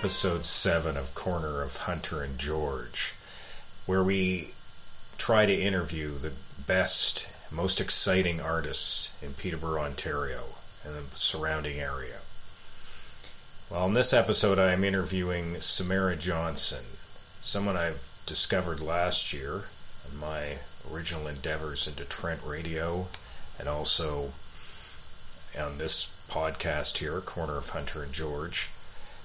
episode 0.00 0.46
7 0.46 0.96
of 0.96 1.14
Corner 1.14 1.60
of 1.60 1.76
Hunter 1.76 2.22
and 2.22 2.38
George, 2.38 3.12
where 3.84 4.02
we 4.02 4.54
try 5.18 5.44
to 5.44 5.54
interview 5.54 6.18
the 6.18 6.32
best, 6.66 7.28
most 7.50 7.82
exciting 7.82 8.40
artists 8.40 9.12
in 9.20 9.34
Peterborough, 9.34 9.82
Ontario, 9.82 10.54
and 10.82 10.94
the 10.94 11.02
surrounding 11.16 11.78
area. 11.78 12.20
Well, 13.68 13.84
in 13.84 13.92
this 13.92 14.14
episode, 14.14 14.58
I 14.58 14.72
am 14.72 14.84
interviewing 14.84 15.60
Samara 15.60 16.16
Johnson, 16.16 16.86
someone 17.42 17.76
I've 17.76 18.08
discovered 18.24 18.80
last 18.80 19.34
year 19.34 19.64
in 20.10 20.18
my 20.18 20.60
original 20.90 21.26
endeavors 21.26 21.86
into 21.86 22.06
Trent 22.06 22.40
Radio 22.42 23.08
and 23.58 23.68
also 23.68 24.32
on 25.58 25.76
this 25.76 26.08
podcast 26.30 26.96
here, 26.96 27.20
Corner 27.20 27.58
of 27.58 27.68
Hunter 27.68 28.02
and 28.02 28.14
George, 28.14 28.70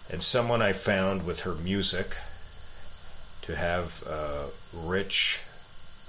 and 0.10 0.22
someone 0.22 0.62
I 0.62 0.74
found 0.74 1.26
with 1.26 1.42
her 1.42 1.56
music 1.56 2.18
to 3.42 3.56
have 3.56 4.04
a 4.04 4.48
rich 4.74 5.42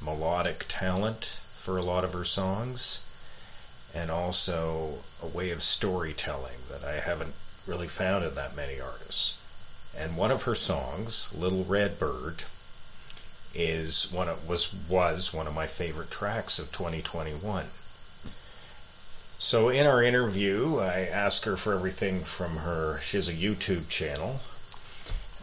melodic 0.00 0.66
talent 0.69 1.41
for 1.56 1.77
a 1.77 1.82
lot 1.82 2.05
of 2.05 2.12
her 2.12 2.24
songs 2.24 3.00
and 3.95 4.10
also 4.10 5.02
a 5.22 5.27
way 5.27 5.50
of 5.50 5.62
storytelling 5.62 6.59
that 6.70 6.84
I 6.84 7.00
haven't 7.00 7.34
really 7.66 7.88
found 7.88 8.24
in 8.24 8.34
that 8.34 8.55
many 8.55 8.80
artists. 8.80 9.38
And 9.97 10.16
one 10.16 10.30
of 10.30 10.42
her 10.42 10.55
songs, 10.55 11.28
Little 11.33 11.64
Red 11.64 11.98
Bird, 11.98 12.44
is 13.55 14.12
one 14.12 14.28
of, 14.28 14.47
was 14.47 14.72
was 14.72 15.33
one 15.33 15.47
of 15.47 15.55
my 15.55 15.66
favorite 15.66 16.10
tracks 16.10 16.58
of 16.58 16.70
2021. 16.72 17.70
So 19.39 19.69
in 19.69 19.87
our 19.87 20.03
interview, 20.03 20.79
I 20.79 21.01
ask 21.01 21.45
her 21.45 21.59
for 21.59 21.75
everything 21.75 22.25
from 22.25 22.59
her. 22.59 22.98
She 23.03 23.19
has 23.19 23.29
a 23.29 23.34
YouTube 23.34 23.89
channel 23.89 24.41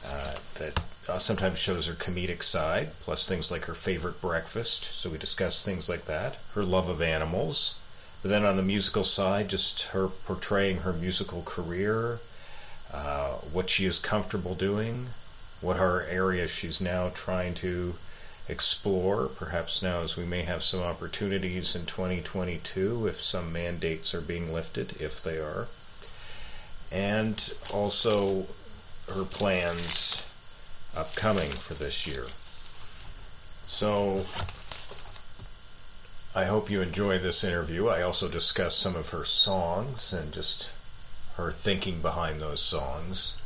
uh, 0.03 0.35
that 0.55 0.79
uh, 1.07 1.19
sometimes 1.19 1.59
shows 1.59 1.85
her 1.85 1.93
comedic 1.93 2.41
side, 2.41 2.89
plus 3.01 3.27
things 3.27 3.51
like 3.51 3.65
her 3.65 3.75
favorite 3.75 4.19
breakfast. 4.19 4.85
So 4.85 5.11
we 5.11 5.19
discuss 5.19 5.63
things 5.63 5.89
like 5.89 6.05
that. 6.05 6.37
Her 6.55 6.63
love 6.63 6.89
of 6.89 7.03
animals. 7.03 7.75
But 8.23 8.29
then 8.29 8.45
on 8.45 8.57
the 8.57 8.63
musical 8.63 9.03
side, 9.03 9.49
just 9.49 9.83
her 9.89 10.07
portraying 10.07 10.77
her 10.77 10.93
musical 10.93 11.43
career, 11.43 12.19
uh, 12.91 13.33
what 13.51 13.69
she 13.69 13.85
is 13.85 13.99
comfortable 13.99 14.55
doing, 14.55 15.09
what 15.61 15.77
are 15.77 16.01
areas 16.01 16.49
she's 16.49 16.81
now 16.81 17.09
trying 17.13 17.53
to 17.55 17.95
explore, 18.49 19.27
perhaps 19.27 19.81
now 19.81 20.01
as 20.01 20.17
we 20.17 20.25
may 20.25 20.43
have 20.43 20.61
some 20.61 20.81
opportunities 20.81 21.75
in 21.75 21.85
2022 21.85 23.07
if 23.07 23.21
some 23.21 23.53
mandates 23.53 24.13
are 24.13 24.21
being 24.21 24.53
lifted, 24.53 24.99
if 25.01 25.23
they 25.23 25.37
are, 25.37 25.67
and 26.91 27.53
also 27.71 28.47
her 29.09 29.23
plans 29.23 30.25
upcoming 30.95 31.49
for 31.49 31.73
this 31.73 32.05
year. 32.05 32.25
So, 33.65 34.25
I 36.35 36.45
hope 36.45 36.69
you 36.69 36.81
enjoy 36.81 37.19
this 37.19 37.43
interview. 37.43 37.87
I 37.87 38.01
also 38.01 38.27
discuss 38.27 38.75
some 38.75 38.95
of 38.95 39.09
her 39.09 39.23
songs 39.23 40.11
and 40.11 40.33
just 40.33 40.71
her 41.37 41.51
thinking 41.51 42.01
behind 42.01 42.41
those 42.41 42.61
songs 42.61 43.37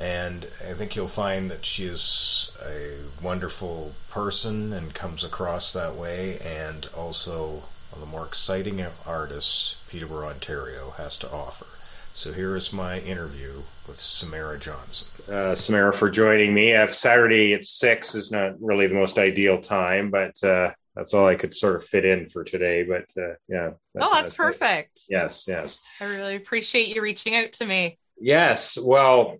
and 0.00 0.48
I 0.68 0.72
think 0.72 0.96
you'll 0.96 1.06
find 1.06 1.50
that 1.50 1.64
she 1.64 1.84
is 1.84 2.50
a 2.64 2.96
wonderful 3.22 3.92
person 4.08 4.72
and 4.72 4.94
comes 4.94 5.22
across 5.22 5.72
that 5.74 5.94
way, 5.94 6.38
and 6.38 6.88
also 6.96 7.62
one 7.90 7.94
of 7.94 8.00
the 8.00 8.06
more 8.06 8.24
exciting 8.24 8.84
artists 9.06 9.76
Peterborough, 9.88 10.28
Ontario 10.28 10.90
has 10.90 11.18
to 11.18 11.30
offer. 11.30 11.66
So 12.14 12.32
here 12.32 12.56
is 12.56 12.72
my 12.72 13.00
interview 13.00 13.62
with 13.86 14.00
Samara 14.00 14.58
Johnson. 14.58 15.08
Uh, 15.32 15.54
Samara, 15.54 15.92
for 15.92 16.10
joining 16.10 16.52
me. 16.52 16.72
If 16.72 16.94
Saturday 16.94 17.54
at 17.54 17.64
six 17.64 18.14
is 18.14 18.32
not 18.32 18.60
really 18.60 18.86
the 18.86 18.94
most 18.94 19.18
ideal 19.18 19.60
time, 19.60 20.10
but 20.10 20.42
uh, 20.42 20.70
that's 20.96 21.14
all 21.14 21.26
I 21.26 21.36
could 21.36 21.54
sort 21.54 21.76
of 21.76 21.84
fit 21.86 22.04
in 22.04 22.28
for 22.28 22.42
today. 22.42 22.82
But 22.82 23.06
uh, 23.16 23.34
yeah. 23.48 23.70
That's, 23.94 24.06
oh, 24.06 24.10
that's, 24.10 24.22
that's 24.22 24.34
perfect. 24.34 25.02
Yes, 25.08 25.44
yes. 25.46 25.78
I 26.00 26.04
really 26.06 26.36
appreciate 26.36 26.94
you 26.94 27.00
reaching 27.00 27.36
out 27.36 27.52
to 27.52 27.66
me. 27.66 27.98
Yes. 28.20 28.76
Well, 28.80 29.38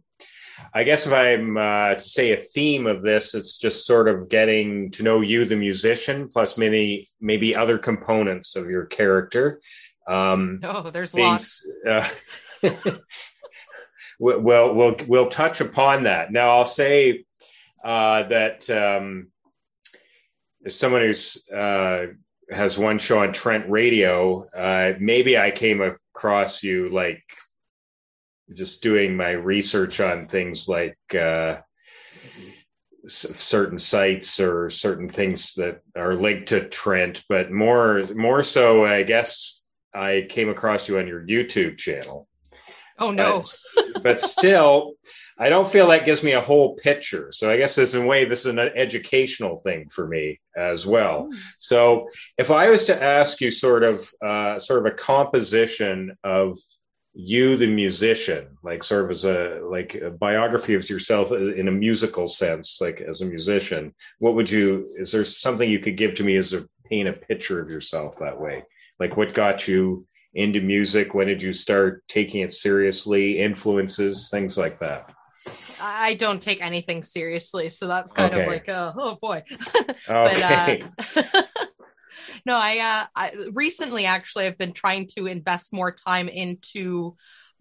I 0.72 0.84
guess 0.84 1.06
if 1.06 1.12
I'm 1.12 1.56
uh, 1.56 1.94
to 1.94 2.00
say 2.00 2.32
a 2.32 2.36
theme 2.36 2.86
of 2.86 3.02
this, 3.02 3.34
it's 3.34 3.56
just 3.56 3.86
sort 3.86 4.08
of 4.08 4.28
getting 4.28 4.90
to 4.92 5.02
know 5.02 5.20
you, 5.20 5.44
the 5.44 5.56
musician, 5.56 6.28
plus 6.28 6.56
many 6.56 7.08
maybe 7.20 7.56
other 7.56 7.78
components 7.78 8.56
of 8.56 8.70
your 8.70 8.86
character. 8.86 9.60
Um, 10.06 10.60
oh, 10.64 10.90
there's 10.90 11.14
lots. 11.14 11.66
Uh, 11.88 12.08
we'll 14.18 14.74
we'll 14.74 14.96
we'll 15.06 15.28
touch 15.28 15.60
upon 15.60 16.04
that. 16.04 16.32
Now, 16.32 16.50
I'll 16.50 16.66
say 16.66 17.24
uh, 17.84 18.24
that 18.28 18.68
um, 18.70 19.28
as 20.64 20.78
someone 20.78 21.02
who's 21.02 21.42
uh, 21.48 22.06
has 22.50 22.78
one 22.78 22.98
show 22.98 23.20
on 23.20 23.32
Trent 23.32 23.68
Radio, 23.70 24.48
uh, 24.50 24.94
maybe 24.98 25.38
I 25.38 25.50
came 25.50 25.80
across 25.80 26.62
you 26.62 26.88
like 26.88 27.22
just 28.54 28.82
doing 28.82 29.16
my 29.16 29.30
research 29.30 30.00
on 30.00 30.28
things 30.28 30.68
like 30.68 30.98
uh, 31.14 31.58
certain 33.06 33.78
sites 33.78 34.40
or 34.40 34.70
certain 34.70 35.08
things 35.08 35.54
that 35.54 35.82
are 35.96 36.14
linked 36.14 36.48
to 36.48 36.68
Trent, 36.68 37.24
but 37.28 37.50
more 37.50 38.04
more 38.14 38.42
so, 38.42 38.84
I 38.84 39.02
guess 39.02 39.60
I 39.94 40.26
came 40.28 40.48
across 40.48 40.88
you 40.88 40.98
on 40.98 41.06
your 41.06 41.24
YouTube 41.24 41.78
channel. 41.78 42.28
Oh 42.98 43.10
no! 43.10 43.42
But, 43.74 44.02
but 44.02 44.20
still, 44.20 44.94
I 45.38 45.48
don't 45.48 45.72
feel 45.72 45.88
that 45.88 46.04
gives 46.04 46.22
me 46.22 46.32
a 46.32 46.40
whole 46.40 46.76
picture. 46.76 47.32
So 47.32 47.50
I 47.50 47.56
guess 47.56 47.78
as 47.78 47.94
in 47.94 48.02
a 48.02 48.06
way, 48.06 48.26
this 48.26 48.40
is 48.40 48.46
an 48.46 48.58
educational 48.58 49.62
thing 49.62 49.88
for 49.88 50.06
me 50.06 50.38
as 50.54 50.86
well. 50.86 51.28
Mm. 51.32 51.38
So 51.58 52.08
if 52.36 52.50
I 52.50 52.68
was 52.68 52.84
to 52.86 53.02
ask 53.02 53.40
you 53.40 53.50
sort 53.50 53.82
of 53.82 54.06
uh, 54.22 54.58
sort 54.58 54.86
of 54.86 54.92
a 54.92 54.96
composition 54.96 56.14
of 56.22 56.58
you 57.12 57.56
the 57.56 57.66
musician 57.66 58.56
like 58.62 58.84
sort 58.84 59.04
of 59.04 59.10
as 59.10 59.24
a 59.24 59.60
like 59.68 59.96
a 59.96 60.10
biography 60.10 60.74
of 60.74 60.88
yourself 60.88 61.32
in 61.32 61.66
a 61.66 61.72
musical 61.72 62.28
sense 62.28 62.78
like 62.80 63.00
as 63.00 63.20
a 63.20 63.26
musician 63.26 63.92
what 64.20 64.34
would 64.34 64.48
you 64.48 64.86
is 64.96 65.10
there 65.10 65.24
something 65.24 65.68
you 65.68 65.80
could 65.80 65.96
give 65.96 66.14
to 66.14 66.22
me 66.22 66.36
as 66.36 66.52
a 66.52 66.64
paint 66.88 67.08
a 67.08 67.12
picture 67.12 67.60
of 67.60 67.68
yourself 67.68 68.16
that 68.18 68.40
way 68.40 68.62
like 69.00 69.16
what 69.16 69.34
got 69.34 69.66
you 69.66 70.06
into 70.34 70.60
music 70.60 71.12
when 71.12 71.26
did 71.26 71.42
you 71.42 71.52
start 71.52 72.04
taking 72.06 72.42
it 72.42 72.52
seriously 72.52 73.40
influences 73.40 74.28
things 74.30 74.56
like 74.56 74.78
that 74.78 75.12
I 75.82 76.14
don't 76.14 76.42
take 76.42 76.62
anything 76.62 77.02
seriously, 77.02 77.70
so 77.70 77.86
that's 77.86 78.12
kind 78.12 78.32
okay. 78.32 78.42
of 78.42 78.48
like, 78.48 78.68
uh, 78.68 78.92
oh 78.96 79.18
boy. 79.20 79.42
okay. 80.08 80.84
but, 81.14 81.34
uh, 81.34 81.42
no, 82.46 82.54
I, 82.54 82.78
uh, 82.78 83.06
I 83.14 83.32
recently 83.52 84.06
actually 84.06 84.46
I've 84.46 84.58
been 84.58 84.72
trying 84.72 85.08
to 85.16 85.26
invest 85.26 85.72
more 85.72 85.92
time 85.92 86.28
into 86.28 87.16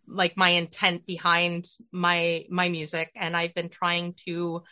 like 0.08 0.36
my 0.36 0.50
intent 0.50 1.06
behind 1.06 1.68
my 1.92 2.46
my 2.50 2.70
music, 2.70 3.12
and 3.16 3.36
I've 3.38 3.54
been 3.54 3.70
trying 3.70 4.14
to 4.26 4.64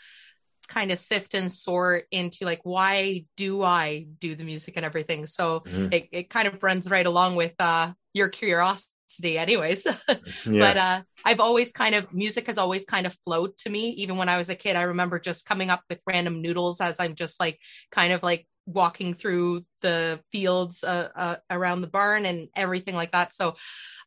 kind 0.67 0.91
of 0.91 0.99
sift 0.99 1.33
and 1.33 1.51
sort 1.51 2.05
into 2.11 2.45
like 2.45 2.59
why 2.63 3.25
do 3.35 3.63
I 3.63 4.07
do 4.19 4.35
the 4.35 4.43
music 4.43 4.75
and 4.77 4.85
everything. 4.85 5.25
So 5.25 5.61
mm-hmm. 5.61 5.93
it, 5.93 6.09
it 6.11 6.29
kind 6.29 6.47
of 6.47 6.61
runs 6.61 6.89
right 6.89 7.05
along 7.05 7.35
with 7.35 7.53
uh 7.59 7.93
your 8.13 8.29
curiosity 8.29 9.37
anyways. 9.37 9.85
yeah. 10.07 10.15
But 10.45 10.77
uh 10.77 11.01
I've 11.23 11.39
always 11.39 11.71
kind 11.71 11.95
of 11.95 12.13
music 12.13 12.47
has 12.47 12.57
always 12.57 12.85
kind 12.85 13.07
of 13.07 13.15
flowed 13.23 13.57
to 13.59 13.69
me. 13.69 13.89
Even 13.91 14.17
when 14.17 14.29
I 14.29 14.37
was 14.37 14.49
a 14.49 14.55
kid, 14.55 14.75
I 14.75 14.83
remember 14.83 15.19
just 15.19 15.45
coming 15.45 15.69
up 15.69 15.83
with 15.89 15.99
random 16.05 16.41
noodles 16.41 16.81
as 16.81 16.99
I'm 16.99 17.15
just 17.15 17.39
like 17.39 17.59
kind 17.91 18.13
of 18.13 18.21
like 18.23 18.45
walking 18.67 19.13
through 19.13 19.65
the 19.81 20.19
fields 20.31 20.83
uh, 20.83 21.09
uh, 21.15 21.37
around 21.49 21.81
the 21.81 21.87
barn 21.87 22.25
and 22.25 22.49
everything 22.55 22.95
like 22.95 23.13
that. 23.13 23.33
So, 23.33 23.55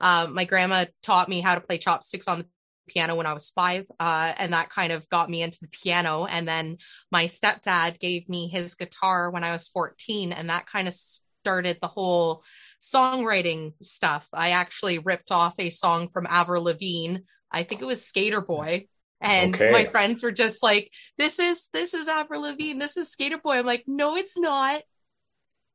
uh, 0.00 0.28
my 0.30 0.44
grandma 0.44 0.84
taught 1.02 1.28
me 1.28 1.40
how 1.40 1.54
to 1.54 1.60
play 1.60 1.78
chopsticks 1.78 2.28
on 2.28 2.40
the 2.40 2.46
piano 2.86 3.16
when 3.16 3.26
I 3.26 3.32
was 3.32 3.50
five, 3.50 3.86
uh, 3.98 4.34
and 4.36 4.52
that 4.52 4.70
kind 4.70 4.92
of 4.92 5.08
got 5.08 5.30
me 5.30 5.42
into 5.42 5.58
the 5.62 5.68
piano. 5.68 6.26
And 6.26 6.46
then 6.46 6.78
my 7.10 7.24
stepdad 7.24 7.98
gave 7.98 8.28
me 8.28 8.48
his 8.48 8.74
guitar 8.74 9.30
when 9.30 9.44
I 9.44 9.52
was 9.52 9.68
14, 9.68 10.32
and 10.32 10.50
that 10.50 10.66
kind 10.66 10.86
of 10.86 10.94
started 10.94 11.78
the 11.80 11.88
whole 11.88 12.44
songwriting 12.82 13.72
stuff. 13.82 14.28
I 14.32 14.50
actually 14.50 14.98
ripped 14.98 15.30
off 15.30 15.54
a 15.58 15.70
song 15.70 16.08
from 16.12 16.26
Avril 16.28 16.64
Lavigne. 16.64 17.18
I 17.50 17.62
think 17.62 17.80
it 17.80 17.86
was 17.86 18.04
Skater 18.04 18.40
Boy 18.40 18.86
and 19.20 19.55
okay. 19.55 19.70
my 19.70 19.84
friends 19.84 20.22
were 20.22 20.32
just 20.32 20.62
like, 20.62 20.90
"This 21.19 21.38
is 21.38 21.69
this 21.72 21.94
is 21.94 22.08
Avril 22.08 22.43
Lavigne. 22.43 22.78
This 22.78 22.96
is 22.96 23.11
Skater 23.11 23.38
Boy." 23.38 23.58
I'm 23.58 23.67
like, 23.67 23.84
"No, 23.87 24.17
it's 24.17 24.38
not." 24.38 24.82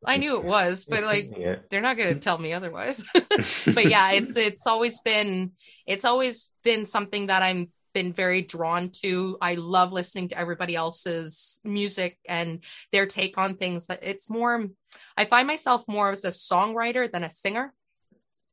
I 0.05 0.17
knew 0.17 0.37
it 0.37 0.43
was, 0.43 0.85
but 0.85 1.03
like 1.13 1.31
yeah. 1.37 1.57
they're 1.69 1.81
not 1.81 1.97
going 1.97 2.13
to 2.13 2.19
tell 2.19 2.37
me 2.37 2.53
otherwise. 2.53 3.03
but 3.13 3.89
yeah, 3.89 4.11
it's 4.11 4.35
it's 4.35 4.67
always 4.67 4.99
been 5.01 5.51
it's 5.85 6.05
always 6.05 6.51
been 6.63 6.85
something 6.85 7.27
that 7.27 7.41
I'm 7.41 7.71
been 7.93 8.13
very 8.13 8.41
drawn 8.41 8.89
to. 8.89 9.37
I 9.41 9.55
love 9.55 9.93
listening 9.93 10.27
to 10.29 10.37
everybody 10.37 10.75
else's 10.75 11.61
music 11.63 12.17
and 12.27 12.59
their 12.91 13.05
take 13.05 13.37
on 13.37 13.55
things. 13.55 13.87
That 13.87 14.03
it's 14.03 14.29
more 14.29 14.65
I 15.17 15.25
find 15.25 15.47
myself 15.47 15.83
more 15.87 16.11
as 16.11 16.25
a 16.25 16.29
songwriter 16.29 17.11
than 17.11 17.23
a 17.23 17.29
singer. 17.29 17.73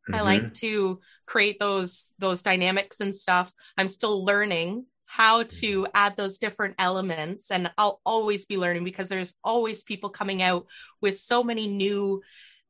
Mm-hmm. 0.08 0.14
I 0.14 0.20
like 0.22 0.54
to 0.54 1.00
create 1.26 1.58
those 1.60 2.12
those 2.18 2.42
dynamics 2.42 3.00
and 3.00 3.14
stuff. 3.14 3.52
I'm 3.76 3.88
still 3.88 4.24
learning 4.24 4.86
how 5.06 5.42
to 5.42 5.82
mm-hmm. 5.82 5.90
add 5.94 6.16
those 6.16 6.38
different 6.38 6.74
elements 6.78 7.50
and 7.50 7.70
I'll 7.76 8.00
always 8.04 8.46
be 8.46 8.56
learning 8.56 8.84
because 8.84 9.08
there's 9.08 9.34
always 9.44 9.84
people 9.84 10.10
coming 10.10 10.42
out 10.42 10.66
with 11.00 11.18
so 11.18 11.44
many 11.44 11.68
new 11.68 12.22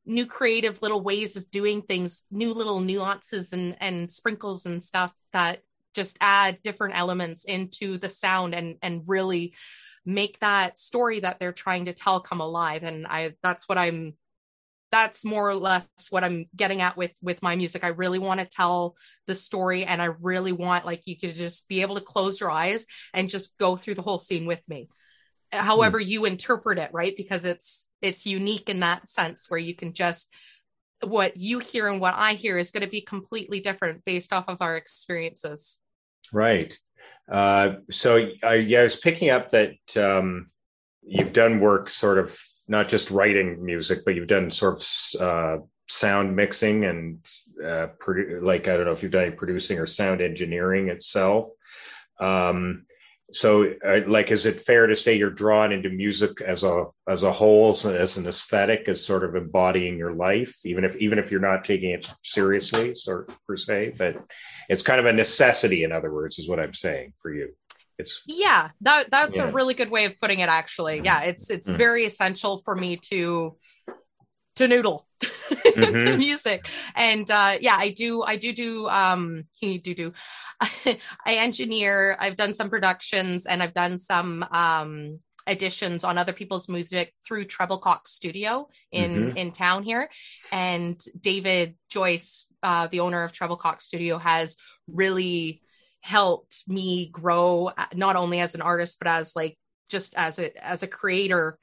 new 0.05 0.25
creative 0.25 0.81
little 0.81 1.01
ways 1.01 1.37
of 1.37 1.49
doing 1.49 1.81
things, 1.81 2.23
new 2.29 2.53
little 2.53 2.81
nuances 2.81 3.53
and 3.53 3.77
and 3.79 4.11
sprinkles 4.11 4.65
and 4.65 4.83
stuff 4.83 5.13
that 5.31 5.61
just 5.93 6.17
add 6.19 6.61
different 6.63 6.97
elements 6.97 7.45
into 7.45 7.97
the 7.97 8.09
sound 8.09 8.53
and 8.53 8.77
and 8.81 9.03
really 9.07 9.53
make 10.05 10.39
that 10.39 10.77
story 10.77 11.21
that 11.21 11.39
they're 11.39 11.53
trying 11.53 11.85
to 11.85 11.93
tell 11.93 12.19
come 12.19 12.41
alive 12.41 12.83
and 12.83 13.07
i 13.07 13.33
that's 13.41 13.69
what 13.69 13.77
i'm 13.77 14.13
that's 14.93 15.25
more 15.25 15.49
or 15.49 15.55
less 15.55 15.87
what 16.11 16.23
i'm 16.23 16.45
getting 16.55 16.81
at 16.81 16.95
with 16.95 17.11
with 17.21 17.41
my 17.41 17.55
music. 17.55 17.83
I 17.83 17.87
really 17.87 18.19
want 18.19 18.39
to 18.39 18.45
tell 18.45 18.95
the 19.25 19.33
story 19.33 19.85
and 19.85 20.01
i 20.01 20.09
really 20.21 20.51
want 20.51 20.85
like 20.85 21.07
you 21.07 21.17
could 21.17 21.33
just 21.33 21.67
be 21.67 21.81
able 21.81 21.95
to 21.95 22.01
close 22.01 22.39
your 22.39 22.51
eyes 22.51 22.85
and 23.13 23.29
just 23.29 23.57
go 23.57 23.75
through 23.75 23.95
the 23.95 24.03
whole 24.03 24.19
scene 24.19 24.45
with 24.45 24.61
me. 24.67 24.87
However 25.51 25.99
mm. 25.99 26.05
you 26.05 26.25
interpret 26.25 26.77
it 26.77 26.91
right? 26.93 27.17
Because 27.17 27.43
it's 27.43 27.89
it's 28.01 28.27
unique 28.27 28.69
in 28.69 28.81
that 28.81 29.09
sense 29.09 29.49
where 29.49 29.59
you 29.59 29.75
can 29.75 29.93
just 29.93 30.31
what 31.01 31.35
you 31.35 31.59
hear 31.59 31.89
and 31.89 31.99
what 31.99 32.13
i 32.13 32.33
hear 32.33 32.57
is 32.57 32.71
going 32.71 32.83
to 32.83 32.89
be 32.89 33.01
completely 33.01 33.59
different 33.59 34.05
based 34.05 34.31
off 34.31 34.45
of 34.47 34.57
our 34.61 34.77
experiences. 34.77 35.79
Right. 36.31 36.77
Uh, 37.29 37.73
so 37.91 38.29
I, 38.43 38.55
yeah, 38.55 38.79
I 38.79 38.83
was 38.83 38.95
picking 38.97 39.29
up 39.29 39.49
that 39.49 39.75
um, 39.97 40.51
you've 41.01 41.33
done 41.33 41.59
work 41.59 41.89
sort 41.89 42.17
of 42.17 42.31
not 42.67 42.89
just 42.89 43.11
writing 43.11 43.63
music, 43.63 43.99
but 44.05 44.15
you've 44.15 44.27
done 44.27 44.51
sort 44.51 44.75
of 44.75 45.21
uh, 45.21 45.57
sound 45.87 46.35
mixing 46.35 46.85
and 46.85 47.19
uh, 47.63 47.87
produ- 48.01 48.41
like 48.41 48.67
I 48.67 48.77
don't 48.77 48.85
know 48.85 48.91
if 48.91 49.03
you've 49.03 49.11
done 49.11 49.25
any 49.25 49.35
producing 49.35 49.79
or 49.79 49.85
sound 49.85 50.21
engineering 50.21 50.89
itself. 50.89 51.49
Um, 52.19 52.85
so 53.33 53.73
uh, 53.85 54.01
like 54.07 54.31
is 54.31 54.45
it 54.45 54.61
fair 54.61 54.85
to 54.87 54.95
say 54.95 55.15
you're 55.15 55.29
drawn 55.29 55.71
into 55.71 55.89
music 55.89 56.41
as 56.41 56.63
a 56.63 56.85
as 57.07 57.23
a 57.23 57.31
whole 57.31 57.69
as, 57.69 57.85
as, 57.85 58.17
an 58.17 58.27
aesthetic 58.27 58.87
as 58.87 59.03
sort 59.03 59.23
of 59.23 59.35
embodying 59.35 59.97
your 59.97 60.13
life 60.13 60.53
even 60.65 60.83
if 60.83 60.95
even 60.97 61.17
if 61.17 61.31
you're 61.31 61.39
not 61.39 61.65
taking 61.65 61.91
it 61.91 62.09
seriously 62.23 62.93
sort 62.95 63.31
per 63.47 63.55
se 63.55 63.95
but 63.97 64.15
it's 64.69 64.83
kind 64.83 64.99
of 64.99 65.05
a 65.05 65.13
necessity 65.13 65.83
in 65.83 65.91
other 65.91 66.13
words 66.13 66.37
is 66.37 66.47
what 66.47 66.59
i'm 66.59 66.73
saying 66.73 67.11
for 67.21 67.33
you 67.33 67.49
it's 68.03 68.21
yeah 68.27 68.69
that 68.81 69.09
that's 69.09 69.37
yeah. 69.37 69.49
a 69.49 69.51
really 69.51 69.73
good 69.73 69.89
way 69.89 70.05
of 70.05 70.19
putting 70.19 70.39
it 70.39 70.49
actually 70.49 71.01
yeah 71.01 71.21
it's 71.21 71.49
it's 71.49 71.67
mm-hmm. 71.67 71.77
very 71.77 72.05
essential 72.05 72.61
for 72.63 72.75
me 72.75 72.97
to 72.97 73.55
to 74.55 74.67
noodle 74.67 75.07
mm-hmm. 75.23 76.17
music 76.17 76.67
and 76.95 77.31
uh 77.31 77.57
yeah 77.59 77.75
i 77.77 77.89
do 77.89 78.21
i 78.23 78.37
do 78.37 78.53
do 78.53 78.87
um 78.89 79.45
do 79.61 79.79
do 79.79 80.13
i 80.61 81.35
engineer 81.35 82.15
i've 82.19 82.35
done 82.35 82.53
some 82.53 82.69
productions 82.69 83.45
and 83.45 83.63
i've 83.63 83.73
done 83.73 83.97
some 83.97 84.43
um 84.51 85.19
editions 85.47 86.03
on 86.03 86.17
other 86.17 86.33
people's 86.33 86.69
music 86.69 87.13
through 87.25 87.45
Treblecock 87.45 88.07
Studio 88.07 88.69
in 88.91 89.27
mm-hmm. 89.27 89.37
in 89.37 89.51
town 89.51 89.83
here, 89.83 90.09
and 90.51 90.97
David 91.19 91.75
Joyce, 91.89 92.47
uh, 92.61 92.87
the 92.87 93.01
owner 93.01 93.23
of 93.23 93.33
Treblecock 93.33 93.81
Studio, 93.81 94.17
has 94.17 94.55
really 94.87 95.61
helped 96.03 96.63
me 96.67 97.07
grow 97.07 97.71
uh, 97.77 97.85
not 97.95 98.17
only 98.17 98.41
as 98.41 98.55
an 98.55 98.61
artist 98.61 98.99
but 98.99 99.07
as 99.07 99.37
like 99.37 99.57
just 99.89 100.13
as 100.15 100.37
a 100.37 100.65
as 100.65 100.83
a 100.83 100.87
creator. 100.87 101.57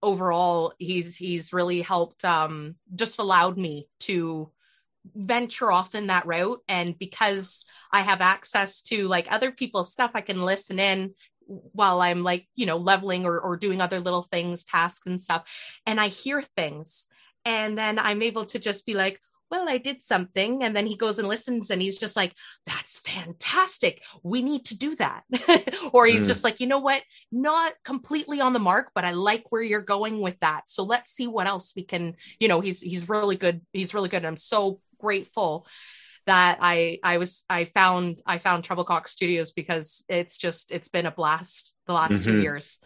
Overall 0.00 0.74
he's 0.78 1.16
he's 1.16 1.52
really 1.52 1.82
helped 1.82 2.24
um 2.24 2.76
just 2.94 3.18
allowed 3.18 3.58
me 3.58 3.88
to 4.00 4.52
venture 5.12 5.72
off 5.72 5.96
in 5.96 6.06
that 6.06 6.26
route. 6.26 6.60
And 6.68 6.96
because 6.96 7.64
i 7.90 8.02
have 8.02 8.20
access 8.20 8.80
to 8.82 9.08
like 9.08 9.26
other 9.28 9.50
people's 9.50 9.90
stuff 9.90 10.12
i 10.14 10.20
can 10.20 10.42
listen 10.42 10.78
in 10.78 11.12
while 11.46 12.00
i'm 12.00 12.22
like 12.22 12.46
you 12.54 12.66
know 12.66 12.76
leveling 12.76 13.24
or, 13.24 13.40
or 13.40 13.56
doing 13.56 13.80
other 13.80 13.98
little 13.98 14.22
things 14.22 14.62
tasks 14.62 15.06
and 15.08 15.20
stuff. 15.20 15.50
And 15.84 16.00
i 16.00 16.08
hear 16.08 16.42
things. 16.42 17.08
And 17.44 17.76
then 17.76 17.98
i'm 17.98 18.22
able 18.22 18.44
to 18.46 18.60
just 18.60 18.86
be 18.86 18.94
like 18.94 19.20
well, 19.50 19.68
I 19.68 19.78
did 19.78 20.02
something. 20.02 20.62
And 20.62 20.74
then 20.74 20.86
he 20.86 20.96
goes 20.96 21.18
and 21.18 21.28
listens 21.28 21.70
and 21.70 21.80
he's 21.80 21.98
just 21.98 22.16
like, 22.16 22.32
that's 22.64 23.00
fantastic. 23.00 24.02
We 24.22 24.42
need 24.42 24.66
to 24.66 24.78
do 24.78 24.96
that. 24.96 25.22
or 25.92 26.06
he's 26.06 26.24
mm. 26.24 26.28
just 26.28 26.44
like, 26.44 26.60
you 26.60 26.66
know 26.66 26.80
what? 26.80 27.02
Not 27.30 27.74
completely 27.84 28.40
on 28.40 28.52
the 28.52 28.58
mark, 28.58 28.90
but 28.94 29.04
I 29.04 29.12
like 29.12 29.44
where 29.50 29.62
you're 29.62 29.82
going 29.82 30.20
with 30.20 30.38
that. 30.40 30.62
So 30.66 30.82
let's 30.84 31.12
see 31.12 31.26
what 31.26 31.46
else 31.46 31.72
we 31.76 31.84
can, 31.84 32.16
you 32.40 32.48
know, 32.48 32.60
he's, 32.60 32.80
he's 32.80 33.08
really 33.08 33.36
good. 33.36 33.60
He's 33.72 33.94
really 33.94 34.08
good. 34.08 34.18
And 34.18 34.26
I'm 34.26 34.36
so 34.36 34.80
grateful 34.98 35.66
that 36.26 36.58
I, 36.60 36.98
I 37.04 37.18
was, 37.18 37.44
I 37.48 37.66
found, 37.66 38.20
I 38.26 38.38
found 38.38 38.64
Treblecock 38.64 39.06
Studios 39.06 39.52
because 39.52 40.04
it's 40.08 40.38
just, 40.38 40.72
it's 40.72 40.88
been 40.88 41.06
a 41.06 41.12
blast 41.12 41.74
the 41.86 41.92
last 41.92 42.14
mm-hmm. 42.14 42.24
two 42.24 42.42
years. 42.42 42.80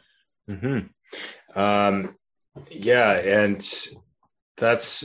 Mm-hmm. 0.49 1.59
Um, 1.59 2.17
yeah. 2.71 3.13
And 3.13 3.67
that's 4.61 5.05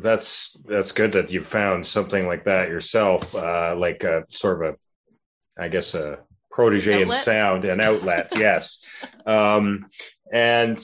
that's 0.00 0.56
that's 0.64 0.92
good 0.92 1.12
that 1.12 1.30
you 1.30 1.42
found 1.42 1.84
something 1.84 2.26
like 2.26 2.44
that 2.44 2.68
yourself, 2.68 3.34
uh, 3.34 3.74
like 3.76 4.04
a 4.04 4.24
sort 4.30 4.64
of 4.64 4.74
a, 4.74 5.62
I 5.62 5.68
guess 5.68 5.94
a 5.94 6.20
protege 6.50 7.02
in 7.02 7.12
sound 7.12 7.64
and 7.64 7.80
outlet. 7.80 8.28
yes, 8.36 8.82
um, 9.26 9.86
and 10.32 10.82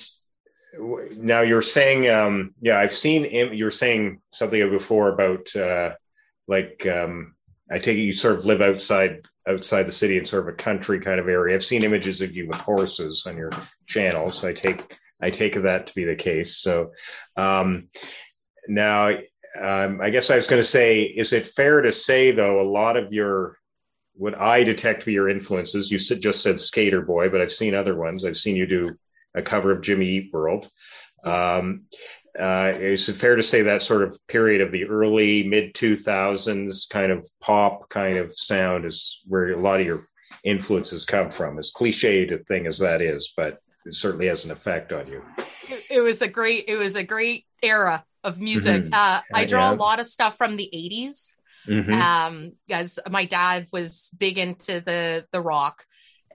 now 1.16 1.40
you're 1.40 1.62
saying, 1.62 2.08
um, 2.10 2.54
yeah, 2.60 2.78
I've 2.78 2.92
seen 2.92 3.24
Im- 3.24 3.54
you're 3.54 3.70
saying 3.70 4.20
something 4.32 4.68
before 4.70 5.08
about 5.08 5.54
uh, 5.56 5.94
like 6.46 6.86
um, 6.86 7.34
I 7.70 7.78
take 7.78 7.96
it 7.96 8.02
you 8.02 8.14
sort 8.14 8.36
of 8.36 8.44
live 8.44 8.60
outside 8.60 9.26
outside 9.48 9.84
the 9.84 9.92
city 9.92 10.18
in 10.18 10.26
sort 10.26 10.42
of 10.46 10.54
a 10.54 10.56
country 10.56 11.00
kind 11.00 11.20
of 11.20 11.28
area. 11.28 11.54
I've 11.54 11.64
seen 11.64 11.84
images 11.84 12.20
of 12.20 12.36
you 12.36 12.48
with 12.48 12.58
horses 12.58 13.24
on 13.26 13.36
your 13.36 13.52
channel, 13.86 14.30
so 14.30 14.48
I 14.48 14.52
take 14.52 14.98
I 15.20 15.30
take 15.30 15.54
that 15.54 15.88
to 15.88 15.94
be 15.94 16.04
the 16.04 16.16
case. 16.16 16.58
So, 16.58 16.92
um, 17.36 17.88
now, 18.68 19.18
um, 19.60 20.00
I 20.00 20.10
guess 20.10 20.30
I 20.30 20.36
was 20.36 20.46
going 20.46 20.62
to 20.62 20.68
say, 20.68 21.02
is 21.02 21.32
it 21.32 21.48
fair 21.48 21.82
to 21.82 21.92
say 21.92 22.32
though, 22.32 22.60
a 22.60 22.70
lot 22.70 22.96
of 22.96 23.12
your 23.12 23.56
what 24.14 24.36
I 24.36 24.64
detect 24.64 25.06
be 25.06 25.12
your 25.12 25.28
influences? 25.28 25.90
You 25.90 25.98
just 25.98 26.42
said 26.42 26.60
Skater 26.60 27.02
Boy, 27.02 27.28
but 27.28 27.40
I've 27.40 27.52
seen 27.52 27.74
other 27.74 27.94
ones. 27.94 28.24
I've 28.24 28.36
seen 28.36 28.56
you 28.56 28.66
do 28.66 28.96
a 29.34 29.42
cover 29.42 29.70
of 29.70 29.80
Jimmy 29.80 30.06
Eat 30.06 30.30
World. 30.32 30.68
Um, 31.24 31.84
uh, 32.38 32.72
is 32.76 33.08
it 33.08 33.16
fair 33.16 33.36
to 33.36 33.42
say 33.42 33.62
that 33.62 33.82
sort 33.82 34.02
of 34.02 34.18
period 34.28 34.60
of 34.60 34.72
the 34.72 34.86
early 34.86 35.44
mid 35.44 35.74
2000s 35.74 36.88
kind 36.88 37.10
of 37.10 37.26
pop 37.40 37.88
kind 37.88 38.18
of 38.18 38.36
sound 38.36 38.84
is 38.84 39.22
where 39.26 39.52
a 39.52 39.56
lot 39.56 39.80
of 39.80 39.86
your 39.86 40.04
influences 40.44 41.04
come 41.04 41.30
from? 41.30 41.58
As 41.58 41.72
cliched 41.74 42.32
a 42.32 42.38
thing 42.38 42.66
as 42.66 42.78
that 42.78 43.00
is, 43.00 43.32
but 43.36 43.60
it 43.88 43.94
certainly 43.94 44.26
has 44.26 44.44
an 44.44 44.50
effect 44.50 44.92
on 44.92 45.06
you. 45.06 45.22
It 45.90 46.00
was 46.00 46.22
a 46.22 46.28
great, 46.28 46.66
it 46.68 46.76
was 46.76 46.94
a 46.94 47.02
great 47.02 47.46
era 47.62 48.04
of 48.22 48.40
music. 48.40 48.84
Mm-hmm. 48.84 48.92
Uh, 48.92 49.20
I 49.34 49.44
draw 49.46 49.70
yeah. 49.70 49.74
a 49.74 49.76
lot 49.76 49.98
of 49.98 50.06
stuff 50.06 50.36
from 50.36 50.56
the 50.56 50.70
80s. 50.72 51.36
Mm-hmm. 51.66 51.92
Um, 51.92 52.52
as 52.70 52.98
my 53.10 53.24
dad 53.26 53.66
was 53.72 54.10
big 54.16 54.38
into 54.38 54.80
the 54.80 55.26
the 55.32 55.40
rock, 55.40 55.84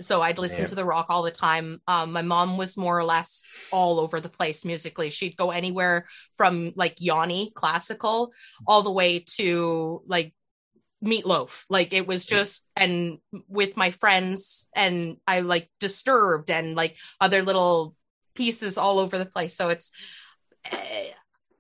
so 0.01 0.21
I'd 0.21 0.37
listen 0.37 0.61
yeah. 0.61 0.67
to 0.67 0.75
the 0.75 0.85
rock 0.85 1.07
all 1.09 1.23
the 1.23 1.31
time. 1.31 1.81
Um, 1.87 2.11
my 2.11 2.21
mom 2.21 2.57
was 2.57 2.77
more 2.77 2.97
or 2.97 3.03
less 3.03 3.41
all 3.71 3.99
over 3.99 4.19
the 4.19 4.29
place 4.29 4.65
musically. 4.65 5.09
She'd 5.09 5.37
go 5.37 5.49
anywhere 5.49 6.05
from 6.33 6.73
like 6.75 6.95
Yanni 6.99 7.51
classical 7.55 8.31
all 8.67 8.83
the 8.83 8.91
way 8.91 9.23
to 9.37 10.03
like 10.05 10.33
Meat 11.03 11.25
Loaf 11.25 11.65
like 11.69 11.93
it 11.93 12.07
was 12.07 12.25
just 12.25 12.67
and 12.75 13.19
with 13.47 13.77
my 13.77 13.91
friends 13.91 14.69
and 14.75 15.17
i 15.27 15.41
like 15.41 15.69
disturbed 15.79 16.49
and 16.49 16.75
like 16.75 16.95
other 17.19 17.41
little 17.41 17.95
pieces 18.35 18.77
all 18.77 18.99
over 18.99 19.17
the 19.17 19.25
place 19.25 19.55
so 19.55 19.69
it's 19.69 19.91
eh, 20.71 21.09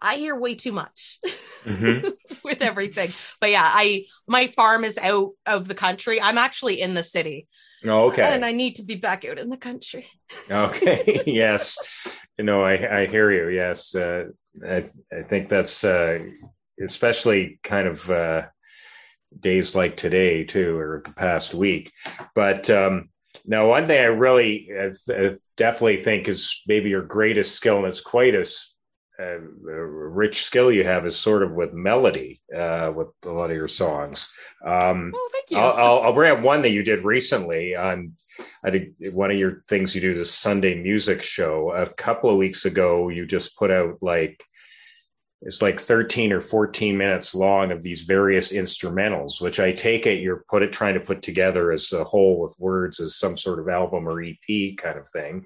I 0.03 0.17
hear 0.17 0.35
way 0.35 0.55
too 0.55 0.73
much 0.73 1.19
mm-hmm. 1.63 2.09
with 2.43 2.61
everything. 2.61 3.11
But 3.39 3.51
yeah, 3.51 3.69
I 3.73 4.03
my 4.27 4.47
farm 4.47 4.83
is 4.83 4.97
out 4.97 5.31
of 5.45 5.69
the 5.69 5.75
country. 5.75 6.19
I'm 6.21 6.37
actually 6.37 6.81
in 6.81 6.93
the 6.93 7.03
city. 7.03 7.47
Oh, 7.85 8.05
okay. 8.05 8.23
And 8.23 8.45
I 8.45 8.51
need 8.51 8.77
to 8.77 8.83
be 8.83 8.95
back 8.95 9.25
out 9.25 9.39
in 9.39 9.49
the 9.49 9.57
country. 9.57 10.05
okay. 10.51 11.21
yes. 11.25 11.77
You 12.37 12.45
know, 12.45 12.63
I, 12.63 13.01
I 13.01 13.05
hear 13.07 13.31
you. 13.31 13.55
Yes. 13.55 13.95
Uh, 13.95 14.25
I, 14.67 14.85
I 15.11 15.23
think 15.23 15.49
that's 15.49 15.83
uh, 15.83 16.19
especially 16.83 17.59
kind 17.63 17.87
of 17.87 18.09
uh, 18.09 18.43
days 19.39 19.75
like 19.75 19.97
today, 19.97 20.43
too, 20.43 20.77
or 20.77 21.01
the 21.05 21.13
past 21.13 21.53
week. 21.53 21.91
But 22.35 22.69
um, 22.69 23.09
now, 23.45 23.67
one 23.67 23.87
thing 23.87 23.99
I 23.99 24.05
really 24.05 24.69
uh, 24.77 25.35
definitely 25.57 26.03
think 26.03 26.27
is 26.27 26.61
maybe 26.67 26.89
your 26.89 27.03
greatest 27.03 27.55
skill, 27.55 27.77
and 27.77 27.87
it's 27.87 28.01
quite 28.01 28.35
as 28.35 28.73
a, 29.19 29.39
rich 29.39 30.43
skill 30.43 30.71
you 30.71 30.83
have 30.83 31.05
is 31.05 31.17
sort 31.17 31.43
of 31.43 31.55
with 31.55 31.73
melody 31.73 32.41
uh, 32.55 32.91
with 32.95 33.09
a 33.25 33.29
lot 33.29 33.49
of 33.49 33.55
your 33.55 33.67
songs. 33.67 34.31
Um, 34.65 35.11
oh, 35.15 35.29
thank 35.31 35.51
you. 35.51 35.57
I'll, 35.57 35.73
I'll, 35.73 36.01
I'll, 36.03 36.13
bring 36.13 36.31
up 36.31 36.41
one 36.41 36.61
that 36.63 36.71
you 36.71 36.83
did 36.83 37.03
recently 37.03 37.75
on. 37.75 38.13
I 38.65 38.71
think 38.71 38.93
one 39.13 39.29
of 39.29 39.37
your 39.37 39.63
things 39.69 39.93
you 39.93 40.01
do 40.01 40.15
this 40.15 40.33
Sunday 40.33 40.75
music 40.75 41.21
show. 41.21 41.71
A 41.71 41.87
couple 41.93 42.29
of 42.29 42.37
weeks 42.37 42.65
ago, 42.65 43.09
you 43.09 43.25
just 43.25 43.57
put 43.57 43.69
out 43.69 43.97
like 44.01 44.43
it's 45.45 45.61
like 45.61 45.79
13 45.79 46.31
or 46.31 46.41
14 46.41 46.97
minutes 46.97 47.35
long 47.35 47.71
of 47.71 47.83
these 47.83 48.03
various 48.03 48.53
instrumentals, 48.53 49.41
which 49.41 49.59
I 49.59 49.73
take 49.73 50.05
it 50.05 50.19
you're 50.19 50.45
put 50.49 50.63
it 50.63 50.71
trying 50.71 50.93
to 50.93 50.99
put 51.01 51.21
together 51.21 51.71
as 51.71 51.91
a 51.91 52.03
whole 52.03 52.39
with 52.39 52.55
words 52.59 52.99
as 52.99 53.17
some 53.17 53.37
sort 53.37 53.59
of 53.59 53.67
album 53.67 54.07
or 54.07 54.21
EP 54.21 54.77
kind 54.77 54.97
of 54.97 55.07
thing. 55.09 55.45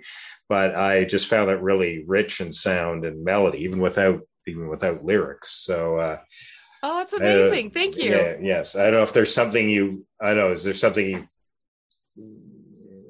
But 0.50 0.76
I 0.76 1.04
just 1.06 1.28
found 1.28 1.50
it 1.50 1.62
really 1.62 2.04
rich 2.08 2.42
in 2.42 2.54
sound 2.54 3.06
and 3.06 3.24
melody, 3.24 3.60
even 3.60 3.80
without 3.80 4.22
even 4.48 4.70
without 4.70 5.04
lyrics. 5.04 5.64
So 5.66 5.98
uh, 5.98 6.18
Oh, 6.84 6.98
that's 6.98 7.14
amazing. 7.14 7.72
Thank 7.72 7.98
you. 7.98 8.12
Yeah, 8.12 8.36
yes. 8.40 8.76
I 8.76 8.84
don't 8.86 8.94
know 8.94 9.04
if 9.04 9.14
there's 9.14 9.34
something 9.34 9.70
you 9.70 10.06
I 10.22 10.30
don't 10.30 10.38
know, 10.38 10.52
is 10.52 10.64
there 10.64 10.74
something 10.74 11.06
you 11.06 11.26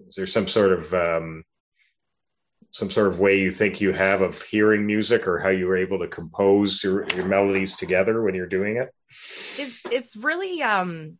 is 0.08 0.15
there 0.15 0.25
some 0.25 0.48
sort 0.48 0.72
of 0.72 0.94
um 0.94 1.44
some 2.77 2.91
sort 2.91 3.07
of 3.07 3.19
way 3.19 3.39
you 3.39 3.50
think 3.50 3.81
you 3.81 3.91
have 3.91 4.22
of 4.22 4.39
hearing 4.43 4.86
music 4.86 5.27
or 5.27 5.39
how 5.39 5.50
you 5.50 5.65
were 5.65 5.77
able 5.77 5.98
to 5.98 6.07
compose 6.07 6.84
your, 6.84 7.07
your 7.15 7.25
melodies 7.25 7.75
together 7.75 8.22
when 8.22 8.36
you're 8.36 8.46
doing 8.46 8.77
it? 8.77 8.93
It's, 9.57 9.81
it's 9.91 10.15
really 10.15 10.62
um 10.62 11.17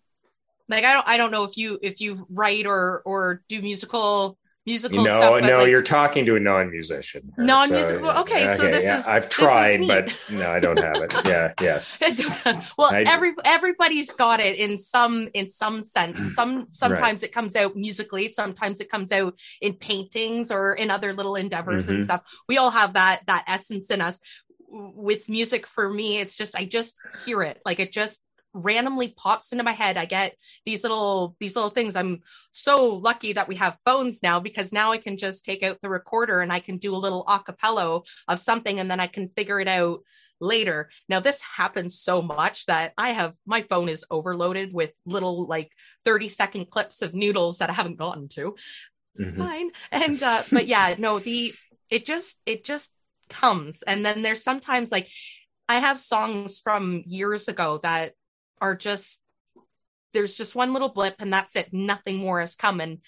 like 0.70 0.84
i 0.84 0.94
don't 0.94 1.08
i 1.08 1.18
don't 1.18 1.32
know 1.32 1.46
if 1.46 1.58
you 1.58 1.80
if 1.82 2.00
you 2.00 2.28
write 2.30 2.68
or 2.68 3.02
or 3.06 3.42
do 3.48 3.62
musical 3.62 4.38
musical 4.68 4.98
no, 4.98 5.04
stuff. 5.04 5.42
No, 5.44 5.60
like, 5.60 5.70
you're 5.70 5.82
talking 5.82 6.26
to 6.26 6.36
a 6.36 6.40
non-musician. 6.40 7.34
Non-musical. 7.38 8.12
So, 8.12 8.22
okay, 8.22 8.44
okay, 8.44 8.56
so 8.56 8.64
this 8.64 8.84
yeah, 8.84 9.00
is. 9.00 9.08
I've 9.08 9.30
tried, 9.30 9.82
is 9.82 9.88
but 9.88 10.24
no, 10.30 10.52
I 10.52 10.60
don't 10.60 10.78
have 10.78 10.98
it. 10.98 11.14
Yeah, 11.26 11.54
yes. 11.62 11.98
well, 12.78 12.94
I, 12.94 13.04
every 13.04 13.32
everybody's 13.46 14.12
got 14.12 14.42
it 14.42 14.58
in 14.58 14.78
some 14.78 15.30
in 15.34 15.48
some 15.48 15.84
sense. 15.84 16.18
Some 16.38 16.68
sometimes 16.70 17.22
right. 17.22 17.30
it 17.30 17.32
comes 17.32 17.56
out 17.56 17.76
musically. 17.76 18.28
Sometimes 18.28 18.82
it 18.82 18.92
comes 18.92 19.12
out 19.12 19.40
in 19.62 19.74
paintings 19.74 20.52
or 20.52 20.74
in 20.74 20.92
other 20.92 21.14
little 21.14 21.36
endeavors 21.36 21.86
mm-hmm. 21.86 21.96
and 21.96 22.04
stuff. 22.04 22.22
We 22.48 22.58
all 22.58 22.70
have 22.70 22.94
that 22.94 23.26
that 23.28 23.46
essence 23.48 23.90
in 23.90 24.02
us. 24.02 24.20
With 24.70 25.30
music, 25.30 25.66
for 25.66 25.90
me, 25.90 26.20
it's 26.20 26.36
just 26.36 26.56
I 26.56 26.66
just 26.66 27.00
hear 27.26 27.42
it. 27.42 27.62
Like 27.66 27.80
it 27.80 27.94
just 27.94 28.20
randomly 28.54 29.10
pops 29.10 29.52
into 29.52 29.64
my 29.64 29.72
head. 29.72 29.98
I 29.98 30.06
get 30.06 30.36
these 30.66 30.84
little 30.84 31.36
these 31.40 31.56
little 31.56 31.70
things. 31.70 31.96
I'm 31.96 32.22
so 32.52 32.96
lucky 32.96 33.34
that 33.34 33.48
we 33.48 33.56
have 33.56 33.78
phones 33.86 34.24
now 34.24 34.40
because 34.40 34.74
now 34.74 34.92
I 34.92 34.98
can 34.98 35.18
just 35.18 35.46
take 35.46 35.64
out 35.64 35.80
the 35.82 35.90
recorder 35.90 36.42
and 36.42 36.52
I 36.52 36.60
can 36.60 36.78
do 36.78 36.96
a 36.96 36.98
little 36.98 37.26
acapella 37.26 38.04
of 38.28 38.40
something 38.40 38.80
and 38.80 38.90
then 38.90 39.00
I 39.00 39.08
can 39.08 39.30
figure 39.30 39.60
it 39.60 39.68
out 39.68 40.02
later. 40.40 40.90
Now 41.10 41.20
this 41.20 41.42
happens 41.42 42.00
so 42.00 42.22
much 42.22 42.66
that 42.68 42.94
I 42.98 43.12
have 43.12 43.36
my 43.46 43.64
phone 43.64 43.90
is 43.90 44.06
overloaded 44.10 44.74
with 44.74 44.92
little 45.06 45.46
like 45.48 45.72
30 46.06 46.28
second 46.28 46.70
clips 46.70 47.02
of 47.02 47.14
noodles 47.14 47.60
that 47.60 47.70
I 47.70 47.74
haven't 47.74 47.98
gotten 47.98 48.28
to. 48.30 48.56
Mm-hmm. 49.20 49.42
Fine. 49.42 49.72
And 49.92 50.22
uh 50.22 50.44
but 50.52 50.68
yeah, 50.68 50.96
no, 51.00 51.20
the 51.20 51.54
it 51.90 52.06
just 52.06 52.40
it 52.46 52.64
just 52.64 52.94
comes 53.30 53.82
and 53.84 54.06
then 54.06 54.22
there's 54.22 54.44
sometimes 54.44 54.92
like 54.92 55.10
I 55.70 55.80
have 55.80 56.00
songs 56.00 56.62
from 56.62 57.04
years 57.06 57.50
ago 57.50 57.80
that 57.84 58.14
are 58.62 58.76
just 58.76 59.22
there's 60.14 60.36
just 60.36 60.56
one 60.56 60.74
little 60.74 60.90
blip 60.90 61.16
and 61.20 61.32
that's 61.32 61.56
it. 61.56 61.74
Nothing 61.74 62.18
more 62.18 62.42
is 62.42 62.56
coming 62.56 63.02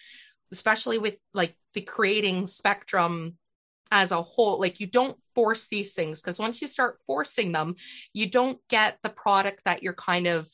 especially 0.51 0.97
with 0.97 1.15
like 1.33 1.55
the 1.73 1.81
creating 1.81 2.47
spectrum 2.47 3.37
as 3.91 4.11
a 4.11 4.21
whole. 4.21 4.59
Like 4.59 4.79
you 4.79 4.87
don't 4.87 5.17
force 5.35 5.67
these 5.67 5.93
things 5.93 6.21
because 6.21 6.39
once 6.39 6.61
you 6.61 6.67
start 6.67 6.99
forcing 7.07 7.51
them 7.51 7.75
you 8.13 8.29
don't 8.29 8.59
get 8.67 8.97
the 9.03 9.09
product 9.09 9.61
that 9.65 9.83
you're 9.83 9.93
kind 9.93 10.27
of 10.27 10.49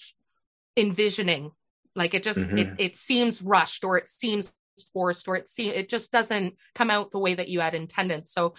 envisioning. 0.77 1.51
Like 1.95 2.13
it 2.13 2.23
just 2.23 2.39
mm-hmm. 2.39 2.57
it, 2.57 2.73
it 2.77 2.95
seems 2.95 3.41
rushed 3.41 3.83
or 3.83 3.97
it 3.97 4.07
seems 4.07 4.53
forced 4.93 5.27
or 5.27 5.37
it 5.37 5.47
seems 5.47 5.75
it 5.75 5.89
just 5.89 6.11
doesn't 6.11 6.55
come 6.73 6.89
out 6.89 7.11
the 7.11 7.19
way 7.19 7.35
that 7.35 7.49
you 7.49 7.61
had 7.61 7.75
intended. 7.75 8.27
So 8.27 8.55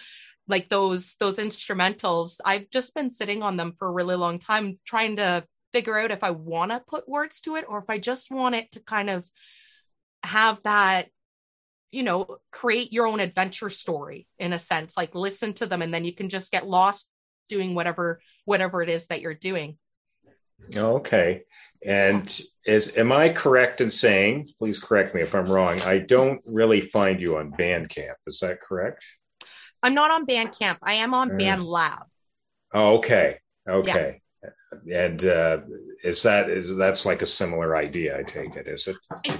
like 0.47 0.69
those 0.69 1.15
those 1.19 1.39
instrumentals 1.39 2.37
i've 2.45 2.69
just 2.69 2.95
been 2.95 3.09
sitting 3.09 3.43
on 3.43 3.57
them 3.57 3.73
for 3.77 3.89
a 3.89 3.91
really 3.91 4.15
long 4.15 4.39
time 4.39 4.79
trying 4.85 5.17
to 5.17 5.43
figure 5.73 5.97
out 5.97 6.11
if 6.11 6.23
I 6.23 6.31
want 6.31 6.71
to 6.71 6.83
put 6.87 7.09
words 7.09 7.41
to 7.41 7.55
it 7.55 7.65
or 7.67 7.79
if 7.79 7.89
I 7.89 7.99
just 7.99 8.31
want 8.31 8.55
it 8.55 8.71
to 8.71 8.79
kind 8.79 9.09
of 9.09 9.29
have 10.23 10.61
that 10.63 11.07
you 11.91 12.03
know 12.03 12.37
create 12.51 12.91
your 12.91 13.07
own 13.07 13.19
adventure 13.19 13.69
story 13.69 14.27
in 14.39 14.53
a 14.53 14.59
sense 14.59 14.97
like 14.97 15.15
listen 15.15 15.53
to 15.53 15.65
them 15.65 15.81
and 15.81 15.93
then 15.93 16.05
you 16.05 16.13
can 16.13 16.29
just 16.29 16.51
get 16.51 16.67
lost 16.67 17.09
doing 17.47 17.75
whatever 17.75 18.19
whatever 18.45 18.81
it 18.81 18.89
is 18.89 19.07
that 19.07 19.21
you're 19.21 19.33
doing. 19.33 19.77
Okay. 20.75 21.43
And 21.85 22.41
is 22.65 22.97
am 22.97 23.11
i 23.11 23.29
correct 23.29 23.81
in 23.81 23.91
saying 23.91 24.47
please 24.57 24.79
correct 24.79 25.13
me 25.13 25.21
if 25.21 25.35
i'm 25.35 25.49
wrong 25.49 25.79
i 25.81 25.99
don't 25.99 26.41
really 26.47 26.81
find 26.81 27.21
you 27.21 27.37
on 27.37 27.51
bandcamp 27.51 28.15
is 28.25 28.39
that 28.39 28.59
correct? 28.59 29.03
I'm 29.83 29.93
not 29.93 30.09
on 30.09 30.25
bandcamp. 30.25 30.79
I 30.81 30.95
am 30.95 31.13
on 31.13 31.29
uh, 31.29 31.35
bandlab. 31.35 32.05
Oh, 32.73 32.97
okay. 32.97 33.37
Okay 33.69 34.21
and 34.89 35.25
uh, 35.25 35.59
is 36.03 36.23
that 36.23 36.49
is 36.49 36.75
that's 36.77 37.05
like 37.05 37.21
a 37.21 37.25
similar 37.25 37.75
idea? 37.75 38.17
I 38.17 38.23
take 38.23 38.55
it. 38.55 38.67
Is 38.67 38.87
it? 38.87 38.95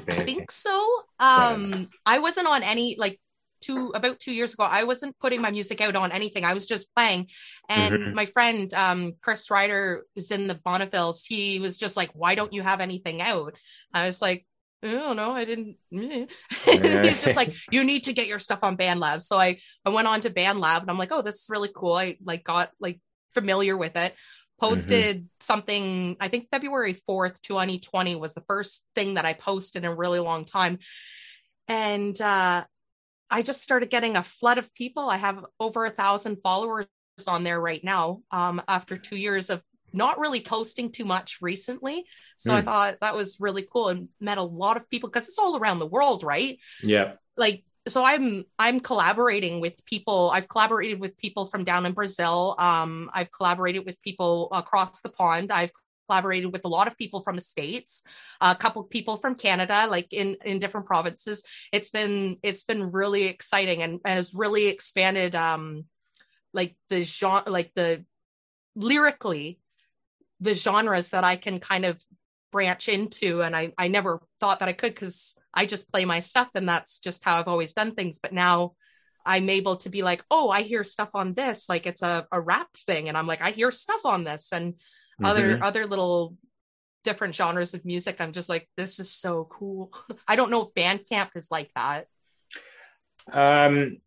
I 0.09 0.23
think 0.23 0.51
so. 0.51 1.03
Um, 1.19 1.71
yeah. 1.71 1.85
I 2.05 2.19
wasn't 2.19 2.47
on 2.47 2.63
any 2.63 2.95
like 2.97 3.19
two 3.61 3.91
about 3.93 4.19
two 4.19 4.33
years 4.33 4.53
ago. 4.53 4.63
I 4.63 4.83
wasn't 4.83 5.17
putting 5.19 5.41
my 5.41 5.51
music 5.51 5.81
out 5.81 5.95
on 5.95 6.11
anything. 6.11 6.43
I 6.43 6.53
was 6.53 6.65
just 6.65 6.93
playing, 6.95 7.27
and 7.69 7.95
mm-hmm. 7.95 8.13
my 8.13 8.25
friend 8.25 8.73
um, 8.73 9.13
Chris 9.21 9.49
Ryder 9.49 10.03
was 10.15 10.31
in 10.31 10.47
the 10.47 10.55
Bonnevilles. 10.55 11.23
He 11.27 11.59
was 11.59 11.77
just 11.77 11.97
like, 11.97 12.11
"Why 12.13 12.35
don't 12.35 12.53
you 12.53 12.61
have 12.61 12.81
anything 12.81 13.21
out?" 13.21 13.55
I 13.93 14.05
was 14.05 14.21
like. 14.21 14.45
I 14.83 14.91
don't 14.91 15.15
know. 15.15 15.31
I 15.31 15.43
didn't. 15.43 15.77
He's 15.89 17.23
just 17.23 17.35
like, 17.35 17.51
you 17.71 17.83
need 17.83 18.03
to 18.03 18.13
get 18.13 18.27
your 18.27 18.37
stuff 18.37 18.59
on 18.61 18.77
BandLab. 18.77 19.23
So 19.23 19.35
I, 19.35 19.57
I 19.83 19.89
went 19.89 20.07
on 20.07 20.21
to 20.21 20.29
BandLab 20.29 20.81
and 20.81 20.91
I'm 20.91 20.99
like, 20.99 21.11
oh, 21.11 21.23
this 21.23 21.41
is 21.41 21.47
really 21.49 21.71
cool. 21.75 21.93
I 21.93 22.15
like 22.23 22.43
got 22.43 22.69
like 22.79 22.99
familiar 23.33 23.75
with 23.75 23.95
it 23.95 24.13
posted 24.59 25.17
mm-hmm. 25.17 25.25
something 25.39 26.17
i 26.19 26.27
think 26.27 26.47
february 26.49 26.97
4th 27.07 27.41
2020 27.41 28.15
was 28.15 28.33
the 28.33 28.41
first 28.41 28.85
thing 28.95 29.15
that 29.15 29.25
i 29.25 29.33
posted 29.33 29.83
in 29.83 29.91
a 29.91 29.95
really 29.95 30.19
long 30.19 30.45
time. 30.45 30.79
And 31.67 32.19
uh, 32.21 32.63
i 33.29 33.41
just 33.41 33.61
started 33.61 33.89
getting 33.89 34.15
a 34.15 34.23
flood 34.23 34.57
of 34.57 34.73
people. 34.73 35.09
I 35.09 35.17
have 35.17 35.45
over 35.59 35.85
a 35.85 35.89
thousand 35.89 36.37
followers 36.41 36.87
on 37.27 37.43
there 37.43 37.59
right 37.59 37.83
now 37.83 38.21
um, 38.31 38.61
after 38.67 38.97
two 38.97 39.17
years 39.17 39.49
of 39.49 39.61
not 39.93 40.19
really 40.19 40.41
posting 40.41 40.91
too 40.91 41.05
much 41.05 41.39
recently. 41.41 42.05
So 42.37 42.51
mm. 42.51 42.55
i 42.55 42.61
thought 42.61 42.97
that 43.01 43.15
was 43.15 43.39
really 43.39 43.67
cool 43.71 43.89
and 43.89 44.09
met 44.19 44.37
a 44.37 44.43
lot 44.43 44.77
of 44.77 44.89
people 44.89 45.09
because 45.09 45.27
it's 45.27 45.39
all 45.39 45.57
around 45.57 45.79
the 45.79 45.87
world 45.87 46.23
right? 46.23 46.59
Yeah. 46.83 47.13
Like 47.35 47.63
so 47.87 48.03
i'm 48.03 48.43
i'm 48.59 48.79
collaborating 48.79 49.59
with 49.59 49.83
people 49.85 50.31
i've 50.33 50.47
collaborated 50.47 50.99
with 50.99 51.17
people 51.17 51.45
from 51.45 51.63
down 51.63 51.85
in 51.85 51.93
brazil 51.93 52.55
um, 52.59 53.09
i've 53.13 53.31
collaborated 53.31 53.85
with 53.85 54.01
people 54.01 54.49
across 54.51 55.01
the 55.01 55.09
pond 55.09 55.51
i've 55.51 55.71
collaborated 56.07 56.51
with 56.53 56.63
a 56.65 56.69
lot 56.69 56.87
of 56.87 56.97
people 56.97 57.21
from 57.21 57.35
the 57.35 57.41
states 57.41 58.03
a 58.39 58.55
couple 58.55 58.81
of 58.81 58.89
people 58.89 59.17
from 59.17 59.35
canada 59.35 59.87
like 59.89 60.13
in 60.13 60.37
in 60.45 60.59
different 60.59 60.87
provinces. 60.87 61.43
It's 61.71 61.89
been 61.89 62.37
it's 62.43 62.63
been 62.63 62.91
really 62.91 63.25
exciting 63.25 63.83
and, 63.83 63.99
has 64.05 64.33
really 64.33 64.67
expanded 64.67 65.35
um 65.35 65.85
like 66.53 66.75
the 66.89 67.03
genre 67.03 67.49
like 67.49 67.71
the 67.75 68.05
lyrically 68.75 69.59
the 70.39 70.53
genres 70.53 71.09
that 71.09 71.23
i 71.23 71.35
can 71.35 71.59
kind 71.59 71.83
of 71.83 72.01
branch 72.51 72.89
into 72.89 73.41
and 73.41 73.55
i 73.55 73.71
i 73.77 73.87
never 73.87 74.21
thought 74.39 74.59
that 74.59 74.69
i 74.69 74.73
could 74.73 74.93
because 74.93 75.35
I 75.57 75.65
just 75.65 75.91
play 75.91 76.05
my 76.05 76.19
stuff 76.19 76.49
and 76.53 76.69
that's 76.69 76.99
just 76.99 77.23
how 77.23 77.39
I've 77.39 77.47
always 77.47 77.73
done 77.73 77.95
things. 77.95 78.19
But 78.19 78.31
now 78.31 78.73
I'm 79.25 79.49
able 79.49 79.77
to 79.77 79.89
be 79.89 80.03
like, 80.03 80.23
oh, 80.29 80.49
I 80.49 80.61
hear 80.61 80.83
stuff 80.83 81.09
on 81.15 81.33
this, 81.33 81.67
like 81.67 81.87
it's 81.87 82.03
a, 82.03 82.27
a 82.31 82.39
rap 82.39 82.67
thing. 82.85 83.09
And 83.09 83.17
I'm 83.17 83.25
like, 83.25 83.41
I 83.41 83.49
hear 83.49 83.71
stuff 83.71 84.05
on 84.05 84.23
this 84.23 84.49
and 84.51 84.73
mm-hmm. 84.73 85.25
other 85.25 85.59
other 85.61 85.87
little 85.87 86.35
different 87.03 87.33
genres 87.33 87.73
of 87.73 87.85
music. 87.85 88.17
I'm 88.19 88.33
just 88.33 88.49
like, 88.49 88.69
this 88.77 88.99
is 88.99 89.09
so 89.09 89.47
cool. 89.49 89.91
I 90.27 90.35
don't 90.35 90.51
know 90.51 90.61
if 90.61 90.75
Bandcamp 90.75 91.29
is 91.35 91.49
like 91.49 91.71
that. 91.75 92.05
Um 93.33 93.97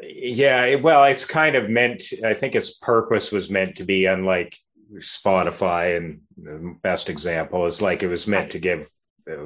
yeah, 0.00 0.76
well, 0.76 1.04
it's 1.04 1.24
kind 1.24 1.56
of 1.56 1.68
meant 1.68 2.04
I 2.24 2.34
think 2.34 2.54
its 2.54 2.76
purpose 2.76 3.32
was 3.32 3.50
meant 3.50 3.76
to 3.76 3.84
be 3.84 4.06
unlike 4.06 4.56
Spotify 4.98 5.96
and 5.96 6.20
the 6.36 6.76
best 6.82 7.08
example 7.08 7.66
is 7.66 7.82
like 7.82 8.02
it 8.02 8.08
was 8.08 8.26
meant 8.26 8.52
to 8.52 8.58
give 8.58 8.86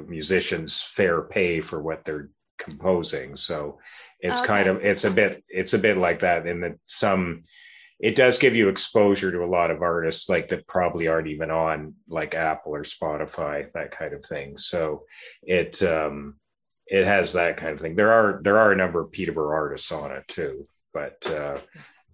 musicians 0.07 0.81
fair 0.81 1.21
pay 1.23 1.61
for 1.61 1.81
what 1.81 2.03
they're 2.05 2.29
composing. 2.57 3.35
So 3.35 3.79
it's 4.19 4.39
okay. 4.39 4.47
kind 4.47 4.67
of 4.67 4.83
it's 4.83 5.03
a 5.03 5.11
bit 5.11 5.43
it's 5.47 5.73
a 5.73 5.79
bit 5.79 5.97
like 5.97 6.19
that 6.21 6.47
in 6.47 6.61
that 6.61 6.77
some 6.85 7.43
it 7.99 8.15
does 8.15 8.37
give 8.37 8.55
you 8.55 8.69
exposure 8.69 9.31
to 9.31 9.43
a 9.43 9.45
lot 9.45 9.71
of 9.71 9.81
artists 9.81 10.29
like 10.29 10.49
that 10.49 10.67
probably 10.67 11.07
aren't 11.07 11.27
even 11.27 11.49
on 11.49 11.95
like 12.07 12.35
Apple 12.35 12.75
or 12.75 12.83
Spotify 12.83 13.71
that 13.71 13.91
kind 13.91 14.13
of 14.13 14.23
thing. 14.23 14.57
So 14.57 15.05
it 15.43 15.81
um 15.83 16.35
it 16.87 17.05
has 17.05 17.33
that 17.33 17.57
kind 17.57 17.73
of 17.73 17.79
thing. 17.79 17.95
There 17.95 18.11
are 18.11 18.41
there 18.43 18.59
are 18.59 18.71
a 18.71 18.77
number 18.77 19.01
of 19.01 19.11
Peterborough 19.11 19.55
artists 19.55 19.91
on 19.91 20.11
it 20.11 20.27
too, 20.27 20.65
but 20.93 21.25
uh 21.25 21.59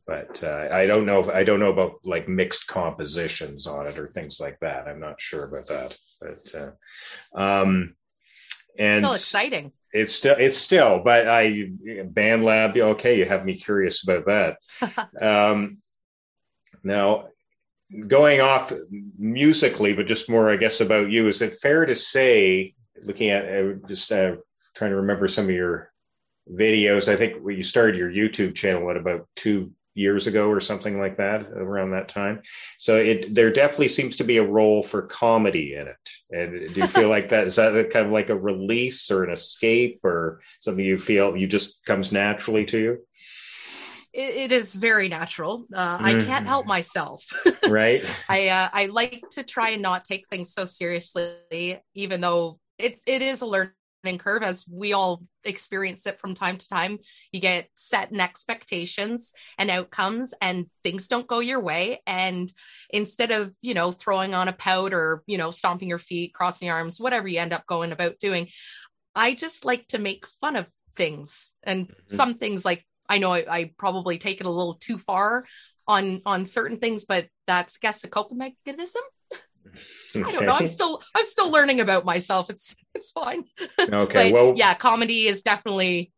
but 0.05 0.43
uh, 0.43 0.67
I 0.71 0.85
don't 0.85 1.05
know 1.05 1.19
if 1.19 1.29
I 1.29 1.43
don't 1.43 1.59
know 1.59 1.71
about 1.71 1.99
like 2.03 2.27
mixed 2.27 2.67
compositions 2.67 3.67
on 3.67 3.87
it 3.87 3.97
or 3.97 4.07
things 4.07 4.39
like 4.39 4.59
that. 4.59 4.87
I'm 4.87 4.99
not 4.99 5.21
sure 5.21 5.45
about 5.45 5.67
that, 5.67 5.97
but 6.21 6.59
uh, 7.35 7.41
um, 7.41 7.95
and 8.77 8.99
still 8.99 9.13
exciting. 9.13 9.71
It's 9.91 10.13
still 10.13 10.35
it's 10.37 10.57
still, 10.57 11.01
but 11.03 11.27
I 11.27 11.69
band 12.05 12.43
lab. 12.43 12.75
Okay, 12.75 13.17
you 13.17 13.25
have 13.25 13.45
me 13.45 13.57
curious 13.57 14.07
about 14.07 14.25
that. 14.25 15.21
um, 15.21 15.77
now, 16.83 17.27
going 18.07 18.41
off 18.41 18.73
musically, 19.17 19.93
but 19.93 20.07
just 20.07 20.29
more, 20.29 20.51
I 20.51 20.57
guess, 20.57 20.81
about 20.81 21.11
you. 21.11 21.27
Is 21.27 21.41
it 21.41 21.59
fair 21.61 21.85
to 21.85 21.95
say, 21.95 22.73
looking 23.03 23.29
at 23.29 23.45
uh, 23.45 23.73
just 23.87 24.11
uh, 24.11 24.35
trying 24.75 24.91
to 24.91 24.97
remember 24.97 25.29
some 25.29 25.45
of 25.45 25.51
your 25.51 25.91
videos? 26.51 27.07
I 27.07 27.15
think 27.15 27.41
when 27.41 27.55
you 27.55 27.63
started 27.63 27.97
your 27.97 28.11
YouTube 28.11 28.55
channel 28.55 28.89
at 28.89 28.97
about 28.97 29.27
two 29.35 29.71
years 29.95 30.27
ago 30.27 30.49
or 30.49 30.59
something 30.59 30.99
like 30.99 31.17
that 31.17 31.47
around 31.51 31.91
that 31.91 32.09
time. 32.09 32.41
So 32.77 32.97
it 32.97 33.33
there 33.33 33.51
definitely 33.51 33.89
seems 33.89 34.17
to 34.17 34.23
be 34.23 34.37
a 34.37 34.43
role 34.43 34.83
for 34.83 35.03
comedy 35.03 35.75
in 35.75 35.87
it. 35.87 36.09
And 36.31 36.73
do 36.73 36.81
you 36.81 36.87
feel 36.87 37.09
like 37.09 37.29
that 37.29 37.47
is 37.47 37.55
that 37.57 37.89
kind 37.91 38.05
of 38.05 38.11
like 38.11 38.29
a 38.29 38.37
release 38.37 39.11
or 39.11 39.23
an 39.23 39.31
escape 39.31 39.99
or 40.03 40.41
something 40.59 40.83
you 40.83 40.97
feel 40.97 41.37
you 41.37 41.47
just 41.47 41.85
comes 41.85 42.11
naturally 42.11 42.65
to 42.65 42.79
you? 42.79 42.97
It, 44.13 44.35
it 44.35 44.51
is 44.51 44.73
very 44.73 45.09
natural. 45.09 45.65
Uh, 45.73 45.97
mm. 45.97 46.01
i 46.01 46.11
can't 46.11 46.23
mm-hmm. 46.27 46.45
help 46.45 46.65
myself. 46.65 47.25
Right. 47.67 48.03
I 48.29 48.47
uh, 48.47 48.69
i 48.73 48.85
like 48.87 49.23
to 49.31 49.43
try 49.43 49.69
and 49.69 49.81
not 49.81 50.05
take 50.05 50.27
things 50.27 50.53
so 50.53 50.65
seriously 50.65 51.81
even 51.93 52.21
though 52.21 52.59
it, 52.79 52.99
it 53.05 53.21
is 53.21 53.41
a 53.41 53.45
curve 54.17 54.43
as 54.43 54.65
we 54.69 54.93
all 54.93 55.23
experience 55.43 56.05
it 56.05 56.19
from 56.19 56.35
time 56.35 56.57
to 56.57 56.67
time. 56.67 56.99
You 57.31 57.39
get 57.39 57.67
set 57.75 58.11
in 58.11 58.19
expectations 58.19 59.33
and 59.57 59.69
outcomes 59.69 60.33
and 60.41 60.67
things 60.83 61.07
don't 61.07 61.27
go 61.27 61.39
your 61.39 61.59
way. 61.59 62.01
And 62.05 62.51
instead 62.89 63.31
of, 63.31 63.55
you 63.61 63.73
know, 63.73 63.91
throwing 63.91 64.33
on 64.33 64.47
a 64.47 64.53
pout 64.53 64.93
or, 64.93 65.23
you 65.25 65.37
know, 65.37 65.51
stomping 65.51 65.89
your 65.89 65.99
feet, 65.99 66.33
crossing 66.33 66.67
your 66.67 66.75
arms, 66.75 66.99
whatever 66.99 67.27
you 67.27 67.39
end 67.39 67.53
up 67.53 67.65
going 67.65 67.91
about 67.91 68.19
doing, 68.19 68.49
I 69.15 69.35
just 69.35 69.65
like 69.65 69.87
to 69.89 69.99
make 69.99 70.27
fun 70.27 70.55
of 70.55 70.67
things 70.95 71.51
and 71.63 71.87
mm-hmm. 71.87 72.15
some 72.15 72.35
things 72.35 72.63
like 72.65 72.85
I 73.09 73.17
know 73.17 73.33
I, 73.33 73.45
I 73.49 73.71
probably 73.77 74.17
take 74.17 74.39
it 74.39 74.45
a 74.45 74.51
little 74.51 74.75
too 74.75 74.97
far 74.97 75.45
on 75.87 76.21
on 76.25 76.45
certain 76.45 76.77
things, 76.77 77.05
but 77.05 77.27
that's 77.47 77.77
I 77.77 77.79
guess 77.81 78.03
a 78.03 78.07
coping 78.07 78.37
mechanism. 78.37 79.01
Okay. 80.15 80.27
I 80.27 80.31
don't 80.31 80.45
know. 80.45 80.53
I'm 80.53 80.67
still 80.67 81.01
I'm 81.15 81.25
still 81.25 81.51
learning 81.51 81.79
about 81.79 82.05
myself. 82.05 82.49
It's 82.49 82.75
it's 82.93 83.11
fine. 83.11 83.45
Okay. 83.91 84.31
well, 84.31 84.53
yeah, 84.55 84.73
comedy 84.73 85.27
is 85.27 85.41
definitely 85.41 86.11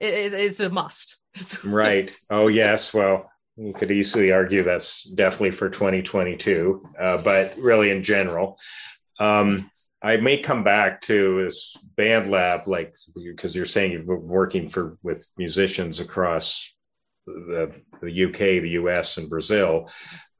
it, 0.00 0.32
it's 0.34 0.60
a 0.60 0.70
must. 0.70 1.18
right. 1.64 2.14
Oh 2.30 2.48
yes. 2.48 2.92
Well, 2.92 3.30
you 3.56 3.72
could 3.72 3.90
easily 3.90 4.32
argue 4.32 4.62
that's 4.62 5.04
definitely 5.04 5.52
for 5.52 5.68
2022, 5.68 6.82
uh, 7.00 7.22
but 7.22 7.56
really 7.58 7.90
in 7.90 8.02
general, 8.02 8.56
um, 9.18 9.70
I 10.02 10.16
may 10.18 10.38
come 10.38 10.62
back 10.62 11.00
to 11.02 11.44
this 11.44 11.76
BandLab, 11.98 12.66
like 12.66 12.94
because 13.16 13.56
you're 13.56 13.66
saying 13.66 13.92
you're 13.92 14.18
working 14.18 14.68
for 14.68 14.96
with 15.02 15.26
musicians 15.36 15.98
across 15.98 16.72
the, 17.46 17.72
the 18.02 18.24
UK, 18.24 18.62
the 18.62 18.70
US, 18.70 19.18
and 19.18 19.28
Brazil 19.28 19.88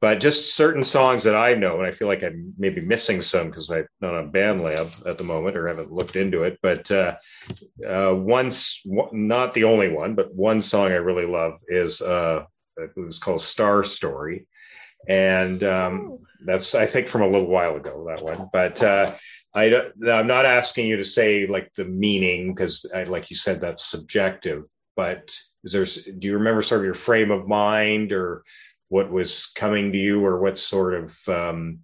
but 0.01 0.21
just 0.21 0.55
certain 0.55 0.83
songs 0.83 1.25
that 1.25 1.35
I 1.35 1.55
know, 1.55 1.77
and 1.77 1.85
I 1.85 1.91
feel 1.91 2.07
like 2.07 2.23
I'm 2.23 2.53
maybe 2.57 2.79
missing 2.79 3.21
some 3.21 3.47
because 3.47 3.69
I'm 3.69 3.85
not 3.99 4.13
on 4.13 4.31
BandLab 4.31 5.05
at 5.05 5.17
the 5.17 5.25
moment 5.25 5.57
or 5.57 5.67
haven't 5.67 5.91
looked 5.91 6.15
into 6.15 6.43
it. 6.43 6.57
But 6.61 6.89
uh, 6.89 7.15
uh, 7.85 8.15
once, 8.15 8.81
not 8.85 9.51
the 9.53 9.65
only 9.65 9.89
one, 9.89 10.15
but 10.15 10.33
one 10.33 10.61
song 10.61 10.87
I 10.87 10.95
really 10.95 11.25
love 11.25 11.59
is 11.67 12.01
uh, 12.01 12.45
it 12.77 12.91
was 12.95 13.19
called 13.19 13.41
Star 13.41 13.83
Story, 13.83 14.47
and 15.09 15.61
um, 15.65 16.09
oh. 16.11 16.21
that's 16.45 16.75
I 16.75 16.85
think 16.85 17.09
from 17.09 17.21
a 17.21 17.27
little 17.27 17.47
while 17.47 17.75
ago 17.75 18.05
that 18.07 18.23
one. 18.23 18.49
But 18.53 18.81
uh, 18.81 19.15
I 19.53 19.65
I'm 20.09 20.27
not 20.27 20.45
asking 20.45 20.87
you 20.87 20.95
to 20.95 21.05
say 21.05 21.45
like 21.45 21.73
the 21.75 21.85
meaning 21.85 22.53
because 22.53 22.89
like 23.07 23.29
you 23.29 23.35
said 23.35 23.59
that's 23.59 23.91
subjective. 23.91 24.63
But 24.95 25.37
is 25.63 25.73
there? 25.73 25.85
Do 25.85 26.27
you 26.27 26.35
remember 26.35 26.61
sort 26.61 26.79
of 26.81 26.85
your 26.85 26.93
frame 26.93 27.31
of 27.31 27.47
mind 27.47 28.11
or 28.13 28.43
what 28.89 29.11
was 29.11 29.51
coming 29.55 29.91
to 29.91 29.97
you 29.97 30.25
or 30.25 30.39
what 30.39 30.57
sort 30.57 30.93
of 30.95 31.15
um, 31.27 31.79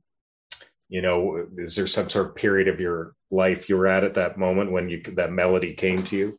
you 0.90 1.02
know 1.02 1.46
is 1.58 1.76
there 1.76 1.88
some 1.88 2.10
sort 2.10 2.28
of 2.28 2.36
period 2.36 2.68
of 2.68 2.80
your 2.80 3.16
life 3.32 3.70
you 3.70 3.78
were 3.78 3.88
at 3.88 4.04
at 4.04 4.16
that 4.16 4.38
moment 4.38 4.72
when 4.72 4.90
you 4.90 5.02
that 5.16 5.32
melody 5.32 5.74
came 5.74 6.04
to 6.04 6.16
you 6.16 6.34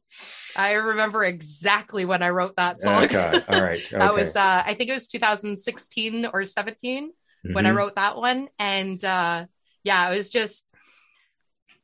i 0.57 0.73
remember 0.73 1.25
exactly 1.25 2.05
when 2.05 2.23
i 2.23 2.29
wrote 2.29 2.55
that 2.57 2.81
song 2.81 3.05
okay 3.05 3.41
all 3.49 3.63
right 3.63 3.81
okay. 3.87 3.99
that 3.99 4.15
was 4.15 4.37
uh, 4.37 4.63
i 4.65 4.75
think 4.75 4.91
it 4.91 4.95
was 4.95 5.09
2016 5.09 6.27
or 6.33 6.45
17 6.45 7.09
mm-hmm. 7.09 7.55
when 7.55 7.67
i 7.67 7.69
mm-hmm. 7.69 7.79
wrote 7.79 7.95
that 7.97 8.17
one 8.17 8.49
and 8.59 9.05
uh, 9.05 9.45
yeah 9.83 10.11
it 10.11 10.17
was 10.17 10.31
just 10.31 10.65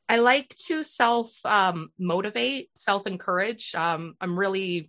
i 0.09 0.17
like 0.19 0.55
to 0.57 0.83
self 0.83 1.35
um, 1.45 1.91
motivate 1.99 2.71
self 2.75 3.07
encourage 3.07 3.75
um, 3.75 4.15
i'm 4.21 4.39
really 4.39 4.89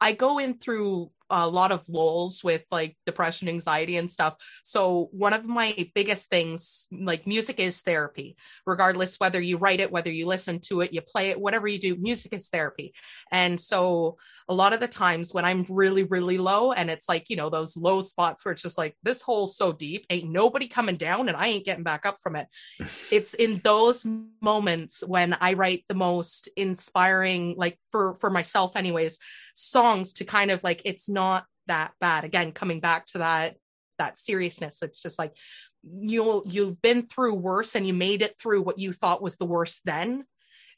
i 0.00 0.12
go 0.12 0.38
in 0.38 0.58
through 0.58 1.10
a 1.30 1.48
lot 1.48 1.72
of 1.72 1.82
lulls 1.88 2.44
with 2.44 2.62
like 2.70 2.96
depression, 3.06 3.48
anxiety, 3.48 3.96
and 3.96 4.10
stuff. 4.10 4.36
So, 4.62 5.08
one 5.12 5.32
of 5.32 5.44
my 5.44 5.90
biggest 5.94 6.28
things, 6.28 6.86
like 6.92 7.26
music 7.26 7.58
is 7.58 7.80
therapy, 7.80 8.36
regardless 8.66 9.18
whether 9.18 9.40
you 9.40 9.56
write 9.56 9.80
it, 9.80 9.90
whether 9.90 10.12
you 10.12 10.26
listen 10.26 10.60
to 10.60 10.82
it, 10.82 10.92
you 10.92 11.00
play 11.00 11.30
it, 11.30 11.40
whatever 11.40 11.66
you 11.66 11.78
do, 11.78 11.96
music 11.96 12.32
is 12.32 12.48
therapy. 12.48 12.94
And 13.30 13.60
so, 13.60 14.18
a 14.48 14.54
lot 14.54 14.74
of 14.74 14.80
the 14.80 14.88
times 14.88 15.32
when 15.32 15.44
I'm 15.44 15.64
really, 15.68 16.02
really 16.04 16.36
low, 16.36 16.72
and 16.72 16.90
it's 16.90 17.08
like, 17.08 17.30
you 17.30 17.36
know, 17.36 17.48
those 17.48 17.76
low 17.76 18.02
spots 18.02 18.44
where 18.44 18.52
it's 18.52 18.62
just 18.62 18.76
like, 18.76 18.94
this 19.02 19.22
hole's 19.22 19.56
so 19.56 19.72
deep, 19.72 20.04
ain't 20.10 20.30
nobody 20.30 20.68
coming 20.68 20.96
down, 20.96 21.28
and 21.28 21.36
I 21.36 21.46
ain't 21.48 21.64
getting 21.64 21.84
back 21.84 22.04
up 22.04 22.18
from 22.22 22.36
it. 22.36 22.46
it's 23.10 23.34
in 23.34 23.60
those 23.64 24.06
moments 24.42 25.02
when 25.06 25.34
I 25.40 25.54
write 25.54 25.84
the 25.88 25.94
most 25.94 26.48
inspiring, 26.56 27.54
like 27.56 27.78
for 27.90 28.14
for 28.14 28.30
myself, 28.30 28.76
anyways, 28.76 29.18
songs 29.54 30.12
to 30.14 30.24
kind 30.24 30.50
of 30.50 30.62
like 30.62 30.82
it's 30.84 31.08
not 31.08 31.46
that 31.66 31.92
bad. 32.00 32.24
Again, 32.24 32.52
coming 32.52 32.80
back 32.80 33.06
to 33.06 33.18
that 33.18 33.56
that 33.98 34.18
seriousness, 34.18 34.82
it's 34.82 35.00
just 35.00 35.18
like 35.18 35.34
you'll 35.82 36.42
you've 36.46 36.80
been 36.82 37.06
through 37.06 37.34
worse 37.34 37.74
and 37.74 37.86
you 37.86 37.94
made 37.94 38.22
it 38.22 38.38
through 38.38 38.62
what 38.62 38.78
you 38.78 38.92
thought 38.92 39.22
was 39.22 39.36
the 39.36 39.46
worst 39.46 39.80
then. 39.84 40.24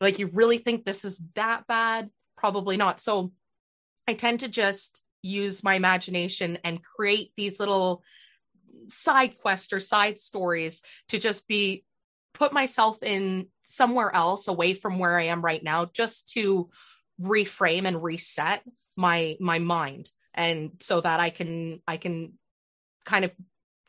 Like 0.01 0.19
you 0.19 0.29
really 0.33 0.59
think 0.59 0.85
this 0.85 1.05
is 1.05 1.21
that 1.35 1.67
bad? 1.67 2.11
Probably 2.37 2.77
not. 2.77 3.01
So 3.01 3.33
I 4.09 4.15
tend 4.15 4.41
to 4.41 4.49
just 4.49 5.03
use 5.23 5.65
my 5.65 5.75
imagination 5.75 6.59
and 6.65 6.83
create 6.83 7.33
these 7.37 7.59
little 7.59 8.03
side 8.89 9.39
quests 9.39 9.73
or 9.73 9.81
side 9.81 10.19
stories 10.19 10.83
to 11.09 11.19
just 11.19 11.49
be 11.49 11.85
put 12.35 12.53
myself 12.53 13.03
in 13.03 13.49
somewhere 13.63 14.15
else 14.15 14.47
away 14.49 14.75
from 14.75 14.99
where 14.99 15.19
I 15.19 15.25
am 15.25 15.45
right 15.45 15.63
now 15.63 15.87
just 15.87 16.33
to 16.33 16.71
reframe 17.21 17.87
and 17.87 18.03
reset 18.03 18.63
my 18.97 19.37
my 19.41 19.59
mind 19.59 20.11
and 20.35 20.73
so 20.81 21.01
that 21.01 21.19
I 21.19 21.31
can 21.31 21.81
I 21.89 21.97
can 21.97 22.35
kind 23.05 23.25
of 23.25 23.33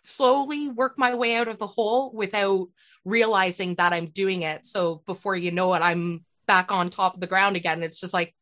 slowly 0.03 0.69
work 0.69 0.97
my 0.97 1.15
way 1.15 1.35
out 1.35 1.49
of 1.49 1.57
the 1.57 1.67
hole 1.67 2.11
without 2.13 2.69
realizing 3.03 3.75
that 3.75 3.93
I'm 3.93 4.07
doing 4.07 4.43
it. 4.43 4.65
So 4.65 5.01
before 5.05 5.35
you 5.35 5.51
know 5.51 5.73
it, 5.73 5.79
I'm 5.79 6.25
back 6.47 6.71
on 6.71 6.89
top 6.89 7.15
of 7.15 7.19
the 7.19 7.27
ground 7.27 7.57
again. 7.57 7.83
It's 7.83 7.99
just 7.99 8.13
like, 8.13 8.33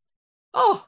oh, 0.53 0.85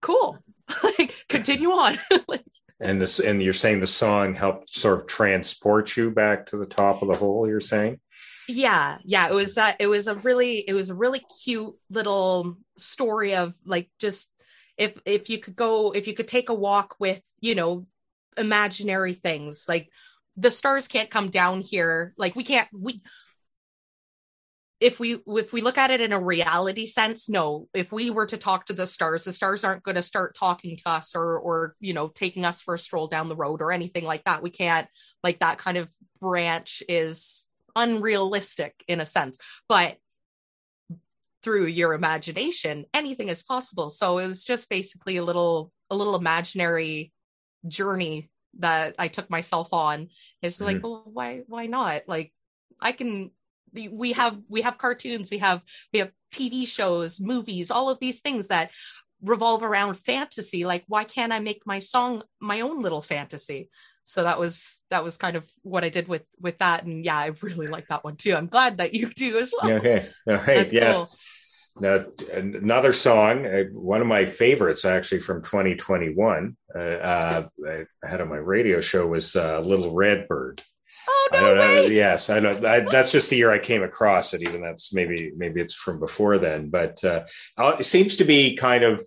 cool. 0.00 0.38
like 0.82 1.14
continue 1.28 1.70
on. 1.70 1.96
and 2.80 3.00
this 3.00 3.18
and 3.18 3.42
you're 3.42 3.52
saying 3.52 3.80
the 3.80 3.86
song 3.86 4.34
helped 4.34 4.72
sort 4.72 5.00
of 5.00 5.06
transport 5.06 5.96
you 5.96 6.10
back 6.10 6.46
to 6.46 6.56
the 6.56 6.66
top 6.66 7.02
of 7.02 7.08
the 7.08 7.16
hole, 7.16 7.48
you're 7.48 7.60
saying? 7.60 7.98
yeah 8.48 8.96
yeah 9.04 9.28
it 9.28 9.34
was 9.34 9.58
uh, 9.58 9.74
it 9.78 9.86
was 9.86 10.06
a 10.06 10.14
really 10.16 10.58
it 10.66 10.72
was 10.72 10.90
a 10.90 10.94
really 10.94 11.22
cute 11.44 11.74
little 11.90 12.56
story 12.76 13.34
of 13.34 13.52
like 13.64 13.90
just 13.98 14.30
if 14.78 14.98
if 15.04 15.28
you 15.28 15.38
could 15.38 15.54
go 15.54 15.92
if 15.92 16.08
you 16.08 16.14
could 16.14 16.26
take 16.26 16.48
a 16.48 16.54
walk 16.54 16.96
with 16.98 17.22
you 17.40 17.54
know 17.54 17.86
imaginary 18.38 19.12
things 19.12 19.66
like 19.68 19.88
the 20.36 20.50
stars 20.50 20.88
can't 20.88 21.10
come 21.10 21.28
down 21.30 21.60
here 21.60 22.14
like 22.16 22.34
we 22.34 22.44
can't 22.44 22.68
we 22.72 23.02
if 24.80 25.00
we 25.00 25.18
if 25.26 25.52
we 25.52 25.60
look 25.60 25.76
at 25.76 25.90
it 25.90 26.00
in 26.00 26.12
a 26.12 26.20
reality 26.20 26.86
sense 26.86 27.28
no. 27.28 27.68
If 27.74 27.90
we 27.90 28.10
were 28.10 28.26
to 28.26 28.36
talk 28.36 28.66
to 28.66 28.72
the 28.72 28.86
stars 28.86 29.24
the 29.24 29.32
stars 29.32 29.64
aren't 29.64 29.82
going 29.82 29.96
to 29.96 30.02
start 30.02 30.36
talking 30.36 30.76
to 30.76 30.88
us 30.88 31.16
or 31.16 31.38
or 31.38 31.74
you 31.80 31.94
know 31.94 32.08
taking 32.08 32.44
us 32.44 32.62
for 32.62 32.74
a 32.74 32.78
stroll 32.78 33.08
down 33.08 33.28
the 33.28 33.36
road 33.36 33.60
or 33.60 33.72
anything 33.72 34.04
like 34.04 34.24
that. 34.24 34.42
We 34.42 34.50
can't 34.50 34.86
like 35.24 35.40
that 35.40 35.58
kind 35.58 35.78
of 35.78 35.90
branch 36.20 36.82
is 36.88 37.48
unrealistic 37.74 38.84
in 38.86 39.00
a 39.00 39.06
sense. 39.06 39.38
But 39.68 39.96
through 41.42 41.66
your 41.66 41.92
imagination 41.92 42.84
anything 42.94 43.28
is 43.28 43.42
possible. 43.42 43.90
So 43.90 44.18
it 44.18 44.26
was 44.28 44.44
just 44.44 44.70
basically 44.70 45.16
a 45.16 45.24
little 45.24 45.72
a 45.90 45.96
little 45.96 46.14
imaginary 46.14 47.12
journey 47.66 48.30
that 48.60 48.94
i 48.98 49.08
took 49.08 49.28
myself 49.28 49.72
on. 49.72 50.10
It's 50.40 50.58
mm-hmm. 50.58 50.64
like 50.66 50.82
well 50.84 51.02
why 51.04 51.42
why 51.48 51.66
not? 51.66 52.02
Like 52.06 52.32
i 52.80 52.92
can 52.92 53.32
we 53.72 54.12
have 54.12 54.40
we 54.48 54.62
have 54.62 54.78
cartoons 54.78 55.30
we 55.30 55.38
have 55.38 55.62
we 55.92 55.98
have 55.98 56.10
tv 56.32 56.66
shows 56.66 57.20
movies 57.20 57.70
all 57.70 57.88
of 57.88 57.98
these 58.00 58.20
things 58.20 58.48
that 58.48 58.70
revolve 59.22 59.62
around 59.62 59.94
fantasy. 59.94 60.64
Like 60.64 60.84
why 60.86 61.04
can't 61.04 61.32
i 61.32 61.40
make 61.40 61.62
my 61.66 61.78
song 61.78 62.22
my 62.40 62.60
own 62.60 62.82
little 62.82 63.00
fantasy? 63.00 63.70
So 64.04 64.22
that 64.22 64.38
was 64.38 64.82
that 64.90 65.04
was 65.04 65.16
kind 65.16 65.36
of 65.36 65.44
what 65.62 65.84
i 65.84 65.88
did 65.88 66.08
with 66.08 66.22
with 66.40 66.58
that. 66.58 66.84
And 66.84 67.04
yeah 67.04 67.18
i 67.18 67.32
really 67.42 67.66
like 67.66 67.88
that 67.88 68.04
one 68.04 68.16
too. 68.16 68.34
I'm 68.34 68.46
glad 68.46 68.78
that 68.78 68.94
you 68.94 69.08
do 69.08 69.38
as 69.38 69.52
well. 69.56 69.72
Okay 69.72 70.08
all 70.26 70.34
right 70.34 70.46
That's 70.46 70.72
yeah. 70.72 70.92
cool. 70.92 71.08
now, 71.80 72.04
another 72.32 72.92
song, 72.92 73.46
uh, 73.46 73.64
one 73.72 74.00
of 74.00 74.06
my 74.06 74.26
favorites 74.26 74.84
actually 74.84 75.20
from 75.20 75.42
2021, 75.42 76.56
uh, 76.74 76.78
uh, 76.78 77.48
I 77.66 77.84
had 78.08 78.20
on 78.20 78.28
my 78.28 78.36
radio 78.36 78.80
show 78.80 79.06
was 79.06 79.36
uh, 79.36 79.60
Little 79.60 79.94
Redbird. 79.94 80.62
Oh 81.08 81.28
no 81.32 81.38
I 81.38 81.40
don't 81.40 81.58
way! 81.58 81.74
Know, 81.74 81.82
yes, 81.88 82.28
I 82.28 82.40
know. 82.40 82.66
I, 82.66 82.80
that's 82.80 83.12
just 83.12 83.30
the 83.30 83.36
year 83.36 83.50
I 83.50 83.58
came 83.58 83.82
across 83.82 84.34
it. 84.34 84.42
Even 84.42 84.60
that's 84.60 84.92
maybe 84.92 85.32
maybe 85.36 85.60
it's 85.60 85.74
from 85.74 85.98
before 85.98 86.38
then, 86.38 86.68
but 86.68 87.02
uh, 87.02 87.24
it 87.58 87.84
seems 87.84 88.18
to 88.18 88.24
be 88.24 88.56
kind 88.56 88.84
of 88.84 89.02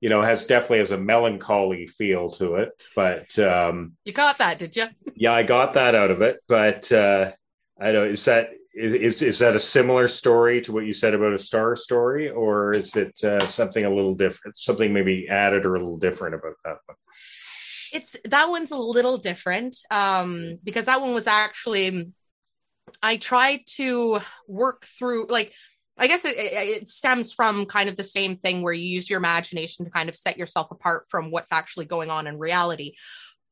you 0.00 0.10
know 0.10 0.20
has 0.20 0.46
definitely 0.46 0.80
has 0.80 0.90
a 0.90 0.98
melancholy 0.98 1.86
feel 1.86 2.30
to 2.32 2.56
it. 2.56 2.70
But 2.94 3.38
um, 3.38 3.96
you 4.04 4.12
got 4.12 4.38
that, 4.38 4.58
did 4.58 4.76
you? 4.76 4.86
yeah, 5.14 5.32
I 5.32 5.42
got 5.42 5.74
that 5.74 5.94
out 5.94 6.10
of 6.10 6.20
it. 6.20 6.40
But 6.48 6.90
uh, 6.92 7.32
I 7.80 7.92
don't. 7.92 8.08
Is 8.08 8.24
that 8.26 8.50
is 8.74 9.22
is 9.22 9.38
that 9.38 9.56
a 9.56 9.60
similar 9.60 10.06
story 10.06 10.60
to 10.62 10.72
what 10.72 10.86
you 10.86 10.92
said 10.92 11.14
about 11.14 11.32
a 11.32 11.38
star 11.38 11.76
story, 11.76 12.30
or 12.30 12.74
is 12.74 12.94
it 12.96 13.22
uh, 13.24 13.46
something 13.46 13.84
a 13.84 13.90
little 13.90 14.14
different? 14.14 14.56
Something 14.56 14.92
maybe 14.92 15.28
added 15.28 15.64
or 15.64 15.74
a 15.74 15.78
little 15.78 15.98
different 15.98 16.34
about 16.34 16.54
that 16.64 16.76
one? 16.86 16.96
It's 17.92 18.16
that 18.24 18.48
one's 18.48 18.70
a 18.70 18.76
little 18.76 19.16
different 19.16 19.76
um, 19.90 20.58
because 20.62 20.86
that 20.86 21.00
one 21.00 21.14
was 21.14 21.26
actually 21.26 22.12
I 23.02 23.16
tried 23.16 23.60
to 23.76 24.20
work 24.46 24.86
through 24.86 25.26
like 25.28 25.52
I 26.00 26.06
guess 26.06 26.24
it, 26.24 26.36
it, 26.36 26.88
stems 26.88 27.32
from 27.32 27.66
kind 27.66 27.88
of 27.88 27.96
the 27.96 28.04
same 28.04 28.36
thing 28.36 28.62
where 28.62 28.72
you 28.72 28.86
use 28.86 29.10
your 29.10 29.18
imagination 29.18 29.84
to 29.84 29.90
kind 29.90 30.08
of 30.08 30.16
set 30.16 30.38
yourself 30.38 30.70
apart 30.70 31.06
from 31.08 31.32
what's 31.32 31.50
actually 31.50 31.86
going 31.86 32.08
on 32.08 32.28
in 32.28 32.38
reality. 32.38 32.94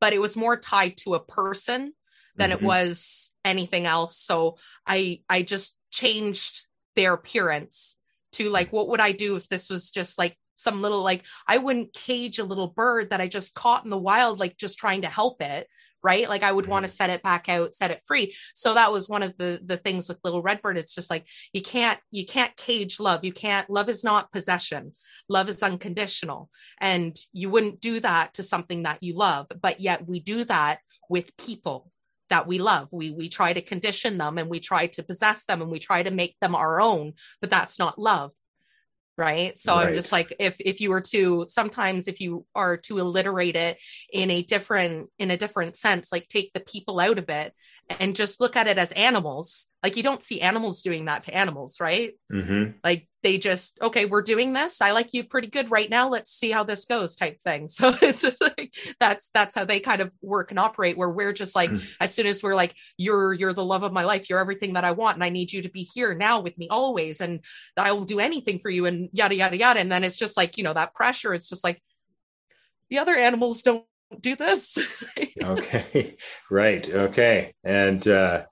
But 0.01 0.12
it 0.12 0.20
was 0.20 0.37
more 0.37 0.57
tied 0.57 0.96
to 0.99 1.14
a 1.14 1.25
person 1.25 1.92
than 2.37 2.51
mm-hmm. 2.51 2.62
it 2.62 2.66
was 2.66 3.33
anything 3.44 3.87
else. 3.87 4.16
So 4.16 4.59
I 4.87 5.22
I 5.29 5.42
just 5.42 5.77
changed 5.90 6.66
their 6.94 7.14
appearance 7.14 7.96
to 8.33 8.49
like 8.51 8.72
what 8.72 8.88
would 8.88 9.01
I 9.01 9.12
do 9.12 9.37
if 9.37 9.49
this 9.49 9.68
was 9.68 9.90
just 9.90 10.18
like 10.18 10.37
some 10.57 10.83
little 10.83 11.03
like 11.03 11.23
I 11.47 11.59
wouldn't 11.59 11.92
cage 11.92 12.38
a 12.38 12.45
little 12.45 12.69
bird 12.69 13.11
that 13.11 13.21
I 13.21 13.29
just 13.29 13.55
caught 13.55 13.85
in 13.85 13.90
the 13.90 13.99
wild 13.99 14.40
like 14.40 14.57
just 14.57 14.79
trying 14.79 15.03
to 15.03 15.09
help 15.09 15.40
it 15.42 15.69
right? 16.07 16.29
Like 16.29 16.45
i 16.45 16.53
would 16.53 16.69
want 16.69 16.85
to 16.85 16.88
mm-hmm. 16.88 16.97
set 16.97 17.11
it 17.11 17.23
back 17.23 17.49
out 17.49 17.75
set 17.75 17.90
it 17.90 18.03
free. 18.07 18.35
So 18.55 18.75
that 18.75 18.92
was 18.92 19.09
one 19.09 19.25
of 19.25 19.37
the 19.37 19.61
the 19.64 19.77
things 19.77 20.09
with 20.09 20.21
little 20.23 20.40
redbird. 20.40 20.79
It's 20.79 20.95
just 20.95 21.11
like 21.11 21.27
you 21.53 21.62
can't 21.62 21.99
you 22.12 22.25
can't 22.25 22.57
cage 22.57 23.01
love. 23.01 23.25
You 23.25 23.33
can't 23.33 23.69
love 23.69 23.88
is 23.88 24.05
not 24.05 24.31
possession. 24.31 24.95
Love 25.29 25.49
is 25.49 25.64
unconditional. 25.64 26.49
And 26.81 27.19
you 27.33 27.51
wouldn't 27.51 27.81
do 27.81 27.99
that 28.01 28.35
to 28.35 28.45
something 28.45 28.85
that 28.85 29.03
you 29.03 29.16
love. 29.16 29.49
But 29.61 29.81
yet 29.81 30.07
we 30.07 30.21
do 30.21 30.45
that 30.45 30.79
with 31.09 31.37
people 31.37 31.90
that 32.31 32.47
we 32.47 32.59
love. 32.59 32.88
We 32.92 33.11
we 33.11 33.29
try 33.29 33.53
to 33.53 33.61
condition 33.61 34.16
them 34.16 34.38
and 34.38 34.49
we 34.49 34.61
try 34.61 34.87
to 34.88 35.03
possess 35.03 35.45
them 35.45 35.61
and 35.61 35.73
we 35.73 35.81
try 35.81 36.05
to 36.05 36.11
make 36.11 36.37
them 36.40 36.55
our 36.55 36.81
own 36.81 37.14
but 37.40 37.51
that's 37.51 37.79
not 37.79 37.99
love 37.99 38.31
right 39.17 39.59
so 39.59 39.75
right. 39.75 39.89
i'm 39.89 39.95
just 39.95 40.13
like 40.13 40.35
if 40.39 40.57
if 40.61 40.81
you 40.81 40.91
were 40.91 41.01
to 41.01 41.45
sometimes 41.49 42.09
if 42.09 42.21
you 42.21 42.45
are 42.55 42.77
to 42.77 42.99
alliterate 42.99 43.57
it 43.57 43.79
in 44.13 44.31
a 44.31 44.43
different 44.43 45.09
in 45.19 45.31
a 45.31 45.37
different 45.37 45.77
sense 45.77 46.13
like 46.13 46.29
take 46.29 46.53
the 46.53 46.61
people 46.61 47.01
out 47.01 47.19
of 47.19 47.29
it 47.29 47.53
and 47.88 48.16
just 48.16 48.40
look 48.40 48.57
at 48.57 48.66
it 48.66 48.79
as 48.79 48.92
animals 48.92 49.66
like 49.83 49.96
you 49.96 50.03
don't 50.03 50.22
see 50.22 50.40
animals 50.40 50.83
doing 50.83 51.05
that 51.05 51.22
to 51.22 51.35
animals 51.35 51.79
right? 51.81 52.14
Mm-hmm. 52.33 52.72
like 52.83 53.09
they 53.22 53.38
just 53.38 53.79
okay 53.83 54.05
we're 54.05 54.22
doing 54.22 54.53
this. 54.53 54.81
I 54.81 54.92
like 54.92 55.12
you 55.12 55.25
pretty 55.25 55.49
good 55.49 55.70
right 55.70 55.90
now. 55.90 56.09
Let's 56.09 56.31
see 56.31 56.53
how 56.53 56.62
this 56.62 56.85
goes 56.85 57.16
type 57.16 57.40
thing. 57.40 57.68
So 57.77 57.92
it's 58.01 58.25
like 58.40 58.75
that's 59.01 59.31
that's 59.35 59.55
how 59.55 59.64
they 59.64 59.81
kind 59.81 60.01
of 60.01 60.12
work 60.22 60.51
and 60.51 60.59
operate 60.59 60.96
where 60.96 61.11
we're 61.11 61.33
just 61.33 61.57
like 61.57 61.70
mm. 61.70 61.83
as 62.01 62.14
soon 62.14 62.27
as 62.27 62.42
we're 62.42 62.55
like 62.55 62.75
you're 62.96 63.33
you're 63.33 63.53
the 63.53 63.64
love 63.64 63.83
of 63.83 63.92
my 63.92 64.05
life. 64.05 64.31
You're 64.31 64.38
everything 64.38 64.75
that 64.75 64.85
i 64.85 64.92
want 64.92 65.16
and 65.16 65.25
i 65.25 65.29
need 65.29 65.53
you 65.53 65.62
to 65.62 65.68
be 65.68 65.83
here 65.83 66.14
now 66.14 66.40
with 66.40 66.57
me 66.57 66.68
always 66.68 67.20
and 67.20 67.40
i 67.77 67.92
will 67.92 68.05
do 68.05 68.20
anything 68.20 68.61
for 68.61 68.70
you 68.70 68.87
and 68.87 69.09
yada 69.12 69.35
yada 69.35 69.57
yada. 69.57 69.81
And 69.81 69.90
then 69.90 70.05
it's 70.05 70.18
just 70.18 70.37
like 70.37 70.57
you 70.57 70.64
know 70.64 70.75
that 70.75 70.94
pressure 70.94 71.35
it's 71.35 71.49
just 71.49 71.64
like 71.64 71.83
the 72.90 72.99
other 72.99 73.16
animals 73.16 73.62
don't 73.62 73.85
do 74.21 74.37
this. 74.37 74.79
okay, 75.42 76.16
right. 76.51 76.88
Okay, 76.88 77.55
and 77.64 78.07
uh, 78.07 78.42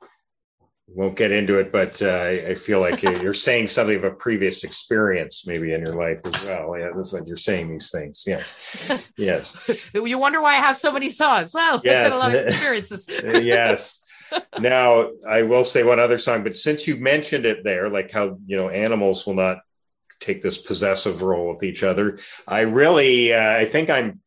won't 0.87 1.17
get 1.17 1.33
into 1.33 1.59
it, 1.59 1.73
but 1.73 2.01
uh, 2.03 2.07
I, 2.07 2.31
I, 2.51 2.55
feel 2.55 2.81
like 2.81 3.03
you're 3.03 3.33
saying 3.33 3.69
something 3.69 3.97
of 3.97 4.05
a 4.05 4.11
previous 4.11 4.65
experience, 4.65 5.45
maybe 5.47 5.73
in 5.73 5.81
your 5.81 5.95
life 5.95 6.21
as 6.25 6.45
well. 6.45 6.79
Yeah, 6.79 6.91
that's 6.95 7.13
when 7.13 7.27
you're 7.27 7.37
saying 7.37 7.71
these 7.71 7.91
things. 7.91 8.25
Yes, 8.27 9.03
yes. 9.17 9.57
you 9.95 10.19
wonder 10.19 10.43
why 10.43 10.53
I 10.53 10.61
have 10.61 10.77
so 10.77 10.93
many 10.93 11.11
songs. 11.11 11.55
Well, 11.55 11.81
yes. 11.85 11.95
I've 11.95 12.03
had 12.05 12.13
a 12.13 12.17
lot 12.17 12.35
of 12.35 12.47
experiences. 12.47 13.09
yes. 13.25 14.03
Now 14.59 15.11
I 15.29 15.43
will 15.43 15.65
say 15.65 15.85
one 15.85 16.01
other 16.01 16.19
song, 16.19 16.43
but 16.43 16.57
since 16.57 16.87
you 16.87 16.97
mentioned 16.97 17.47
it 17.47 17.65
there, 17.65 17.89
like 17.89 18.11
how 18.11 18.39
you 18.47 18.57
know 18.57 18.69
animals 18.69 19.27
will 19.27 19.35
not 19.35 19.59
take 20.21 20.43
this 20.43 20.59
possessive 20.59 21.23
role 21.23 21.53
with 21.53 21.63
each 21.63 21.83
other, 21.83 22.19
I 22.47 22.61
really 22.61 23.33
uh, 23.33 23.57
I 23.57 23.69
think 23.71 23.91
I'm 23.91 24.21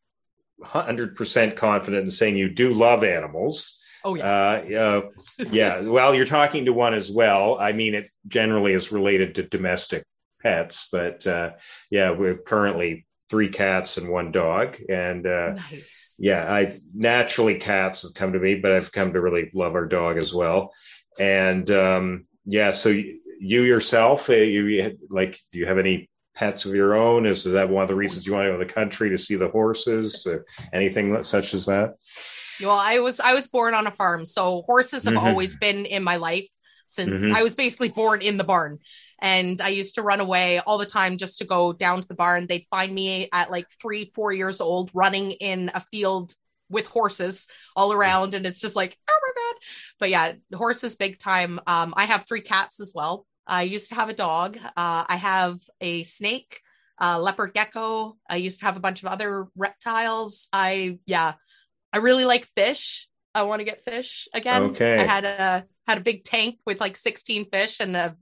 100% 0.62 1.56
confident 1.56 2.04
in 2.04 2.10
saying 2.10 2.36
you 2.36 2.48
do 2.48 2.72
love 2.72 3.04
animals. 3.04 3.80
Oh 4.04 4.14
yeah. 4.14 4.24
Uh, 4.24 4.74
uh, 4.74 5.00
yeah. 5.50 5.80
well, 5.80 6.14
you're 6.14 6.26
talking 6.26 6.64
to 6.66 6.72
one 6.72 6.94
as 6.94 7.10
well. 7.10 7.58
I 7.58 7.72
mean, 7.72 7.94
it 7.94 8.06
generally 8.26 8.72
is 8.72 8.92
related 8.92 9.34
to 9.36 9.42
domestic 9.42 10.04
pets, 10.42 10.88
but 10.92 11.26
uh, 11.26 11.50
yeah, 11.90 12.10
we're 12.10 12.38
currently 12.38 13.06
three 13.28 13.50
cats 13.50 13.98
and 13.98 14.08
one 14.08 14.32
dog, 14.32 14.76
and 14.88 15.26
uh, 15.26 15.52
nice. 15.54 16.14
yeah, 16.18 16.50
I 16.50 16.78
naturally 16.94 17.58
cats 17.58 18.02
have 18.02 18.14
come 18.14 18.32
to 18.32 18.38
me, 18.38 18.54
but 18.54 18.72
I've 18.72 18.92
come 18.92 19.12
to 19.12 19.20
really 19.20 19.50
love 19.52 19.74
our 19.74 19.86
dog 19.86 20.16
as 20.16 20.32
well, 20.32 20.72
and 21.18 21.70
um, 21.70 22.26
yeah, 22.44 22.70
so 22.70 22.88
you, 22.88 23.20
you 23.40 23.62
yourself, 23.62 24.30
uh, 24.30 24.34
you 24.34 24.96
like, 25.10 25.38
do 25.52 25.58
you 25.58 25.66
have 25.66 25.78
any 25.78 26.08
pets 26.38 26.64
of 26.64 26.74
your 26.74 26.94
own? 26.94 27.26
Is 27.26 27.44
that 27.44 27.68
one 27.68 27.82
of 27.82 27.88
the 27.88 27.94
reasons 27.94 28.26
you 28.26 28.32
want 28.32 28.46
to 28.46 28.52
go 28.52 28.58
to 28.58 28.64
the 28.64 28.72
country 28.72 29.10
to 29.10 29.18
see 29.18 29.36
the 29.36 29.48
horses, 29.48 30.26
or 30.26 30.44
anything 30.72 31.22
such 31.22 31.54
as 31.54 31.66
that? 31.66 31.94
Well, 32.62 32.78
I 32.78 33.00
was 33.00 33.20
I 33.20 33.34
was 33.34 33.46
born 33.48 33.74
on 33.74 33.86
a 33.86 33.90
farm, 33.90 34.24
so 34.24 34.62
horses 34.62 35.04
have 35.04 35.14
mm-hmm. 35.14 35.26
always 35.26 35.56
been 35.56 35.86
in 35.86 36.02
my 36.02 36.16
life 36.16 36.48
since 36.86 37.20
mm-hmm. 37.20 37.36
I 37.36 37.42
was 37.42 37.54
basically 37.54 37.88
born 37.88 38.22
in 38.22 38.36
the 38.36 38.44
barn. 38.44 38.78
And 39.20 39.60
I 39.60 39.70
used 39.70 39.96
to 39.96 40.02
run 40.02 40.20
away 40.20 40.60
all 40.60 40.78
the 40.78 40.86
time 40.86 41.18
just 41.18 41.38
to 41.38 41.44
go 41.44 41.72
down 41.72 42.00
to 42.00 42.08
the 42.08 42.14
barn. 42.14 42.46
They'd 42.46 42.66
find 42.70 42.94
me 42.94 43.28
at 43.32 43.50
like 43.50 43.66
three, 43.82 44.12
four 44.14 44.32
years 44.32 44.60
old 44.60 44.90
running 44.94 45.32
in 45.32 45.72
a 45.74 45.80
field 45.80 46.34
with 46.70 46.86
horses 46.86 47.48
all 47.74 47.92
around. 47.92 48.34
And 48.34 48.46
it's 48.46 48.60
just 48.60 48.76
like, 48.76 48.96
oh 49.10 49.18
my 49.20 49.32
God. 49.34 49.60
But 49.98 50.10
yeah, 50.10 50.32
horses 50.54 50.94
big 50.94 51.18
time. 51.18 51.58
Um, 51.66 51.94
I 51.96 52.04
have 52.06 52.26
three 52.26 52.42
cats 52.42 52.78
as 52.78 52.92
well. 52.94 53.26
I 53.48 53.62
used 53.62 53.88
to 53.88 53.94
have 53.94 54.10
a 54.10 54.14
dog. 54.14 54.58
Uh, 54.58 55.04
I 55.08 55.16
have 55.16 55.60
a 55.80 56.02
snake, 56.02 56.60
a 56.98 57.20
leopard 57.20 57.54
gecko. 57.54 58.16
I 58.28 58.36
used 58.36 58.60
to 58.60 58.66
have 58.66 58.76
a 58.76 58.80
bunch 58.80 59.02
of 59.02 59.08
other 59.08 59.46
reptiles. 59.56 60.48
I 60.52 60.98
yeah, 61.06 61.34
I 61.92 61.98
really 61.98 62.26
like 62.26 62.46
fish. 62.54 63.08
I 63.34 63.42
want 63.42 63.60
to 63.60 63.64
get 63.64 63.84
fish 63.84 64.28
again. 64.34 64.62
Okay. 64.64 64.98
I 64.98 65.04
had 65.04 65.24
a 65.24 65.64
had 65.86 65.98
a 65.98 66.02
big 66.02 66.24
tank 66.24 66.58
with 66.66 66.80
like 66.80 66.96
16 66.96 67.50
fish 67.50 67.80
and 67.80 67.96
a 67.96 68.16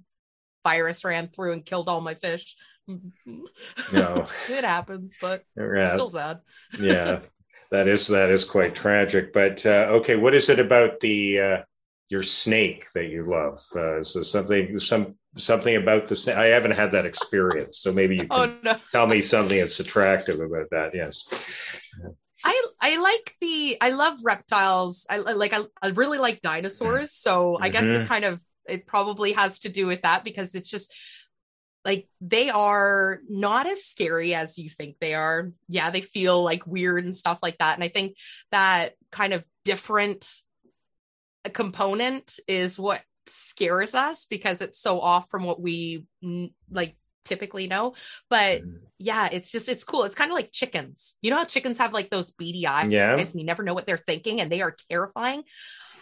virus 0.65 1.05
ran 1.05 1.29
through 1.29 1.53
and 1.53 1.65
killed 1.65 1.89
all 1.89 2.01
my 2.01 2.15
fish. 2.15 2.55
No. 2.87 4.27
it 4.49 4.65
happens, 4.65 5.19
but 5.21 5.43
yeah. 5.57 5.93
still 5.93 6.11
sad. 6.11 6.41
yeah. 6.79 7.21
That 7.73 7.89
is 7.89 8.07
that 8.07 8.31
is 8.31 8.45
quite 8.45 8.77
tragic. 8.77 9.33
But 9.33 9.67
uh, 9.67 9.99
okay, 9.99 10.15
what 10.15 10.37
is 10.37 10.49
it 10.49 10.61
about 10.61 11.01
the 11.01 11.41
uh, 11.41 11.63
your 12.09 12.23
snake 12.23 12.87
that 12.95 13.07
you 13.07 13.25
love. 13.25 13.61
Uh, 13.75 14.03
so 14.03 14.23
something 14.23 14.79
some 14.79 15.17
something 15.37 15.77
about 15.77 16.07
the 16.07 16.17
snake. 16.17 16.37
I 16.37 16.47
haven't 16.47 16.73
had 16.73 16.93
that 16.93 17.07
experience, 17.07 17.81
so 17.81 17.93
maybe 17.93 18.17
you 18.17 18.27
oh, 18.31 18.47
can 18.47 18.59
oh, 18.65 18.73
no. 18.73 18.77
tell 18.93 19.07
me 19.07 19.21
something 19.21 19.59
that's 19.59 19.81
attractive 19.81 20.41
about 20.41 20.71
that. 20.71 20.95
Yes. 20.95 21.27
I 22.45 22.63
I 22.81 22.97
like 22.99 23.35
the 23.41 23.77
I 23.81 23.91
love 23.91 24.19
reptiles. 24.23 25.07
I 25.11 25.19
like 25.19 25.53
I, 25.53 25.63
I 25.83 25.89
really 25.89 26.19
like 26.19 26.43
dinosaurs. 26.43 27.13
So 27.13 27.59
I 27.59 27.69
mm-hmm. 27.69 27.73
guess 27.73 27.85
it 27.85 27.99
mm-hmm. 27.99 28.07
kind 28.07 28.25
of 28.25 28.41
it 28.69 28.87
probably 28.87 29.33
has 29.33 29.61
to 29.61 29.69
do 29.69 29.87
with 29.87 30.03
that 30.03 30.25
because 30.25 30.55
it's 30.55 30.71
just 30.71 30.95
like 31.85 32.09
they 32.21 32.51
are 32.51 33.21
not 33.29 33.67
as 33.67 33.85
scary 33.85 34.35
as 34.35 34.59
you 34.59 34.69
think 34.69 34.97
they 35.01 35.15
are. 35.15 35.53
Yeah, 35.69 35.91
they 35.91 36.01
feel 36.01 36.43
like 36.43 36.67
weird 36.67 37.05
and 37.05 37.15
stuff 37.15 37.39
like 37.43 37.59
that. 37.59 37.75
And 37.75 37.85
I 37.85 37.89
think 37.89 38.17
that 38.51 38.95
kind 39.13 39.33
of 39.33 39.45
different 39.65 40.29
component 41.51 42.39
is 42.47 42.79
what 42.79 43.03
scares 43.29 43.95
us 43.95 44.27
because 44.27 44.61
it's 44.61 44.79
so 44.79 45.01
off 45.01 45.29
from 45.31 45.45
what 45.45 45.61
we 45.61 46.05
like 46.71 46.97
typically 47.25 47.67
know. 47.67 47.95
But 48.31 48.63
mm. 48.63 48.79
yeah 48.99 49.29
it's 49.31 49.51
just 49.51 49.69
it's 49.69 49.85
cool. 49.85 50.05
It's 50.05 50.15
kind 50.15 50.31
of 50.31 50.37
like 50.37 50.53
chickens. 50.53 51.15
You 51.21 51.31
know 51.31 51.39
how 51.39 51.45
chickens 51.45 51.79
have 51.79 51.93
like 51.93 52.11
those 52.11 52.31
beady 52.33 52.67
eyes 52.67 52.89
yeah. 52.89 53.17
and 53.17 53.35
you 53.35 53.45
never 53.45 53.63
know 53.63 53.75
what 53.75 53.87
they're 53.87 53.99
thinking 53.99 54.41
and 54.41 54.51
they 54.51 54.63
are 54.63 54.75
terrifying? 54.91 55.43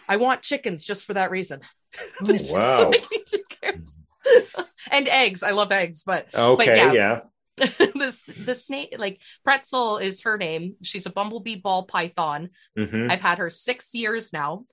I 0.07 0.17
want 0.17 0.43
chickens 0.43 0.85
just 0.85 1.05
for 1.05 1.13
that 1.15 1.31
reason. 1.31 1.61
Oh, 2.21 2.37
wow. 2.51 2.91
and 4.91 5.07
eggs. 5.07 5.43
I 5.43 5.51
love 5.51 5.71
eggs 5.71 6.03
but 6.03 6.27
okay 6.33 6.65
but 6.65 6.77
yeah, 6.77 6.91
yeah. 6.91 7.21
this 7.95 8.25
the 8.25 8.55
snake 8.55 8.95
like 8.97 9.21
pretzel 9.43 9.97
is 9.99 10.23
her 10.23 10.37
name. 10.37 10.75
She's 10.81 11.05
a 11.05 11.09
bumblebee 11.09 11.55
ball 11.55 11.83
python. 11.85 12.49
Mm-hmm. 12.77 13.09
i've 13.09 13.21
had 13.21 13.37
her 13.37 13.49
six 13.49 13.93
years 13.93 14.33
now 14.33 14.65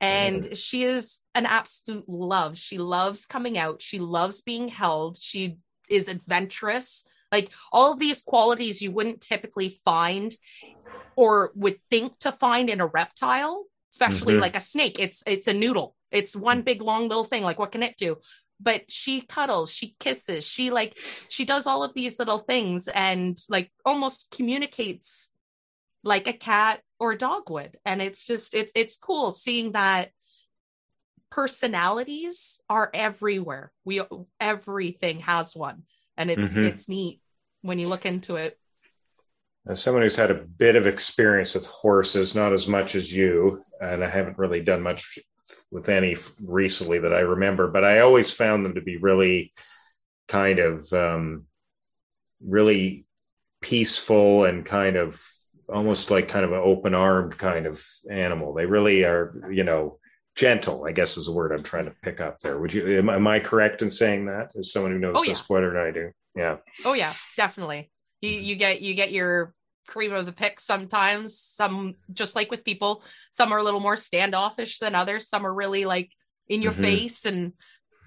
and 0.00 0.56
she 0.56 0.84
is 0.84 1.20
an 1.34 1.46
absolute 1.46 2.08
love. 2.08 2.56
She 2.56 2.78
loves 2.78 3.26
coming 3.26 3.56
out. 3.56 3.82
She 3.82 3.98
loves 3.98 4.40
being 4.40 4.68
held. 4.68 5.16
She 5.16 5.58
is 5.88 6.08
adventurous 6.08 7.04
like 7.34 7.50
all 7.72 7.92
of 7.92 7.98
these 7.98 8.22
qualities 8.22 8.80
you 8.80 8.92
wouldn't 8.92 9.20
typically 9.20 9.68
find 9.84 10.36
or 11.16 11.50
would 11.56 11.78
think 11.90 12.16
to 12.20 12.30
find 12.30 12.70
in 12.70 12.80
a 12.80 12.86
reptile 12.86 13.64
especially 13.90 14.34
mm-hmm. 14.34 14.42
like 14.42 14.56
a 14.56 14.60
snake 14.60 14.98
it's 14.98 15.22
it's 15.26 15.48
a 15.48 15.52
noodle 15.52 15.96
it's 16.10 16.36
one 16.36 16.62
big 16.62 16.80
long 16.80 17.08
little 17.08 17.24
thing 17.24 17.42
like 17.42 17.58
what 17.58 17.72
can 17.72 17.82
it 17.82 17.96
do 17.96 18.16
but 18.60 18.82
she 18.88 19.20
cuddles 19.20 19.72
she 19.72 19.96
kisses 19.98 20.44
she 20.44 20.70
like 20.70 20.96
she 21.28 21.44
does 21.44 21.66
all 21.66 21.82
of 21.82 21.92
these 21.94 22.18
little 22.20 22.38
things 22.38 22.88
and 22.88 23.36
like 23.48 23.70
almost 23.84 24.30
communicates 24.30 25.30
like 26.04 26.28
a 26.28 26.32
cat 26.32 26.80
or 27.00 27.12
a 27.12 27.18
dog 27.18 27.50
would. 27.50 27.76
And 27.84 28.00
it's 28.00 28.24
just 28.24 28.54
it's 28.54 28.72
it's 28.74 28.96
cool 28.96 29.32
seeing 29.32 29.72
that 29.72 30.10
personalities 31.30 32.60
are 32.68 32.90
everywhere. 32.94 33.72
We 33.84 34.02
everything 34.40 35.20
has 35.20 35.56
one. 35.56 35.82
And 36.16 36.30
it's 36.30 36.52
mm-hmm. 36.52 36.64
it's 36.64 36.88
neat 36.88 37.20
when 37.62 37.78
you 37.78 37.88
look 37.88 38.06
into 38.06 38.36
it. 38.36 38.58
As 39.66 39.82
someone 39.82 40.02
who's 40.02 40.16
had 40.16 40.30
a 40.30 40.34
bit 40.34 40.76
of 40.76 40.86
experience 40.86 41.54
with 41.54 41.66
horses 41.66 42.34
not 42.34 42.52
as 42.52 42.68
much 42.68 42.94
as 42.94 43.10
you 43.10 43.62
and 43.80 44.04
i 44.04 44.10
haven't 44.10 44.36
really 44.36 44.60
done 44.60 44.82
much 44.82 45.18
with 45.70 45.88
any 45.88 46.16
recently 46.38 46.98
that 46.98 47.14
i 47.14 47.20
remember 47.20 47.68
but 47.68 47.82
i 47.82 48.00
always 48.00 48.30
found 48.30 48.62
them 48.62 48.74
to 48.74 48.82
be 48.82 48.98
really 48.98 49.50
kind 50.28 50.58
of 50.58 50.92
um, 50.92 51.44
really 52.42 53.06
peaceful 53.62 54.44
and 54.44 54.66
kind 54.66 54.96
of 54.96 55.18
almost 55.68 56.10
like 56.10 56.28
kind 56.28 56.44
of 56.44 56.52
an 56.52 56.60
open 56.62 56.94
armed 56.94 57.38
kind 57.38 57.66
of 57.66 57.82
animal. 58.10 58.54
They 58.54 58.66
really 58.66 59.04
are, 59.04 59.48
you 59.50 59.64
know, 59.64 59.98
gentle, 60.34 60.84
I 60.84 60.92
guess 60.92 61.16
is 61.16 61.26
the 61.26 61.32
word 61.32 61.52
I'm 61.52 61.62
trying 61.62 61.84
to 61.86 61.94
pick 62.02 62.20
up 62.20 62.40
there. 62.40 62.58
Would 62.58 62.72
you, 62.72 62.98
am, 62.98 63.08
am 63.08 63.26
I 63.26 63.40
correct 63.40 63.82
in 63.82 63.90
saying 63.90 64.26
that 64.26 64.50
as 64.56 64.72
someone 64.72 64.92
who 64.92 64.98
knows 64.98 65.16
oh, 65.16 65.24
this 65.24 65.44
yeah. 65.48 65.54
better 65.54 65.72
than 65.72 65.82
I 65.82 65.90
do? 65.90 66.10
Yeah. 66.34 66.56
Oh 66.84 66.94
yeah, 66.94 67.12
definitely. 67.36 67.90
You, 68.20 68.30
mm-hmm. 68.30 68.44
you 68.44 68.56
get, 68.56 68.82
you 68.82 68.94
get 68.94 69.12
your 69.12 69.54
cream 69.86 70.12
of 70.12 70.26
the 70.26 70.32
pick 70.32 70.58
sometimes, 70.60 71.38
some 71.38 71.94
just 72.12 72.34
like 72.34 72.50
with 72.50 72.64
people, 72.64 73.02
some 73.30 73.52
are 73.52 73.58
a 73.58 73.62
little 73.62 73.80
more 73.80 73.96
standoffish 73.96 74.78
than 74.78 74.94
others. 74.94 75.28
Some 75.28 75.46
are 75.46 75.54
really 75.54 75.84
like 75.84 76.10
in 76.48 76.62
your 76.62 76.72
mm-hmm. 76.72 76.82
face 76.82 77.24
and, 77.26 77.52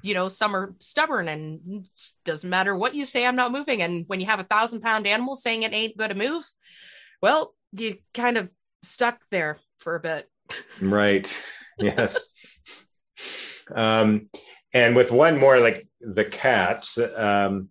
you 0.02 0.13
know, 0.13 0.28
some 0.28 0.56
are 0.56 0.76
stubborn 0.80 1.28
and 1.28 1.86
doesn't 2.26 2.50
matter 2.50 2.76
what 2.76 2.93
you 2.93 3.06
say, 3.06 3.26
I'm 3.26 3.36
not 3.36 3.52
moving. 3.52 3.82
And 3.82 4.06
when 4.08 4.20
you 4.20 4.26
have 4.26 4.39
a 4.39 4.43
thousand 4.43 4.82
pound 4.82 5.08
animal 5.08 5.36
saying 5.36 5.63
it 5.63 5.74
ain't 5.74 5.98
going 5.98 6.10
to 6.10 6.15
move, 6.15 6.43
well, 7.21 7.53
you 7.73 7.97
kind 8.13 8.38
of 8.38 8.49
stuck 8.84 9.19
there 9.32 9.58
for 9.80 9.95
a 9.95 9.99
bit. 9.99 10.30
right. 10.82 11.27
Yes. 11.80 12.30
um, 13.75 14.30
and 14.73 14.95
with 14.95 15.12
one 15.12 15.39
more, 15.39 15.60
like 15.60 15.88
the 16.01 16.25
cats, 16.25 16.97
um, 16.97 17.69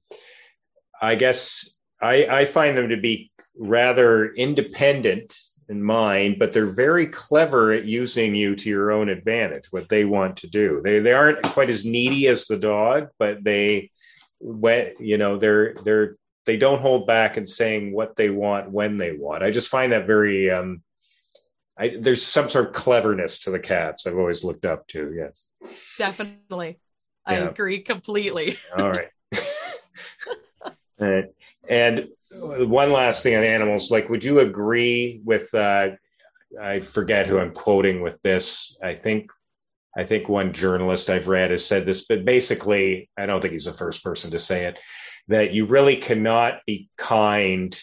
I 1.01 1.15
guess 1.15 1.71
I, 2.01 2.27
I 2.27 2.45
find 2.47 2.77
them 2.77 2.91
to 2.91 2.97
be 2.97 3.31
rather 3.59 4.33
independent 4.35 5.37
in 5.69 5.83
mind, 5.83 6.37
but 6.39 6.53
they're 6.53 6.73
very 6.73 7.07
clever 7.07 7.73
at 7.73 7.85
using 7.85 8.35
you 8.35 8.55
to 8.57 8.69
your 8.69 8.93
own 8.93 9.09
advantage, 9.09 9.65
what 9.71 9.89
they 9.89 10.05
want 10.05 10.37
to 10.39 10.49
do. 10.49 10.81
They 10.85 11.01
they 11.01 11.13
aren't 11.13 11.43
quite 11.43 11.71
as 11.71 11.85
needy 11.85 12.29
as 12.29 12.47
the 12.47 12.59
dog, 12.59 13.09
but 13.19 13.43
they 13.43 13.91
when 14.39 14.93
you 15.01 15.19
know 15.19 15.39
they're 15.39 15.75
they're 15.85 16.17
they 16.47 16.57
don't 16.57 16.81
hold 16.81 17.07
back 17.07 17.37
in 17.37 17.47
saying 17.47 17.93
what 17.93 18.17
they 18.17 18.31
want 18.31 18.71
when 18.71 18.97
they 18.97 19.13
want. 19.13 19.43
I 19.43 19.51
just 19.51 19.69
find 19.69 19.93
that 19.93 20.07
very 20.07 20.51
um, 20.51 20.83
I, 21.79 21.97
there's 22.01 22.25
some 22.25 22.49
sort 22.49 22.69
of 22.69 22.73
cleverness 22.73 23.41
to 23.41 23.51
the 23.51 23.59
cats 23.59 24.07
I've 24.07 24.17
always 24.17 24.43
looked 24.43 24.65
up 24.65 24.87
to. 24.89 25.13
Yes, 25.15 25.45
definitely. 25.99 26.79
I 27.27 27.37
agree 27.37 27.81
completely. 27.81 28.57
All 28.79 28.91
right. 28.91 29.09
All 30.65 30.73
right. 31.01 31.25
And 31.69 32.09
one 32.31 32.93
last 32.93 33.25
thing 33.25 33.35
on 33.37 33.43
animals, 33.43 33.91
like, 33.91 34.09
would 34.09 34.25
you 34.25 34.41
agree 34.41 35.21
with? 35.25 35.53
Uh, 35.53 35.91
I 36.63 36.81
forget 36.81 37.27
who 37.27 37.39
I'm 37.39 37.53
quoting 37.53 38.01
with 38.01 38.23
this. 38.23 38.79
I 38.83 38.95
think 38.95 39.31
I 39.97 40.05
think 40.05 40.29
one 40.29 40.53
journalist 40.53 41.11
I've 41.11 41.29
read 41.29 41.51
has 41.51 41.65
said 41.65 41.85
this, 41.85 42.07
but 42.07 42.25
basically, 42.25 43.11
I 43.19 43.27
don't 43.27 43.41
think 43.41 43.53
he's 43.53 43.65
the 43.65 43.73
first 43.73 44.05
person 44.05 44.31
to 44.31 44.39
say 44.39 44.67
it 44.67 44.79
that 45.29 45.53
you 45.53 45.67
really 45.67 45.97
cannot 45.97 46.61
be 46.67 46.89
kind 46.97 47.79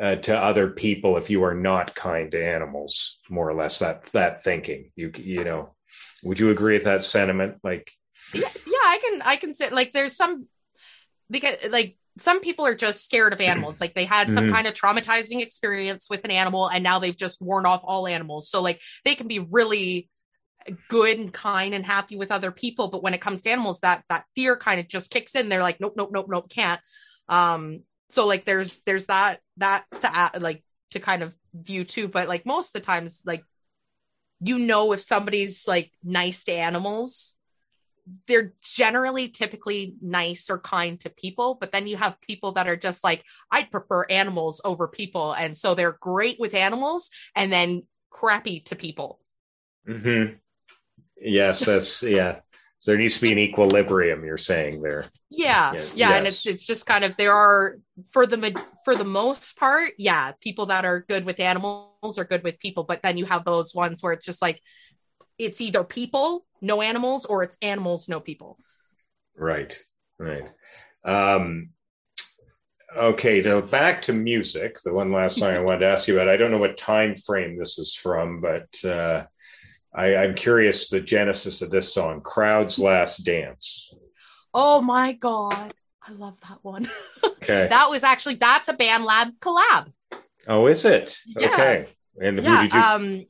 uh, 0.00 0.16
to 0.16 0.36
other 0.36 0.70
people 0.70 1.16
if 1.16 1.28
you 1.28 1.42
are 1.42 1.54
not 1.54 1.94
kind 1.94 2.30
to 2.30 2.44
animals 2.44 3.18
more 3.28 3.48
or 3.48 3.54
less 3.54 3.80
that 3.80 4.04
that 4.12 4.42
thinking. 4.42 4.90
You 4.96 5.10
you 5.16 5.44
know 5.44 5.74
would 6.22 6.38
you 6.38 6.50
agree 6.50 6.74
with 6.74 6.84
that 6.84 7.04
sentiment? 7.04 7.58
Like 7.62 7.90
yeah, 8.34 8.48
yeah 8.66 8.84
i 8.84 8.98
can 8.98 9.22
i 9.22 9.36
can 9.36 9.54
say 9.54 9.70
like 9.70 9.94
there's 9.94 10.14
some 10.14 10.46
because 11.30 11.56
like 11.70 11.96
some 12.20 12.40
people 12.40 12.66
are 12.66 12.74
just 12.74 13.04
scared 13.04 13.32
of 13.32 13.40
animals. 13.40 13.80
Like 13.80 13.94
they 13.94 14.04
had 14.04 14.32
some 14.32 14.46
mm-hmm. 14.46 14.54
kind 14.54 14.66
of 14.66 14.74
traumatizing 14.74 15.40
experience 15.40 16.08
with 16.10 16.24
an 16.24 16.30
animal 16.30 16.68
and 16.68 16.82
now 16.82 16.98
they've 16.98 17.16
just 17.16 17.40
worn 17.40 17.66
off 17.66 17.80
all 17.84 18.06
animals. 18.06 18.50
So 18.50 18.60
like 18.60 18.80
they 19.04 19.14
can 19.14 19.28
be 19.28 19.38
really 19.38 20.08
good 20.88 21.18
and 21.18 21.32
kind 21.32 21.74
and 21.74 21.84
happy 21.84 22.16
with 22.16 22.30
other 22.30 22.50
people 22.50 22.88
but 22.88 23.02
when 23.02 23.14
it 23.14 23.20
comes 23.20 23.42
to 23.42 23.50
animals 23.50 23.80
that 23.80 24.04
that 24.08 24.24
fear 24.34 24.56
kind 24.56 24.80
of 24.80 24.88
just 24.88 25.10
kicks 25.10 25.34
in. 25.34 25.48
They're 25.48 25.62
like 25.62 25.80
nope 25.80 25.94
nope 25.96 26.10
nope 26.12 26.26
nope 26.28 26.50
can't. 26.50 26.80
Um 27.28 27.82
so 28.10 28.26
like 28.26 28.44
there's 28.44 28.80
there's 28.80 29.06
that 29.06 29.40
that 29.58 29.84
to 30.00 30.14
add, 30.14 30.42
like 30.42 30.62
to 30.90 31.00
kind 31.00 31.22
of 31.22 31.34
view 31.54 31.84
too 31.84 32.08
but 32.08 32.28
like 32.28 32.46
most 32.46 32.74
of 32.74 32.80
the 32.80 32.86
times 32.86 33.22
like 33.26 33.44
you 34.40 34.58
know 34.58 34.92
if 34.92 35.00
somebody's 35.00 35.66
like 35.66 35.90
nice 36.02 36.44
to 36.44 36.52
animals 36.52 37.34
they're 38.26 38.54
generally 38.62 39.28
typically 39.28 39.94
nice 40.00 40.48
or 40.48 40.58
kind 40.58 41.00
to 41.00 41.10
people 41.10 41.56
but 41.60 41.72
then 41.72 41.86
you 41.86 41.96
have 41.96 42.20
people 42.20 42.52
that 42.52 42.68
are 42.68 42.76
just 42.76 43.02
like 43.04 43.22
i'd 43.50 43.70
prefer 43.70 44.04
animals 44.04 44.62
over 44.64 44.88
people 44.88 45.32
and 45.32 45.56
so 45.56 45.74
they're 45.74 45.98
great 46.00 46.38
with 46.38 46.54
animals 46.54 47.10
and 47.34 47.52
then 47.52 47.82
crappy 48.10 48.60
to 48.60 48.76
people. 48.76 49.20
Mm-hmm. 49.88 50.34
Yes, 51.20 51.64
that's 51.64 52.02
yeah. 52.02 52.40
So 52.80 52.92
there 52.92 52.98
needs 52.98 53.16
to 53.16 53.22
be 53.22 53.32
an 53.32 53.38
equilibrium. 53.38 54.24
You're 54.24 54.38
saying 54.38 54.82
there. 54.82 55.06
Yeah, 55.30 55.72
yeah, 55.72 55.80
yeah. 55.80 55.88
Yes. 55.94 56.18
and 56.18 56.26
it's 56.26 56.46
it's 56.46 56.66
just 56.66 56.86
kind 56.86 57.04
of 57.04 57.16
there 57.16 57.32
are 57.32 57.78
for 58.12 58.26
the 58.26 58.62
for 58.84 58.94
the 58.94 59.04
most 59.04 59.56
part, 59.56 59.94
yeah, 59.98 60.32
people 60.40 60.66
that 60.66 60.84
are 60.84 61.04
good 61.08 61.24
with 61.24 61.40
animals 61.40 62.18
are 62.18 62.24
good 62.24 62.44
with 62.44 62.60
people, 62.60 62.84
but 62.84 63.02
then 63.02 63.18
you 63.18 63.26
have 63.26 63.44
those 63.44 63.74
ones 63.74 64.02
where 64.02 64.12
it's 64.12 64.26
just 64.26 64.40
like 64.40 64.62
it's 65.38 65.60
either 65.60 65.84
people, 65.84 66.46
no 66.60 66.82
animals, 66.82 67.24
or 67.24 67.42
it's 67.42 67.56
animals, 67.62 68.08
no 68.08 68.20
people. 68.20 68.58
Right, 69.36 69.76
right. 70.18 70.44
Um, 71.04 71.70
okay, 72.96 73.40
now 73.40 73.60
back 73.60 74.02
to 74.02 74.12
music. 74.12 74.78
The 74.84 74.92
one 74.92 75.12
last 75.12 75.38
song 75.38 75.50
I 75.50 75.60
wanted 75.60 75.80
to 75.80 75.86
ask 75.86 76.08
you 76.08 76.14
about. 76.14 76.28
I 76.28 76.36
don't 76.36 76.50
know 76.50 76.58
what 76.58 76.76
time 76.76 77.16
frame 77.16 77.56
this 77.58 77.78
is 77.78 77.94
from, 77.94 78.40
but 78.40 78.88
uh, 78.88 79.26
I, 79.94 80.16
I'm 80.16 80.34
curious 80.34 80.88
the 80.88 81.00
genesis 81.00 81.62
of 81.62 81.70
this 81.70 81.92
song, 81.92 82.20
Crowd's 82.20 82.78
Last 82.78 83.24
Dance. 83.24 83.94
Oh 84.52 84.80
my 84.80 85.12
God. 85.12 85.72
I 86.06 86.12
love 86.12 86.36
that 86.48 86.58
one. 86.62 86.88
Okay. 87.24 87.66
that 87.70 87.90
was 87.90 88.04
actually 88.04 88.34
that's 88.36 88.68
a 88.68 88.72
Band 88.72 89.04
Lab 89.04 89.28
collab. 89.40 89.92
Oh, 90.46 90.66
is 90.66 90.84
it? 90.84 91.18
Yeah. 91.26 91.52
Okay. 91.52 91.88
And 92.20 92.42
yeah, 92.42 92.56
who 92.56 92.62
did 92.62 92.74
you 92.74 92.80
um 92.80 93.26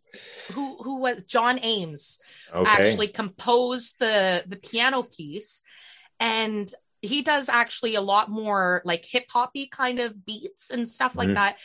who 0.53 0.77
who 0.83 0.97
was 1.01 1.23
John 1.25 1.59
Ames 1.63 2.19
okay. 2.55 2.71
actually 2.71 3.09
composed 3.09 3.99
the 3.99 4.45
the 4.47 4.57
piano 4.57 5.03
piece 5.03 5.63
and 6.21 6.73
he 7.03 7.23
does 7.23 7.49
actually 7.49 7.95
a 7.95 8.01
lot 8.01 8.31
more 8.31 8.83
like 8.85 9.05
hip 9.05 9.27
hoppy 9.29 9.69
kind 9.69 10.01
of 10.01 10.25
beats 10.25 10.71
and 10.71 10.89
stuff 10.89 11.15
like 11.15 11.29
mm-hmm. 11.29 11.35
that 11.35 11.57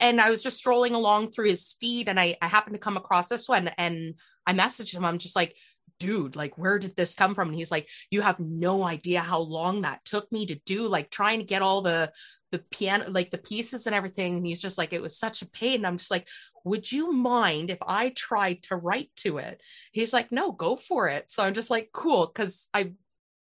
and 0.00 0.20
I 0.20 0.30
was 0.30 0.42
just 0.42 0.58
strolling 0.58 0.94
along 0.94 1.30
through 1.30 1.48
his 1.48 1.74
feed 1.80 2.08
and 2.08 2.18
I, 2.18 2.36
I 2.40 2.48
happened 2.48 2.74
to 2.74 2.80
come 2.80 2.96
across 2.96 3.28
this 3.28 3.48
one 3.48 3.68
and 3.78 4.14
I 4.46 4.52
messaged 4.52 4.94
him. 4.94 5.04
I'm 5.04 5.18
just 5.18 5.36
like, 5.36 5.54
dude, 5.98 6.36
like, 6.36 6.56
where 6.56 6.78
did 6.78 6.96
this 6.96 7.14
come 7.14 7.34
from? 7.34 7.48
And 7.48 7.56
he's 7.56 7.70
like, 7.70 7.88
you 8.10 8.20
have 8.20 8.38
no 8.38 8.84
idea 8.84 9.20
how 9.20 9.40
long 9.40 9.82
that 9.82 10.04
took 10.04 10.30
me 10.30 10.46
to 10.46 10.54
do, 10.66 10.86
like 10.86 11.10
trying 11.10 11.40
to 11.40 11.44
get 11.44 11.62
all 11.62 11.82
the, 11.82 12.12
the 12.52 12.58
piano, 12.70 13.10
like 13.10 13.30
the 13.30 13.38
pieces 13.38 13.86
and 13.86 13.94
everything. 13.94 14.36
And 14.36 14.46
he's 14.46 14.62
just 14.62 14.78
like, 14.78 14.92
it 14.92 15.02
was 15.02 15.18
such 15.18 15.42
a 15.42 15.50
pain. 15.50 15.76
And 15.76 15.86
I'm 15.86 15.98
just 15.98 16.10
like, 16.10 16.26
would 16.64 16.90
you 16.90 17.12
mind 17.12 17.70
if 17.70 17.78
I 17.86 18.10
tried 18.10 18.62
to 18.64 18.76
write 18.76 19.10
to 19.18 19.38
it? 19.38 19.60
He's 19.92 20.12
like, 20.12 20.32
no, 20.32 20.52
go 20.52 20.76
for 20.76 21.08
it. 21.08 21.30
So 21.30 21.42
I'm 21.42 21.54
just 21.54 21.70
like, 21.70 21.90
cool. 21.92 22.26
Cause 22.28 22.68
I 22.72 22.92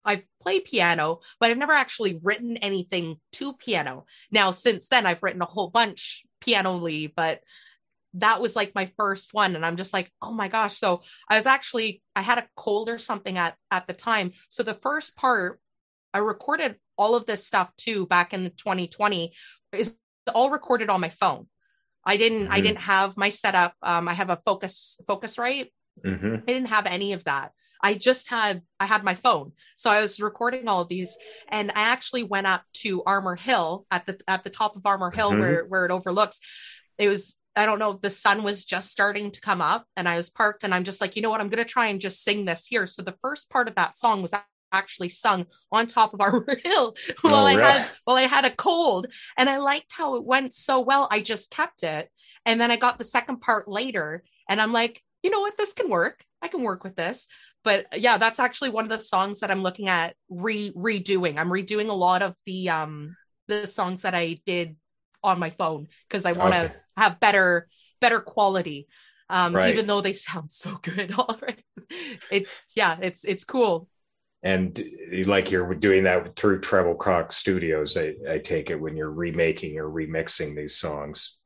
I've 0.05 0.23
played 0.43 0.65
piano, 0.65 1.21
but 1.39 1.51
I've 1.51 1.59
never 1.59 1.73
actually 1.73 2.19
written 2.23 2.57
anything 2.59 3.17
to 3.33 3.53
piano. 3.55 4.07
Now, 4.31 4.51
since 4.51 4.89
then, 4.89 5.07
I've 5.07 5.23
written 5.23 5.43
a 5.43 5.47
whole 5.47 5.69
bunch 5.69 6.25
pianoly, 6.41 7.13
but 7.15 7.41
that 8.15 8.41
was 8.41 8.57
like 8.57 8.75
my 8.75 8.91
first 8.97 9.33
one. 9.35 9.55
And 9.55 9.65
I'm 9.65 9.77
just 9.77 9.93
like, 9.93 10.11
oh 10.21 10.33
my 10.33 10.49
gosh. 10.49 10.79
So 10.79 11.03
I 11.29 11.37
was 11.37 11.47
actually, 11.47 12.03
I 12.17 12.23
had 12.23 12.39
a 12.39 12.49
cold 12.57 12.89
or 12.89 12.99
something 12.99 13.39
at, 13.39 13.57
at 13.71 13.87
the 13.87 13.93
time. 13.93 14.33
So 14.49 14.63
the 14.63 14.75
first 14.75 15.17
part, 15.17 15.61
I 16.13 16.19
recorded 16.19 16.77
all 16.97 17.15
of 17.15 17.27
this 17.27 17.47
stuff 17.47 17.71
too 17.77 18.07
back 18.07 18.35
in 18.35 18.51
2020 18.57 19.33
is 19.73 19.95
all 20.35 20.51
recorded 20.51 20.91
on 20.91 21.01
my 21.01 21.09
phone. 21.09 21.47
I 22.05 22.17
didn't, 22.17 22.45
mm-hmm. 22.45 22.53
I 22.53 22.61
didn't 22.61 22.81
have 22.81 23.17
my 23.17 23.29
setup. 23.29 23.75
Um, 23.83 24.09
I 24.09 24.15
have 24.15 24.31
a 24.31 24.41
focus, 24.45 24.99
Focusrite. 25.07 25.69
Mm-hmm. 26.05 26.35
I 26.35 26.53
didn't 26.53 26.69
have 26.69 26.87
any 26.87 27.13
of 27.13 27.25
that. 27.25 27.53
I 27.83 27.95
just 27.95 28.29
had 28.29 28.63
I 28.79 28.87
had 28.87 29.05
my 29.05 29.15
phone. 29.15 29.53
So 29.77 29.91
I 29.91 30.01
was 30.01 30.21
recording 30.21 30.69
all 30.69 30.83
of 30.83 30.89
these 30.89 31.17
and 31.49 31.71
I 31.71 31.83
actually 31.83 32.23
went 32.23 32.47
up 32.47 32.63
to 32.75 33.03
Armour 33.05 33.37
Hill 33.37 33.87
at 33.91 34.07
the 34.07 34.19
at 34.29 34.45
the 34.45 34.51
top 34.51 34.77
of 34.77 34.87
Armour 34.87 35.11
Hill 35.11 35.31
mm-hmm. 35.31 35.41
where 35.41 35.65
where 35.67 35.85
it 35.87 35.91
overlooks. 35.91 36.41
It 36.99 37.09
was 37.09 37.37
I 37.57 37.67
don't 37.67 37.79
know, 37.79 37.99
the 38.01 38.11
sun 38.11 38.43
was 38.43 38.65
just 38.65 38.91
starting 38.91 39.33
to 39.33 39.41
come 39.41 39.61
up 39.61 39.85
and 39.97 40.09
I 40.09 40.17
was 40.17 40.31
parked 40.31 40.63
and 40.65 40.73
I'm 40.73 40.85
just 40.85 41.01
like, 41.01 41.17
you 41.17 41.23
know 41.23 41.31
what, 41.31 41.41
I'm 41.41 41.49
going 41.49 41.63
to 41.63 41.69
try 41.69 41.89
and 41.89 42.01
just 42.01 42.23
sing 42.23 42.45
this 42.45 42.65
here. 42.65 42.87
So 42.87 43.03
the 43.03 43.17
first 43.23 43.51
part 43.51 43.67
of 43.67 43.75
that 43.75 43.95
song 43.95 44.23
was 44.23 44.33
actually 44.73 45.09
sung 45.09 45.47
on 45.73 45.87
top 45.87 46.15
of 46.15 46.21
Armour 46.21 46.59
Hill 46.65 46.95
while 47.23 47.35
oh, 47.35 47.47
I 47.47 47.55
had 47.55 47.89
while 48.05 48.17
I 48.17 48.27
had 48.27 48.45
a 48.45 48.55
cold 48.55 49.07
and 49.37 49.49
I 49.49 49.59
liked 49.59 49.93
how 49.93 50.17
it 50.17 50.25
went 50.25 50.53
so 50.53 50.81
well. 50.81 51.09
I 51.11 51.23
just 51.23 51.51
kept 51.51 51.83
it. 51.83 52.09
And 52.47 52.61
then 52.61 52.71
I 52.71 52.77
got 52.77 52.99
the 52.99 53.05
second 53.05 53.41
part 53.41 53.69
later 53.69 54.23
and 54.49 54.61
I'm 54.61 54.73
like, 54.73 55.03
you 55.23 55.31
know 55.31 55.41
what, 55.41 55.57
this 55.57 55.73
can 55.73 55.91
work. 55.91 56.25
I 56.41 56.49
can 56.49 56.63
work 56.63 56.85
with 56.85 56.97
this. 56.97 57.27
But 57.63 57.87
yeah, 58.01 58.17
that's 58.17 58.41
actually 58.41 58.71
one 58.71 58.85
of 58.85 58.91
the 58.91 58.99
songs 58.99 59.41
that 59.41 59.51
I'm 59.51 59.63
looking 59.63 59.89
at 59.89 60.15
re 60.29 60.73
redoing. 60.75 61.39
I'm 61.39 61.51
redoing 61.51 61.89
a 61.89 61.95
lot 61.95 62.23
of 62.23 62.35
the 62.47 62.71
um 62.71 63.17
the 63.49 63.67
songs 63.67 64.03
that 64.03 64.15
I 64.15 64.41
did 64.47 64.77
on 65.23 65.39
my 65.39 65.51
phone 65.51 65.89
because 66.09 66.25
I 66.25 66.33
want 66.33 66.55
to 66.55 66.65
okay. 66.67 66.75
have 66.97 67.21
better 67.21 67.69
better 68.01 68.21
quality. 68.21 68.89
Um, 69.29 69.55
right. 69.55 69.73
even 69.73 69.87
though 69.87 70.01
they 70.01 70.13
sound 70.13 70.51
so 70.51 70.79
good 70.83 71.13
already. 71.19 71.65
It's 72.31 72.63
yeah, 72.75 72.99
it's 73.01 73.25
it's 73.25 73.45
cool. 73.45 73.89
And 74.43 74.83
like 75.27 75.51
you're 75.51 75.75
doing 75.75 76.05
that 76.05 76.35
through 76.37 76.63
Treble 76.63 76.95
Cock 76.95 77.31
Studios, 77.33 77.97
I, 77.97 78.15
I 78.29 78.39
take 78.39 78.71
it 78.71 78.81
when 78.81 78.97
you're 78.97 79.13
remaking 79.13 79.79
or 79.79 79.91
remixing 79.91 80.57
these 80.57 80.77
songs. 80.77 81.37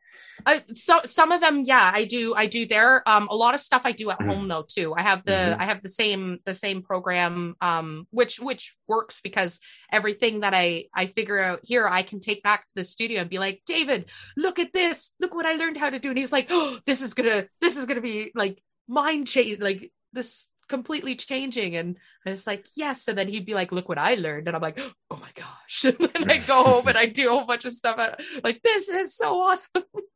Uh, 0.44 0.61
so 0.75 1.01
some 1.05 1.33
of 1.33 1.40
them, 1.40 1.62
yeah, 1.64 1.90
I 1.92 2.05
do. 2.05 2.35
I 2.35 2.47
do 2.47 2.66
there. 2.66 3.03
Um, 3.09 3.29
a 3.31 3.37
lot 3.37 3.55
of 3.55 3.61
stuff 3.61 3.83
I 3.85 3.92
do 3.92 4.11
at 4.11 4.18
mm-hmm. 4.18 4.29
home 4.29 4.49
though 4.49 4.64
too. 4.68 4.94
I 4.97 5.03
have 5.03 5.25
the 5.25 5.33
mm-hmm. 5.33 5.62
I 5.62 5.64
have 5.64 5.83
the 5.83 5.88
same 5.88 6.38
the 6.44 6.55
same 6.55 6.83
program, 6.83 7.57
um, 7.61 8.07
which 8.11 8.40
which 8.40 8.75
works 8.88 9.20
because 9.23 9.61
everything 9.90 10.40
that 10.40 10.55
I 10.55 10.87
I 10.94 11.07
figure 11.07 11.38
out 11.38 11.61
here, 11.62 11.87
I 11.87 12.03
can 12.03 12.20
take 12.20 12.42
back 12.42 12.62
to 12.62 12.70
the 12.77 12.85
studio 12.85 13.20
and 13.20 13.31
be 13.31 13.38
like, 13.38 13.62
David, 13.66 14.07
look 14.37 14.59
at 14.59 14.73
this, 14.73 15.12
look 15.20 15.35
what 15.35 15.47
I 15.47 15.55
learned 15.55 15.77
how 15.77 15.90
to 15.90 15.99
do. 15.99 16.11
And 16.11 16.18
he's 16.18 16.33
like, 16.33 16.49
oh, 16.51 16.79
this 16.87 17.03
is 17.03 17.14
gonna 17.14 17.47
this 17.61 17.77
is 17.77 17.87
gonna 17.87 18.01
be 18.01 18.33
like 18.35 18.62
mind 18.88 19.27
change, 19.27 19.61
like 19.61 19.92
this 20.12 20.49
completely 20.68 21.16
changing. 21.16 21.77
And 21.77 21.99
I 22.27 22.31
was 22.31 22.47
like, 22.47 22.66
yes. 22.75 23.09
And 23.09 23.18
then 23.18 23.29
he'd 23.29 23.47
be 23.47 23.55
like, 23.55 23.73
look 23.73 23.88
what 23.88 23.99
I 23.99 24.14
learned. 24.14 24.49
And 24.49 24.57
I'm 24.57 24.62
like, 24.62 24.81
oh 25.11 25.16
my 25.16 25.31
gosh. 25.35 25.85
And 25.85 25.99
then 25.99 26.31
I 26.31 26.38
go 26.47 26.62
home 26.62 26.88
and 26.88 26.99
I 26.99 27.07
do 27.07 27.29
a 27.29 27.33
whole 27.33 27.47
bunch 27.47 27.64
of 27.64 27.73
stuff. 27.73 27.99
Like, 28.42 28.62
this 28.62 28.88
is 28.88 29.14
so 29.16 29.40
awesome. 29.40 29.85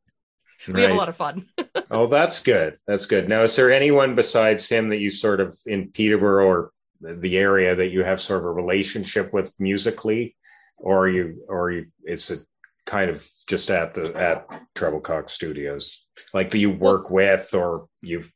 we 0.67 0.73
right. 0.73 0.81
have 0.83 0.91
a 0.91 0.95
lot 0.95 1.09
of 1.09 1.15
fun. 1.15 1.45
oh, 1.91 2.07
that's 2.07 2.41
good. 2.41 2.77
That's 2.87 3.05
good. 3.05 3.29
Now, 3.29 3.43
is 3.43 3.55
there 3.55 3.71
anyone 3.71 4.15
besides 4.15 4.67
him 4.67 4.89
that 4.89 4.97
you 4.97 5.09
sort 5.09 5.39
of 5.39 5.55
in 5.65 5.91
Peterborough 5.91 6.45
or 6.45 6.71
the 7.01 7.37
area 7.37 7.75
that 7.75 7.89
you 7.89 8.03
have 8.03 8.19
sort 8.19 8.39
of 8.39 8.45
a 8.45 8.51
relationship 8.51 9.33
with 9.33 9.51
musically, 9.57 10.35
or 10.77 11.05
are 11.05 11.09
you, 11.09 11.45
or 11.47 11.71
you, 11.71 11.85
it's 12.03 12.29
a 12.29 12.37
kind 12.85 13.09
of 13.09 13.23
just 13.47 13.69
at 13.69 13.93
the 13.93 14.13
at 14.15 14.47
Treble 14.75 14.99
Cock 14.99 15.29
Studios, 15.29 16.05
like 16.33 16.51
that 16.51 16.57
you 16.57 16.71
work 16.71 17.09
well, 17.09 17.37
with, 17.37 17.53
or 17.53 17.87
you've 18.01 18.29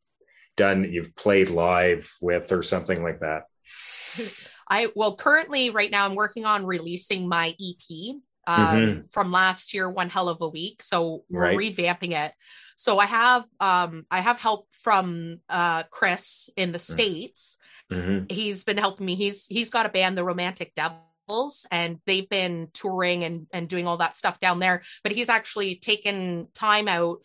done, 0.56 0.90
you've 0.90 1.16
played 1.16 1.50
live 1.50 2.10
with, 2.22 2.52
or 2.52 2.64
something 2.64 3.04
like 3.04 3.20
that. 3.20 3.44
I 4.70 4.90
well, 4.96 5.18
currently, 5.18 5.72
right 5.72 5.92
now, 5.92 6.06
I'm 6.06 6.16
working 6.16 6.46
on 6.46 6.66
releasing 6.66 7.28
my 7.28 7.50
EP 7.50 8.16
um, 8.48 8.78
mm-hmm. 8.78 9.02
from 9.12 9.32
last 9.32 9.74
year, 9.74 9.90
One 9.90 10.10
Hell 10.10 10.30
of 10.30 10.42
a 10.42 10.48
Week. 10.48 10.84
So 10.84 11.24
we're 11.30 11.42
right. 11.42 11.58
revamping 11.58 12.12
it. 12.12 12.34
So 12.76 13.00
I 13.00 13.06
have 13.06 13.46
um, 13.60 14.06
I 14.10 14.22
have 14.22 14.40
help 14.40 14.68
from 14.82 15.40
uh, 15.50 15.84
Chris 15.84 16.50
in 16.56 16.72
the 16.72 16.78
mm-hmm. 16.78 16.94
states. 16.94 17.58
Mm-hmm. 17.92 18.26
He's 18.30 18.64
been 18.64 18.78
helping 18.78 19.06
me. 19.06 19.16
He's 19.16 19.46
he's 19.48 19.70
got 19.70 19.86
a 19.86 19.90
band, 19.90 20.18
the 20.18 20.24
Romantic 20.24 20.74
Devils, 20.76 21.66
and 21.72 22.00
they've 22.06 22.28
been 22.28 22.70
touring 22.74 23.24
and 23.24 23.48
and 23.54 23.70
doing 23.70 23.88
all 23.88 23.98
that 23.98 24.16
stuff 24.16 24.40
down 24.40 24.60
there. 24.60 24.84
But 25.04 25.12
he's 25.12 25.30
actually 25.30 25.76
taken 25.76 26.48
time 26.54 26.88
out 26.88 27.22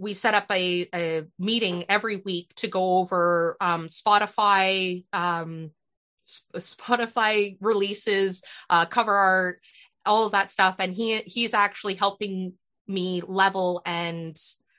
we 0.00 0.14
set 0.14 0.32
up 0.32 0.46
a, 0.50 0.88
a, 0.94 1.24
meeting 1.38 1.84
every 1.90 2.16
week 2.16 2.54
to 2.56 2.68
go 2.68 2.96
over 2.96 3.58
um, 3.60 3.86
Spotify, 3.86 5.04
um, 5.12 5.72
Spotify 6.56 7.58
releases, 7.60 8.42
uh, 8.70 8.86
cover 8.86 9.14
art, 9.14 9.60
all 10.06 10.26
of 10.26 10.32
that 10.32 10.50
stuff. 10.50 10.76
And 10.78 10.92
he 10.92 11.18
he's 11.18 11.54
actually 11.54 11.94
helping 11.94 12.54
me 12.86 13.22
level 13.26 13.82
and 13.86 14.36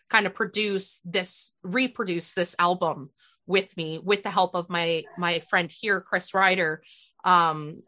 kind 0.09 0.25
of 0.25 0.35
produce 0.35 0.99
this 1.05 1.53
reproduce 1.63 2.33
this 2.33 2.55
album 2.59 3.09
with 3.47 3.75
me 3.77 3.99
with 4.03 4.23
the 4.23 4.29
help 4.29 4.55
of 4.55 4.69
my 4.69 5.03
my 5.17 5.39
friend 5.49 5.71
here 5.71 6.01
chris 6.01 6.33
ryder 6.33 6.83
um 7.23 7.81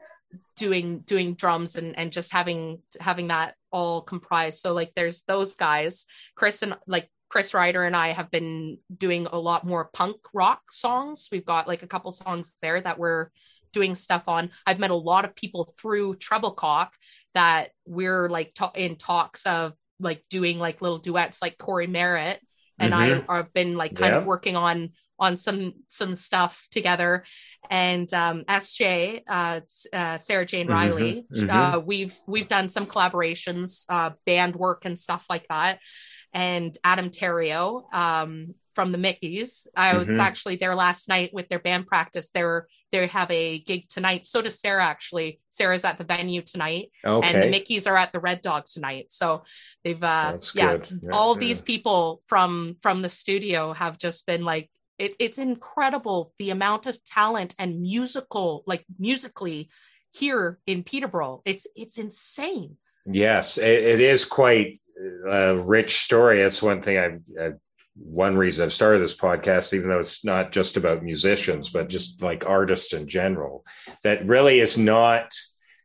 doing 0.56 1.00
doing 1.00 1.34
drums 1.36 1.76
and 1.76 1.98
and 1.98 2.12
just 2.12 2.32
having 2.32 2.80
having 3.00 3.28
that 3.28 3.56
all 3.72 4.02
comprised. 4.02 4.60
So 4.60 4.74
like 4.74 4.91
there's 4.96 5.24
those 5.24 5.56
guys 5.56 6.06
chris 6.36 6.62
and 6.62 6.78
like 6.88 7.10
chris 7.30 7.54
ryder 7.56 7.84
and 7.84 7.96
i 7.96 8.10
have 8.10 8.30
been 8.30 8.78
doing 8.96 9.26
a 9.32 9.39
lot 9.39 9.65
more 9.65 9.89
punk 9.93 10.17
rock 10.34 10.72
songs. 10.72 11.30
We've 11.32 11.46
got 11.46 11.67
like 11.67 11.84
a 11.84 11.88
couple 11.88 12.12
songs 12.12 12.54
there 12.62 12.80
that 12.82 13.00
we're 13.00 13.30
doing 13.72 13.96
stuff 13.96 14.24
on. 14.28 14.52
I've 14.67 14.80
met 14.80 14.91
a 14.91 14.96
lot 14.96 15.26
of 15.26 15.36
people 15.36 15.74
through 15.78 16.15
treble 16.15 16.52
cock 16.52 16.93
that 17.34 17.69
we're 17.86 18.30
like 18.30 18.54
ta- 18.54 18.72
in 18.76 18.96
talks 18.96 19.46
of 19.46 19.74
like 20.00 20.24
doing 20.30 20.60
like 20.60 20.82
little 20.82 20.98
duets 20.98 21.41
like 21.41 21.58
Corey 21.58 21.88
Merritt 21.88 22.39
and 22.80 22.93
mm-hmm. 22.93 23.32
I 23.32 23.38
have 23.38 23.54
been 23.54 23.76
like 23.76 23.96
kind 23.96 24.13
yeah. 24.13 24.19
of 24.19 24.26
working 24.26 24.56
on 24.56 24.91
on 25.19 25.38
some 25.38 25.74
some 25.88 26.15
stuff 26.15 26.67
together 26.72 27.24
and 27.69 28.12
um 28.13 28.43
SJ 28.48 29.22
uh, 29.28 29.62
uh 29.93 30.17
Sarah 30.17 30.46
Jane 30.46 30.65
mm-hmm. 30.65 30.74
Riley 30.74 31.26
mm-hmm. 31.34 31.50
uh 31.50 31.80
we've 31.80 32.17
we've 32.28 32.48
done 32.48 32.69
some 32.69 32.86
collaborations 32.86 33.86
uh 33.89 34.12
band 34.26 34.56
work 34.56 34.86
and 34.86 34.98
stuff 34.98 35.26
like 35.30 35.48
that 35.48 35.80
and 36.34 36.76
Adam 36.84 37.10
Terrio 37.10 37.93
um 37.93 38.56
from 38.75 38.91
the 38.91 38.97
Mickeys. 38.97 39.67
I 39.75 39.97
was 39.97 40.07
mm-hmm. 40.07 40.21
actually 40.21 40.55
there 40.57 40.75
last 40.75 41.07
night 41.07 41.31
with 41.33 41.49
their 41.49 41.59
band 41.59 41.88
practice. 41.88 42.29
They're 42.33 42.67
they 42.91 43.07
have 43.07 43.31
a 43.31 43.59
gig 43.59 43.89
tonight. 43.89 44.27
So 44.27 44.41
does 44.41 44.59
Sarah 44.59 44.86
actually. 44.86 45.39
Sarah's 45.49 45.83
at 45.83 45.97
the 45.97 46.03
venue 46.03 46.41
tonight, 46.41 46.91
okay. 47.03 47.27
and 47.27 47.41
the 47.41 47.47
Mickeys 47.47 47.89
are 47.89 47.97
at 47.97 48.12
the 48.13 48.19
Red 48.19 48.41
Dog 48.41 48.65
tonight. 48.67 49.07
So 49.09 49.43
they've 49.83 50.01
uh 50.01 50.38
yeah, 50.53 50.77
yeah, 51.01 51.09
all 51.12 51.33
yeah. 51.36 51.39
these 51.39 51.62
people 51.62 52.21
from 52.27 52.77
from 52.81 53.01
the 53.01 53.09
studio 53.09 53.73
have 53.73 53.97
just 53.97 54.25
been 54.25 54.45
like 54.45 54.69
it, 54.99 55.15
it's 55.19 55.39
incredible 55.39 56.33
the 56.38 56.51
amount 56.51 56.86
of 56.86 57.03
talent 57.03 57.55
and 57.57 57.81
musical 57.81 58.63
like 58.67 58.86
musically 58.99 59.69
here 60.12 60.59
in 60.67 60.83
Peterborough. 60.83 61.41
It's 61.45 61.67
it's 61.75 61.97
insane. 61.97 62.77
Yes, 63.05 63.57
it, 63.57 63.83
it 63.83 64.01
is 64.01 64.25
quite 64.25 64.77
a 65.29 65.57
rich 65.57 66.03
story. 66.03 66.41
That's 66.41 66.62
one 66.62 66.81
thing 66.81 66.97
I, 66.97 67.43
I 67.43 67.51
one 67.95 68.36
reason 68.38 68.65
I've 68.65 68.73
started 68.73 69.01
this 69.01 69.17
podcast, 69.17 69.73
even 69.73 69.89
though 69.89 69.99
it's 69.99 70.25
not 70.25 70.51
just 70.51 70.77
about 70.77 71.03
musicians, 71.03 71.69
but 71.69 71.89
just 71.89 72.23
like 72.23 72.47
artists 72.49 72.93
in 72.93 73.08
general, 73.08 73.63
that 74.03 74.25
really 74.25 74.60
is 74.60 74.77
not, 74.77 75.32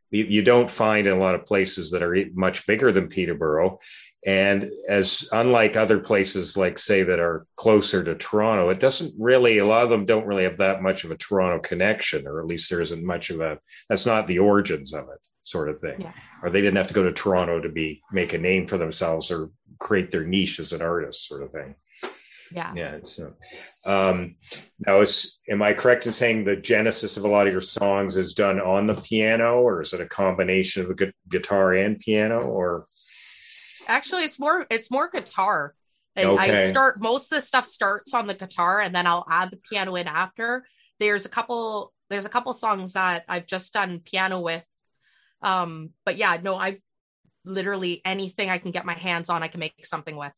you, 0.09 0.23
you 0.25 0.41
don't 0.41 0.71
find 0.71 1.05
in 1.05 1.13
a 1.13 1.19
lot 1.19 1.35
of 1.35 1.45
places 1.45 1.91
that 1.91 2.01
are 2.01 2.15
much 2.33 2.65
bigger 2.65 2.91
than 2.91 3.09
Peterborough. 3.09 3.79
And 4.25 4.69
as 4.89 5.29
unlike 5.31 5.77
other 5.77 5.99
places, 5.99 6.57
like 6.57 6.77
say 6.77 7.03
that 7.03 7.19
are 7.19 7.45
closer 7.55 8.03
to 8.03 8.15
Toronto, 8.15 8.69
it 8.69 8.79
doesn't 8.79 9.13
really, 9.17 9.59
a 9.59 9.65
lot 9.65 9.83
of 9.83 9.89
them 9.89 10.05
don't 10.05 10.25
really 10.25 10.43
have 10.43 10.57
that 10.57 10.81
much 10.81 11.03
of 11.03 11.11
a 11.11 11.17
Toronto 11.17 11.59
connection, 11.61 12.27
or 12.27 12.39
at 12.39 12.47
least 12.47 12.69
there 12.69 12.81
isn't 12.81 13.05
much 13.05 13.29
of 13.29 13.39
a, 13.39 13.59
that's 13.87 14.05
not 14.05 14.27
the 14.27 14.39
origins 14.39 14.93
of 14.93 15.03
it 15.05 15.19
sort 15.41 15.69
of 15.69 15.79
thing. 15.79 16.01
Yeah. 16.01 16.11
Or 16.43 16.49
they 16.49 16.59
didn't 16.59 16.75
have 16.77 16.87
to 16.87 16.93
go 16.93 17.03
to 17.03 17.13
Toronto 17.13 17.61
to 17.61 17.69
be, 17.69 18.01
make 18.11 18.33
a 18.33 18.37
name 18.37 18.67
for 18.67 18.77
themselves 18.77 19.31
or 19.31 19.51
create 19.79 20.11
their 20.11 20.25
niche 20.25 20.59
as 20.59 20.73
an 20.73 20.81
artist 20.81 21.27
sort 21.27 21.43
of 21.43 21.51
thing. 21.51 21.75
Yeah. 22.51 22.73
Yeah. 22.75 22.99
So, 23.03 23.33
um, 23.85 24.35
now 24.85 25.01
is, 25.01 25.37
am 25.49 25.61
I 25.61 25.73
correct 25.73 26.05
in 26.05 26.11
saying 26.11 26.43
the 26.43 26.55
genesis 26.55 27.17
of 27.17 27.25
a 27.25 27.27
lot 27.27 27.47
of 27.47 27.53
your 27.53 27.61
songs 27.61 28.17
is 28.17 28.33
done 28.33 28.59
on 28.59 28.87
the 28.87 28.95
piano 28.95 29.61
or 29.61 29.81
is 29.81 29.93
it 29.93 30.01
a 30.01 30.05
combination 30.05 30.81
of 30.81 30.87
the 30.89 30.95
gu- 30.95 31.11
guitar 31.29 31.73
and 31.73 31.99
piano 31.99 32.39
or? 32.41 32.85
Actually, 33.87 34.23
it's 34.23 34.39
more, 34.39 34.65
it's 34.69 34.91
more 34.91 35.09
guitar. 35.09 35.73
Okay. 36.17 36.37
I 36.37 36.69
start, 36.69 36.99
most 36.99 37.31
of 37.31 37.37
the 37.37 37.41
stuff 37.41 37.65
starts 37.65 38.13
on 38.13 38.27
the 38.27 38.33
guitar 38.33 38.81
and 38.81 38.93
then 38.93 39.07
I'll 39.07 39.25
add 39.29 39.51
the 39.51 39.57
piano 39.57 39.95
in 39.95 40.07
after. 40.07 40.65
There's 40.99 41.25
a 41.25 41.29
couple, 41.29 41.93
there's 42.09 42.25
a 42.25 42.29
couple 42.29 42.53
songs 42.53 42.93
that 42.93 43.23
I've 43.29 43.45
just 43.45 43.73
done 43.73 44.01
piano 44.03 44.41
with. 44.41 44.63
Um, 45.41 45.91
but 46.05 46.17
yeah, 46.17 46.37
no, 46.41 46.55
I've 46.55 46.79
literally 47.45 48.01
anything 48.03 48.49
I 48.49 48.57
can 48.57 48.71
get 48.71 48.85
my 48.85 48.93
hands 48.93 49.29
on, 49.29 49.43
I 49.43 49.47
can 49.47 49.59
make 49.59 49.85
something 49.85 50.15
with. 50.15 50.33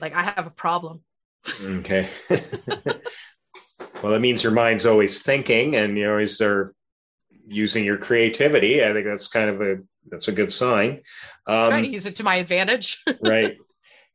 Like 0.00 0.14
I 0.14 0.22
have 0.22 0.46
a 0.46 0.50
problem. 0.50 1.02
Okay. 1.62 2.08
well, 2.30 4.12
that 4.12 4.20
means 4.20 4.42
your 4.42 4.52
mind's 4.52 4.86
always 4.86 5.22
thinking 5.22 5.76
and 5.76 5.96
you 5.96 6.10
always 6.10 6.40
are 6.40 6.72
using 7.46 7.84
your 7.84 7.98
creativity. 7.98 8.84
I 8.84 8.92
think 8.92 9.06
that's 9.06 9.28
kind 9.28 9.50
of 9.50 9.60
a 9.60 9.76
that's 10.10 10.28
a 10.28 10.32
good 10.32 10.52
sign. 10.52 11.02
Um, 11.46 11.68
Trying 11.70 11.84
to 11.84 11.90
use 11.90 12.06
it 12.06 12.16
to 12.16 12.22
my 12.22 12.36
advantage. 12.36 13.02
right. 13.22 13.56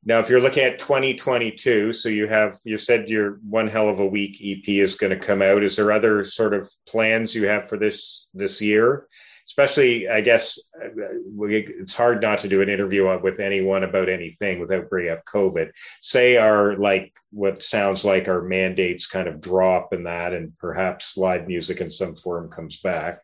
now, 0.05 0.19
if 0.19 0.29
you're 0.29 0.41
looking 0.41 0.63
at 0.63 0.79
2022, 0.79 1.93
so 1.93 2.09
you 2.09 2.27
have 2.27 2.55
you 2.63 2.77
said 2.77 3.09
your 3.09 3.39
one 3.47 3.67
hell 3.67 3.89
of 3.89 3.99
a 3.99 4.05
week 4.05 4.37
EP 4.43 4.67
is 4.67 4.95
going 4.95 5.17
to 5.17 5.25
come 5.25 5.41
out. 5.41 5.63
Is 5.63 5.75
there 5.75 5.91
other 5.91 6.23
sort 6.23 6.53
of 6.53 6.69
plans 6.87 7.35
you 7.35 7.47
have 7.47 7.67
for 7.69 7.77
this 7.77 8.27
this 8.33 8.61
year? 8.61 9.07
Especially, 9.45 10.07
I 10.07 10.21
guess 10.21 10.59
it's 10.79 11.93
hard 11.93 12.21
not 12.21 12.39
to 12.39 12.49
do 12.49 12.61
an 12.61 12.69
interview 12.69 13.19
with 13.21 13.39
anyone 13.39 13.83
about 13.83 14.09
anything 14.09 14.59
without 14.59 14.89
bringing 14.89 15.11
up 15.11 15.25
COVID. 15.25 15.71
Say 16.01 16.37
our 16.37 16.77
like 16.77 17.13
what 17.31 17.63
sounds 17.63 18.05
like 18.05 18.27
our 18.27 18.41
mandates 18.41 19.07
kind 19.07 19.27
of 19.27 19.41
drop 19.41 19.93
and 19.93 20.05
that, 20.05 20.33
and 20.33 20.57
perhaps 20.57 21.17
live 21.17 21.47
music 21.47 21.81
in 21.81 21.89
some 21.89 22.15
form 22.15 22.49
comes 22.49 22.79
back 22.81 23.21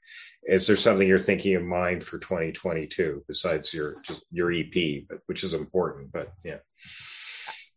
is 0.47 0.65
there 0.65 0.77
something 0.77 1.07
you're 1.07 1.19
thinking 1.19 1.53
in 1.53 1.67
mind 1.67 2.03
for 2.03 2.19
2022 2.19 3.23
besides 3.27 3.73
your 3.73 3.95
your 4.31 4.51
EP, 4.51 5.03
but, 5.07 5.19
which 5.25 5.43
is 5.43 5.53
important? 5.53 6.11
But 6.11 6.31
yeah. 6.43 6.59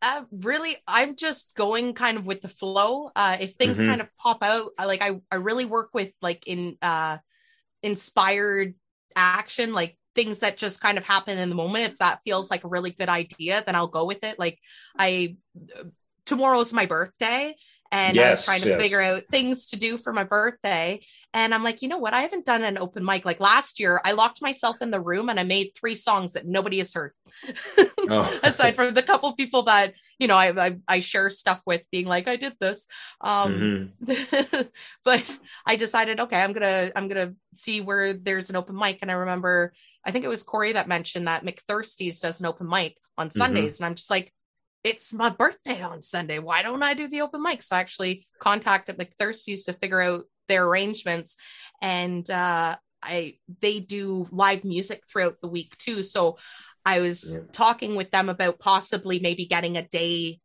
Uh, 0.03 0.23
really, 0.33 0.77
I'm 0.87 1.17
just 1.17 1.55
going 1.55 1.93
kind 1.93 2.17
of 2.17 2.25
with 2.25 2.41
the 2.41 2.49
flow. 2.49 3.11
Uh, 3.15 3.37
if 3.41 3.55
things 3.55 3.77
mm-hmm. 3.77 3.89
kind 3.89 4.01
of 4.01 4.09
pop 4.17 4.43
out, 4.43 4.71
like 4.79 5.03
I, 5.03 5.21
I 5.31 5.37
really 5.37 5.67
work 5.67 5.91
with 5.93 6.13
like 6.23 6.47
in 6.47 6.79
uh, 6.81 7.19
inspired 7.83 8.75
action, 9.17 9.73
like 9.73 9.97
things 10.15 10.41
that 10.41 10.57
just 10.57 10.81
kind 10.81 10.99
of 10.99 11.07
happen 11.07 11.39
in 11.39 11.49
the 11.49 11.55
moment. 11.55 11.93
If 11.93 11.99
that 11.99 12.21
feels 12.25 12.51
like 12.51 12.65
a 12.65 12.69
really 12.69 12.91
good 12.91 13.09
idea, 13.09 13.63
then 13.65 13.75
I'll 13.75 13.89
go 13.89 14.07
with 14.07 14.25
it. 14.25 14.39
Like 14.39 14.59
I, 14.99 15.37
tomorrow's 16.27 16.73
my 16.73 16.87
birthday, 16.87 17.55
and 17.93 18.15
yes, 18.15 18.27
I 18.27 18.31
was 18.31 18.45
trying 18.45 18.61
to 18.63 18.69
yes. 18.71 18.83
figure 18.83 19.01
out 19.01 19.25
things 19.31 19.67
to 19.67 19.77
do 19.77 19.99
for 19.99 20.13
my 20.13 20.25
birthday. 20.25 21.01
And 21.33 21.55
I'm 21.55 21.63
like, 21.63 21.81
you 21.81 21.89
know 21.89 21.99
what? 21.99 22.13
I 22.13 22.23
haven't 22.23 22.45
done 22.45 22.65
an 22.65 22.77
open 22.77 23.05
mic. 23.05 23.25
Like 23.25 23.39
last 23.39 23.79
year, 23.79 24.01
I 24.05 24.13
locked 24.13 24.43
myself 24.43 24.77
in 24.81 24.91
the 24.91 25.01
room 25.01 25.29
and 25.29 25.39
I 25.39 25.45
made 25.45 25.73
three 25.75 25.95
songs 25.95 26.33
that 26.33 26.47
nobody 26.47 26.79
has 26.79 26.93
heard. 26.93 27.13
oh. 27.99 28.41
Aside 28.43 28.75
from 28.75 28.95
the 28.95 29.03
couple 29.03 29.33
people 29.35 29.63
that, 29.65 29.95
you 30.19 30.27
know, 30.27 30.35
I, 30.35 30.67
I, 30.67 30.79
I 30.89 30.99
share 31.01 31.31
stuff 31.31 31.61
with 31.65 31.83
being 31.93 32.07
like, 32.07 32.27
I 32.27 32.35
did 32.35 32.55
this. 32.59 32.89
Um, 33.21 33.93
mm-hmm. 34.05 34.63
but 35.05 35.39
I 35.65 35.77
decided, 35.77 36.19
okay, 36.19 36.41
I'm 36.43 36.53
going 36.53 36.67
to, 36.67 36.93
I'm 36.99 37.07
going 37.07 37.29
to 37.29 37.37
see 37.55 37.81
where 37.81 38.13
there's 38.13 38.51
an 38.51 38.57
open 38.57 38.77
mic. 38.77 38.99
And 39.03 39.11
I 39.11 39.15
remember, 39.15 39.73
I 40.05 40.11
think 40.11 40.25
it 40.25 40.29
was 40.29 40.43
Corey 40.43 40.73
that 40.73 40.89
mentioned 40.89 41.29
that 41.29 41.45
McThirsty's 41.45 42.19
does 42.19 42.41
an 42.41 42.47
open 42.47 42.69
mic 42.69 42.97
on 43.17 43.29
mm-hmm. 43.29 43.39
Sundays. 43.39 43.75
Mm-hmm. 43.75 43.85
And 43.85 43.91
I'm 43.91 43.95
just 43.95 44.11
like, 44.11 44.33
it's 44.83 45.13
my 45.13 45.29
birthday 45.29 45.83
on 45.83 46.03
Sunday. 46.03 46.39
Why 46.39 46.63
don't 46.63 46.83
I 46.83 46.95
do 46.95 47.07
the 47.07 47.21
open 47.21 47.43
mic? 47.43 47.63
So 47.63 47.77
I 47.77 47.81
actually 47.81 48.27
contacted 48.41 48.99
McThirsty's 48.99 49.65
to 49.65 49.75
figure 49.75 50.01
out 50.01 50.25
their 50.51 50.67
arrangements 50.67 51.37
and 51.81 52.29
uh 52.31 52.77
I 53.03 53.39
they 53.61 53.81
do 53.81 54.29
live 54.31 54.65
music 54.65 55.05
throughout 55.09 55.41
the 55.41 55.49
week 55.49 55.77
too. 55.79 56.03
So 56.03 56.37
I 56.85 57.01
was 57.01 57.33
yeah. 57.33 57.41
talking 57.53 57.95
with 57.95 58.11
them 58.11 58.29
about 58.29 58.59
possibly 58.59 59.21
maybe 59.21 59.47
getting 59.47 59.77
a 59.77 59.89
day 59.89 60.41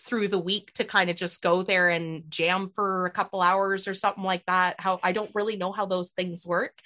through 0.00 0.28
the 0.28 0.38
week 0.38 0.72
to 0.74 0.84
kind 0.84 1.10
of 1.10 1.16
just 1.16 1.42
go 1.42 1.62
there 1.62 1.90
and 1.90 2.24
jam 2.28 2.70
for 2.74 3.06
a 3.06 3.10
couple 3.10 3.40
hours 3.40 3.88
or 3.88 3.94
something 3.94 4.22
like 4.22 4.44
that. 4.46 4.76
How 4.78 5.00
I 5.02 5.12
don't 5.12 5.30
really 5.34 5.56
know 5.56 5.72
how 5.72 5.86
those 5.86 6.10
things 6.10 6.46
work, 6.46 6.78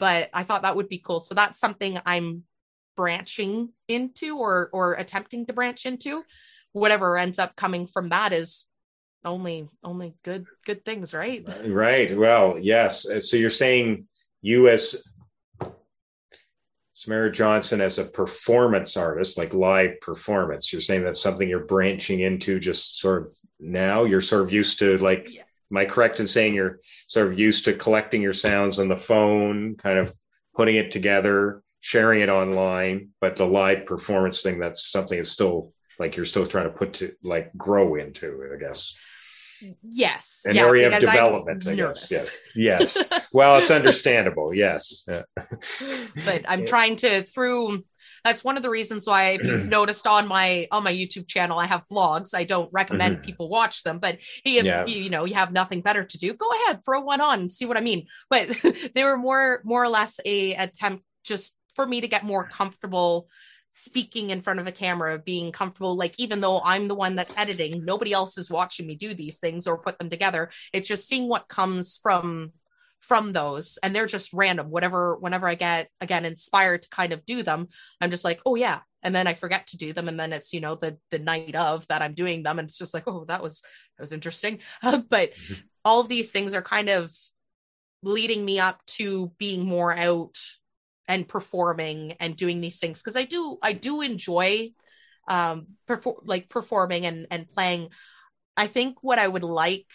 but 0.00 0.30
I 0.32 0.44
thought 0.44 0.62
that 0.62 0.76
would 0.76 0.88
be 0.88 1.02
cool. 1.04 1.20
So 1.20 1.34
that's 1.34 1.58
something 1.58 1.98
I'm 2.04 2.44
branching 2.96 3.70
into 3.88 4.38
or 4.38 4.70
or 4.72 4.94
attempting 4.94 5.46
to 5.46 5.52
branch 5.52 5.86
into. 5.86 6.24
Whatever 6.72 7.16
ends 7.16 7.38
up 7.38 7.54
coming 7.54 7.86
from 7.86 8.08
that 8.08 8.32
is 8.32 8.66
only 9.24 9.68
only 9.82 10.14
good 10.22 10.46
good 10.66 10.84
things 10.84 11.14
right 11.14 11.46
right 11.66 12.16
well 12.16 12.58
yes 12.58 13.08
uh, 13.08 13.20
so 13.20 13.36
you're 13.36 13.50
saying 13.50 14.06
you 14.42 14.68
as 14.68 15.02
Samara 17.04 17.30
Johnson 17.30 17.82
as 17.82 17.98
a 17.98 18.06
performance 18.06 18.96
artist, 18.96 19.36
like 19.36 19.52
live 19.52 20.00
performance. 20.00 20.72
You're 20.72 20.80
saying 20.80 21.04
that's 21.04 21.20
something 21.20 21.46
you're 21.46 21.66
branching 21.66 22.20
into 22.20 22.58
just 22.58 22.98
sort 22.98 23.26
of 23.26 23.34
now. 23.60 24.04
You're 24.04 24.22
sort 24.22 24.42
of 24.42 24.52
used 24.52 24.78
to 24.78 24.96
like, 24.96 25.34
yeah. 25.34 25.42
am 25.70 25.76
I 25.76 25.84
correct 25.84 26.18
in 26.20 26.26
saying 26.26 26.54
you're 26.54 26.78
sort 27.06 27.26
of 27.26 27.38
used 27.38 27.66
to 27.66 27.76
collecting 27.76 28.22
your 28.22 28.32
sounds 28.32 28.78
on 28.78 28.88
the 28.88 28.96
phone, 28.96 29.76
kind 29.76 29.98
of 29.98 30.14
putting 30.54 30.76
it 30.76 30.92
together, 30.92 31.62
sharing 31.80 32.22
it 32.22 32.30
online, 32.30 33.10
but 33.20 33.36
the 33.36 33.44
live 33.44 33.84
performance 33.84 34.42
thing, 34.42 34.58
that's 34.58 34.90
something 34.90 35.18
that's 35.18 35.30
still 35.30 35.73
like 35.98 36.16
you're 36.16 36.26
still 36.26 36.46
trying 36.46 36.64
to 36.64 36.76
put 36.76 36.94
to 36.94 37.12
like 37.22 37.56
grow 37.56 37.94
into, 37.94 38.42
it, 38.42 38.52
I 38.54 38.58
guess. 38.58 38.94
Yes. 39.82 40.42
An 40.44 40.56
yeah, 40.56 40.66
area 40.66 40.94
of 40.94 41.00
development, 41.00 41.66
I 41.66 41.74
guess. 41.74 42.10
Yes. 42.10 42.36
Yes. 42.54 43.04
well, 43.32 43.56
it's 43.56 43.70
understandable. 43.70 44.52
Yes. 44.54 45.04
Yeah. 45.06 45.22
but 46.24 46.44
I'm 46.48 46.66
trying 46.66 46.96
to 46.96 47.24
through 47.24 47.84
that's 48.24 48.42
one 48.42 48.56
of 48.56 48.62
the 48.62 48.70
reasons 48.70 49.06
why 49.06 49.30
if 49.30 49.44
you've 49.44 49.66
noticed 49.68 50.06
on 50.06 50.26
my 50.26 50.66
on 50.70 50.82
my 50.82 50.92
youtube 50.92 51.28
channel 51.28 51.58
i 51.58 51.66
have 51.66 51.84
vlogs 51.90 52.34
i 52.34 52.42
don't 52.42 52.70
recommend 52.72 53.16
mm-hmm. 53.16 53.24
people 53.24 53.48
watch 53.48 53.82
them 53.82 53.98
but 53.98 54.16
if 54.44 54.64
yeah. 54.64 54.86
you, 54.86 55.02
you 55.04 55.10
know 55.10 55.24
you 55.24 55.34
have 55.34 55.52
nothing 55.52 55.82
better 55.82 56.04
to 56.04 56.18
do 56.18 56.32
go 56.32 56.46
ahead 56.50 56.82
throw 56.84 57.00
one 57.00 57.20
on 57.20 57.40
and 57.40 57.52
see 57.52 57.66
what 57.66 57.76
i 57.76 57.80
mean 57.80 58.06
but 58.30 58.48
they 58.94 59.04
were 59.04 59.18
more 59.18 59.60
more 59.64 59.82
or 59.82 59.88
less 59.88 60.18
a 60.24 60.54
attempt 60.54 61.04
just 61.22 61.54
for 61.74 61.86
me 61.86 62.00
to 62.00 62.08
get 62.08 62.24
more 62.24 62.48
comfortable 62.48 63.28
speaking 63.76 64.30
in 64.30 64.40
front 64.40 64.60
of 64.60 64.68
a 64.68 64.72
camera, 64.72 65.18
being 65.18 65.50
comfortable. 65.50 65.96
Like, 65.96 66.14
even 66.20 66.40
though 66.40 66.60
I'm 66.64 66.86
the 66.86 66.94
one 66.94 67.16
that's 67.16 67.36
editing, 67.36 67.84
nobody 67.84 68.12
else 68.12 68.38
is 68.38 68.48
watching 68.48 68.86
me 68.86 68.94
do 68.94 69.14
these 69.14 69.38
things 69.38 69.66
or 69.66 69.78
put 69.78 69.98
them 69.98 70.08
together. 70.08 70.50
It's 70.72 70.86
just 70.86 71.08
seeing 71.08 71.28
what 71.28 71.48
comes 71.48 71.98
from 72.00 72.52
from 73.00 73.34
those 73.34 73.78
and 73.82 73.94
they're 73.94 74.06
just 74.06 74.32
random 74.32 74.70
whatever 74.70 75.16
whenever 75.16 75.46
i 75.46 75.54
get 75.54 75.90
again 76.00 76.24
inspired 76.24 76.80
to 76.80 76.88
kind 76.88 77.12
of 77.12 77.22
do 77.26 77.42
them 77.42 77.68
i'm 78.00 78.10
just 78.10 78.24
like 78.24 78.40
oh 78.46 78.54
yeah 78.54 78.78
and 79.02 79.14
then 79.14 79.26
i 79.26 79.34
forget 79.34 79.66
to 79.66 79.76
do 79.76 79.92
them 79.92 80.08
and 80.08 80.18
then 80.18 80.32
it's 80.32 80.54
you 80.54 80.60
know 80.62 80.74
the 80.74 80.96
the 81.10 81.18
night 81.18 81.54
of 81.54 81.86
that 81.88 82.00
i'm 82.00 82.14
doing 82.14 82.42
them 82.42 82.58
and 82.58 82.66
it's 82.66 82.78
just 82.78 82.94
like 82.94 83.02
oh 83.06 83.26
that 83.26 83.42
was 83.42 83.60
that 83.98 84.02
was 84.02 84.14
interesting 84.14 84.58
but 84.82 85.04
mm-hmm. 85.34 85.54
all 85.84 86.00
of 86.00 86.08
these 86.08 86.30
things 86.30 86.54
are 86.54 86.62
kind 86.62 86.88
of 86.88 87.12
leading 88.02 88.42
me 88.42 88.58
up 88.58 88.80
to 88.86 89.30
being 89.36 89.66
more 89.66 89.94
out 89.94 90.38
and 91.08 91.28
performing 91.28 92.14
and 92.20 92.36
doing 92.36 92.60
these 92.60 92.78
things 92.78 93.00
because 93.02 93.16
I 93.16 93.24
do 93.24 93.58
I 93.62 93.72
do 93.72 94.00
enjoy 94.00 94.72
um 95.28 95.66
perform 95.86 96.18
like 96.24 96.48
performing 96.48 97.06
and 97.06 97.26
and 97.30 97.48
playing. 97.48 97.90
I 98.56 98.66
think 98.66 99.02
what 99.02 99.18
I 99.18 99.26
would 99.26 99.42
like 99.42 99.86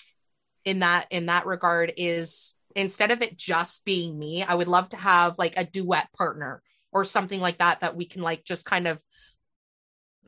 in 0.65 0.79
that 0.79 1.07
in 1.11 1.27
that 1.27 1.45
regard 1.45 1.93
is 1.97 2.53
instead 2.75 3.11
of 3.11 3.21
it 3.21 3.37
just 3.37 3.83
being 3.85 4.17
me, 4.17 4.43
I 4.43 4.53
would 4.53 4.67
love 4.67 4.89
to 4.89 4.97
have 4.97 5.37
like 5.37 5.55
a 5.57 5.65
duet 5.65 6.11
partner 6.13 6.61
or 6.91 7.05
something 7.05 7.39
like 7.39 7.59
that 7.59 7.81
that 7.81 7.95
we 7.95 8.05
can 8.05 8.21
like 8.21 8.43
just 8.43 8.65
kind 8.65 8.87
of 8.87 9.03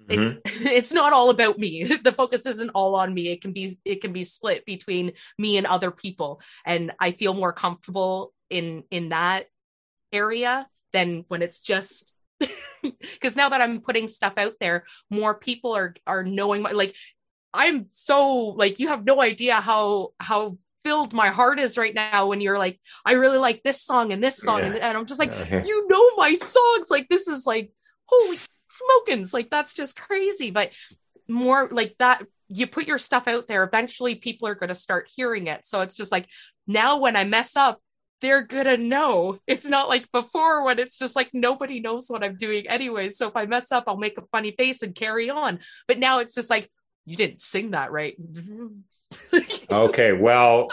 it's 0.09 0.27
mm-hmm. 0.27 0.39
it's 0.67 0.93
not 0.93 1.13
all 1.13 1.29
about 1.29 1.57
me 1.57 1.83
the 2.03 2.11
focus 2.11 2.45
isn't 2.45 2.71
all 2.71 2.95
on 2.95 3.13
me 3.13 3.31
it 3.31 3.41
can 3.41 3.53
be 3.53 3.77
it 3.85 4.01
can 4.01 4.13
be 4.13 4.23
split 4.23 4.65
between 4.65 5.13
me 5.37 5.57
and 5.57 5.67
other 5.67 5.91
people 5.91 6.41
and 6.65 6.91
i 6.99 7.11
feel 7.11 7.33
more 7.33 7.53
comfortable 7.53 8.33
in 8.49 8.83
in 8.91 9.09
that 9.09 9.45
area 10.11 10.67
than 10.93 11.25
when 11.27 11.41
it's 11.41 11.59
just 11.59 12.13
because 12.81 13.35
now 13.35 13.49
that 13.49 13.61
I'm 13.61 13.81
putting 13.81 14.07
stuff 14.07 14.33
out 14.37 14.53
there, 14.59 14.85
more 15.09 15.35
people 15.35 15.75
are 15.75 15.95
are 16.07 16.23
knowing 16.23 16.61
my 16.61 16.71
like 16.71 16.95
I'm 17.53 17.85
so 17.87 18.47
like 18.47 18.79
you 18.79 18.87
have 18.87 19.05
no 19.05 19.21
idea 19.21 19.55
how 19.55 20.09
how 20.19 20.57
filled 20.83 21.13
my 21.13 21.29
heart 21.29 21.59
is 21.59 21.77
right 21.77 21.93
now 21.93 22.27
when 22.27 22.41
you're 22.41 22.57
like 22.57 22.79
I 23.05 23.13
really 23.13 23.37
like 23.37 23.61
this 23.61 23.83
song 23.83 24.11
and 24.11 24.23
this 24.23 24.37
song 24.37 24.59
yeah. 24.59 24.65
and, 24.65 24.77
and, 24.77 24.97
I'm 24.97 25.05
just 25.05 25.19
like 25.19 25.33
you 25.65 25.87
know 25.87 26.15
my 26.15 26.33
songs. 26.33 26.89
Like 26.89 27.07
this 27.09 27.27
is 27.27 27.45
like 27.45 27.71
holy 28.05 28.37
smokins. 28.37 29.33
Like 29.33 29.49
that's 29.49 29.73
just 29.73 29.99
crazy. 29.99 30.51
But 30.51 30.71
more 31.27 31.67
like 31.71 31.95
that 31.99 32.25
you 32.47 32.67
put 32.67 32.87
your 32.87 32.97
stuff 32.97 33.27
out 33.27 33.47
there 33.47 33.63
eventually 33.63 34.15
people 34.15 34.47
are 34.47 34.55
going 34.55 34.69
to 34.69 34.75
start 34.75 35.09
hearing 35.15 35.47
it. 35.47 35.65
So 35.65 35.81
it's 35.81 35.95
just 35.95 36.11
like 36.11 36.27
now 36.67 36.99
when 36.99 37.15
I 37.15 37.23
mess 37.23 37.55
up 37.55 37.79
they're 38.21 38.43
gonna 38.43 38.77
know. 38.77 39.39
It's 39.47 39.65
not 39.65 39.89
like 39.89 40.11
before 40.11 40.63
when 40.63 40.79
it's 40.79 40.97
just 40.97 41.15
like 41.15 41.29
nobody 41.33 41.79
knows 41.79 42.07
what 42.07 42.23
I'm 42.23 42.37
doing 42.37 42.67
anyway. 42.67 43.09
So 43.09 43.27
if 43.27 43.35
I 43.35 43.45
mess 43.45 43.71
up, 43.71 43.85
I'll 43.87 43.97
make 43.97 44.17
a 44.17 44.25
funny 44.31 44.51
face 44.51 44.83
and 44.83 44.95
carry 44.95 45.29
on. 45.29 45.59
But 45.87 45.99
now 45.99 46.19
it's 46.19 46.35
just 46.35 46.49
like, 46.49 46.69
you 47.05 47.17
didn't 47.17 47.41
sing 47.41 47.71
that 47.71 47.91
right. 47.91 48.15
okay, 49.71 50.13
well, 50.13 50.69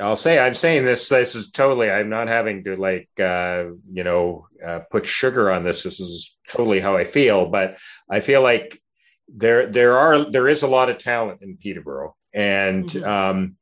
I'll 0.00 0.16
say 0.16 0.38
I'm 0.38 0.54
saying 0.54 0.84
this. 0.84 1.08
This 1.08 1.34
is 1.34 1.50
totally. 1.50 1.90
I'm 1.90 2.10
not 2.10 2.28
having 2.28 2.64
to 2.64 2.76
like, 2.76 3.08
uh, 3.18 3.64
you 3.90 4.04
know, 4.04 4.46
uh, 4.64 4.80
put 4.90 5.06
sugar 5.06 5.50
on 5.50 5.64
this. 5.64 5.82
This 5.82 6.00
is 6.00 6.36
totally 6.48 6.80
how 6.80 6.96
I 6.96 7.04
feel. 7.04 7.46
But 7.46 7.78
I 8.10 8.20
feel 8.20 8.42
like 8.42 8.80
there 9.28 9.70
there 9.70 9.96
are 9.98 10.30
there 10.30 10.48
is 10.48 10.62
a 10.62 10.68
lot 10.68 10.90
of 10.90 10.98
talent 10.98 11.40
in 11.42 11.56
Peterborough, 11.56 12.14
and 12.34 12.84
mm-hmm. 12.84 13.08
um, 13.08 13.56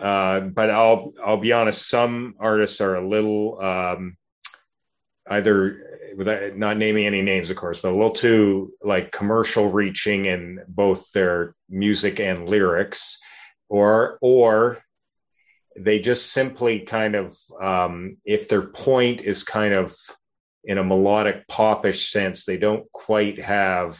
uh, 0.00 0.40
but 0.40 0.70
I'll 0.70 1.12
I'll 1.24 1.38
be 1.38 1.52
honest. 1.52 1.88
Some 1.88 2.34
artists 2.38 2.80
are 2.80 2.96
a 2.96 3.06
little 3.06 3.60
um, 3.60 4.16
either 5.28 6.14
without 6.16 6.56
not 6.56 6.76
naming 6.76 7.06
any 7.06 7.22
names, 7.22 7.50
of 7.50 7.56
course, 7.56 7.80
but 7.80 7.90
a 7.90 7.96
little 7.96 8.12
too 8.12 8.72
like 8.82 9.12
commercial 9.12 9.70
reaching 9.70 10.26
in 10.26 10.60
both 10.68 11.10
their 11.12 11.54
music 11.68 12.20
and 12.20 12.48
lyrics, 12.48 13.18
or 13.68 14.18
or 14.20 14.78
they 15.76 16.00
just 16.00 16.32
simply 16.32 16.80
kind 16.80 17.14
of 17.14 17.36
um, 17.60 18.16
if 18.24 18.48
their 18.48 18.62
point 18.62 19.22
is 19.22 19.44
kind 19.44 19.74
of 19.74 19.94
in 20.64 20.78
a 20.78 20.84
melodic 20.84 21.46
popish 21.48 22.10
sense. 22.10 22.44
They 22.44 22.56
don't 22.56 22.90
quite 22.92 23.38
have 23.38 23.98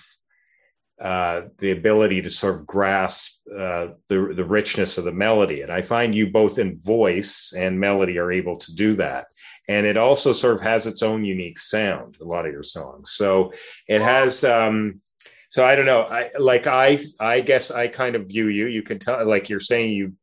uh, 1.03 1.48
the 1.59 1.72
ability 1.72 2.22
to 2.22 2.30
sort 2.30 2.55
of 2.55 2.66
grasp 2.66 3.40
uh, 3.50 3.88
the 4.09 4.32
the 4.36 4.44
richness 4.44 4.98
of 4.98 5.05
the 5.05 5.12
melody. 5.12 5.62
And 5.62 5.72
I 5.72 5.82
find 5.82 6.14
you 6.14 6.30
both 6.30 6.61
in 6.61 6.78
voice 6.78 7.53
and 7.57 7.80
melody 7.80 8.18
are 8.18 8.30
able 8.30 8.57
to 8.59 8.74
do 8.76 8.94
that. 8.94 9.26
And 9.68 9.84
it 9.84 9.96
also 9.96 10.32
sort 10.32 10.55
of 10.55 10.61
has 10.61 10.86
its 10.86 11.03
own 11.03 11.24
unique 11.24 11.59
sound. 11.59 12.18
A 12.20 12.24
lot 12.24 12.46
of 12.46 12.53
your 12.53 12.62
songs, 12.62 13.14
so 13.16 13.53
it 13.88 14.00
has. 14.00 14.44
Um, 14.44 15.00
so 15.48 15.64
I 15.64 15.74
don't 15.74 15.86
know. 15.86 16.03
I 16.03 16.30
like 16.38 16.68
I 16.68 17.00
I 17.18 17.40
guess 17.40 17.72
I 17.72 17.88
kind 17.88 18.14
of 18.14 18.28
view 18.28 18.46
you. 18.46 18.66
You 18.66 18.82
can 18.82 19.00
tell, 19.00 19.26
like 19.26 19.48
you're 19.48 19.61
saying, 19.61 19.90
you've 19.90 20.14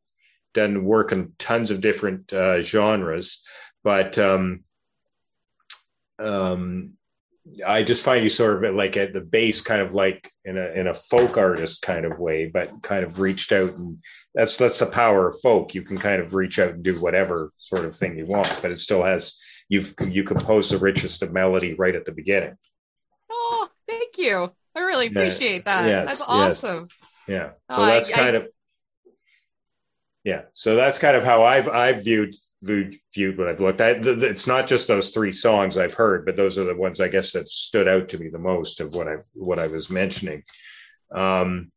done 0.54 0.86
work 0.86 1.12
in 1.12 1.34
tons 1.38 1.72
of 1.72 1.82
different 1.82 2.32
uh, 2.32 2.62
genres, 2.62 3.44
but 3.84 4.18
um, 4.18 4.64
um, 6.20 6.94
I 7.66 7.84
just 7.84 8.04
find 8.04 8.24
you 8.24 8.30
sort 8.30 8.64
of 8.64 8.76
like 8.76 8.98
at 8.98 9.14
the 9.14 9.22
base, 9.22 9.62
kind 9.62 9.82
of 9.82 9.94
like 9.94 10.32
in 10.46 10.58
a 10.58 10.68
in 10.72 10.88
a 10.88 10.94
folk 10.94 11.38
artist 11.38 11.82
kind 11.82 12.06
of 12.06 12.20
way, 12.20 12.48
but 12.48 12.84
kind 12.84 13.04
of 13.04 13.20
reached 13.20 13.52
out, 13.52 13.70
and 13.70 13.98
that's 14.34 14.58
that's 14.58 14.80
the 14.80 14.86
power 14.86 15.28
of 15.28 15.40
folk. 15.42 15.74
You 15.74 15.82
can 15.82 15.98
kind 15.98 16.22
of 16.22 16.34
reach 16.34 16.60
out 16.60 16.72
and 16.72 16.84
do 16.84 17.00
whatever 17.00 17.52
sort 17.58 17.86
of 17.86 17.96
thing 17.96 18.18
you 18.18 18.26
want, 18.26 18.60
but 18.62 18.72
it 18.72 18.80
still 18.80 19.04
has 19.04 19.38
you've 19.68 19.94
you 20.08 20.24
compose 20.24 20.70
the 20.70 20.78
richest 20.78 21.24
of 21.24 21.32
melody 21.32 21.76
right 21.76 21.96
at 21.96 22.06
the 22.06 22.12
beginning. 22.12 22.56
Oh, 23.30 23.70
thank 23.88 24.18
you. 24.18 24.52
I 24.76 24.80
really 24.82 25.08
appreciate 25.08 25.66
that. 25.66 25.86
Yes, 25.86 26.08
that's 26.08 26.24
awesome. 26.26 26.88
Yes. 27.28 27.28
Yeah. 27.28 27.50
Oh, 27.70 27.76
so 27.76 27.82
oh, 27.82 27.86
that's 27.86 28.12
I, 28.12 28.16
kind 28.16 28.36
I, 28.36 28.40
of 28.40 28.48
yeah. 30.24 30.42
So 30.54 30.76
that's 30.76 31.00
kind 31.00 31.18
of 31.18 31.24
how 31.24 31.44
I've 31.44 31.68
I've 31.68 32.04
viewed 32.04 32.36
viewed 32.62 33.38
when 33.38 33.48
I've 33.48 33.62
looked. 33.62 33.82
at 33.82 34.06
it's 34.06 34.48
not 34.48 34.68
just 34.68 34.88
those 34.88 35.12
three 35.12 35.32
songs 35.32 35.78
I've 35.78 35.94
heard, 35.94 36.26
but 36.26 36.36
those 36.36 36.58
are 36.58 36.66
the 36.66 36.76
ones 36.76 37.00
I 37.00 37.08
guess 37.08 37.32
that 37.34 37.48
stood 37.48 37.88
out 37.88 38.10
to 38.10 38.18
me 38.18 38.30
the 38.30 38.40
most 38.40 38.82
of 38.82 38.94
what 38.94 39.08
I 39.08 39.18
what 39.34 39.60
I 39.60 39.68
was 39.68 39.90
mentioning. 39.90 40.44
Um, 41.14 41.72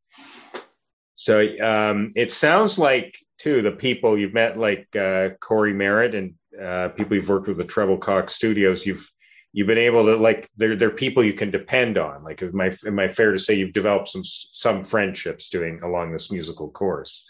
so 1.15 1.41
um, 1.63 2.11
it 2.17 2.33
sounds 2.33 2.79
like 2.79 3.17
too 3.39 3.63
the 3.63 3.73
people 3.73 4.19
you've 4.19 4.35
met, 4.35 4.57
like 4.57 4.95
uh, 4.97 5.31
Corey 5.41 5.73
Merritt 5.73 6.15
and 6.15 6.35
uh, 6.61 6.89
people 6.89 7.17
you've 7.17 7.29
worked 7.29 7.49
with 7.49 7.59
the 7.59 7.65
Treble 7.65 7.99
Cox 7.99 8.35
Studios. 8.35 8.85
You've 8.85 9.09
you've 9.53 9.69
been 9.69 9.79
able 9.79 10.07
to 10.07 10.17
like 10.17 10.51
they're 10.57 10.77
they're 10.77 10.91
people 10.91 11.23
you 11.23 11.35
can 11.35 11.51
depend 11.51 11.97
on. 11.97 12.25
Like, 12.25 12.43
am 12.43 12.61
I 12.61 12.73
am 12.87 12.99
I 12.99 13.09
fair 13.09 13.33
to 13.33 13.39
say 13.39 13.55
you've 13.55 13.73
developed 13.73 14.09
some 14.09 14.23
some 14.25 14.85
friendships 14.85 15.49
doing 15.49 15.81
along 15.85 16.13
this 16.13 16.33
musical 16.33 16.71
course? 16.71 17.25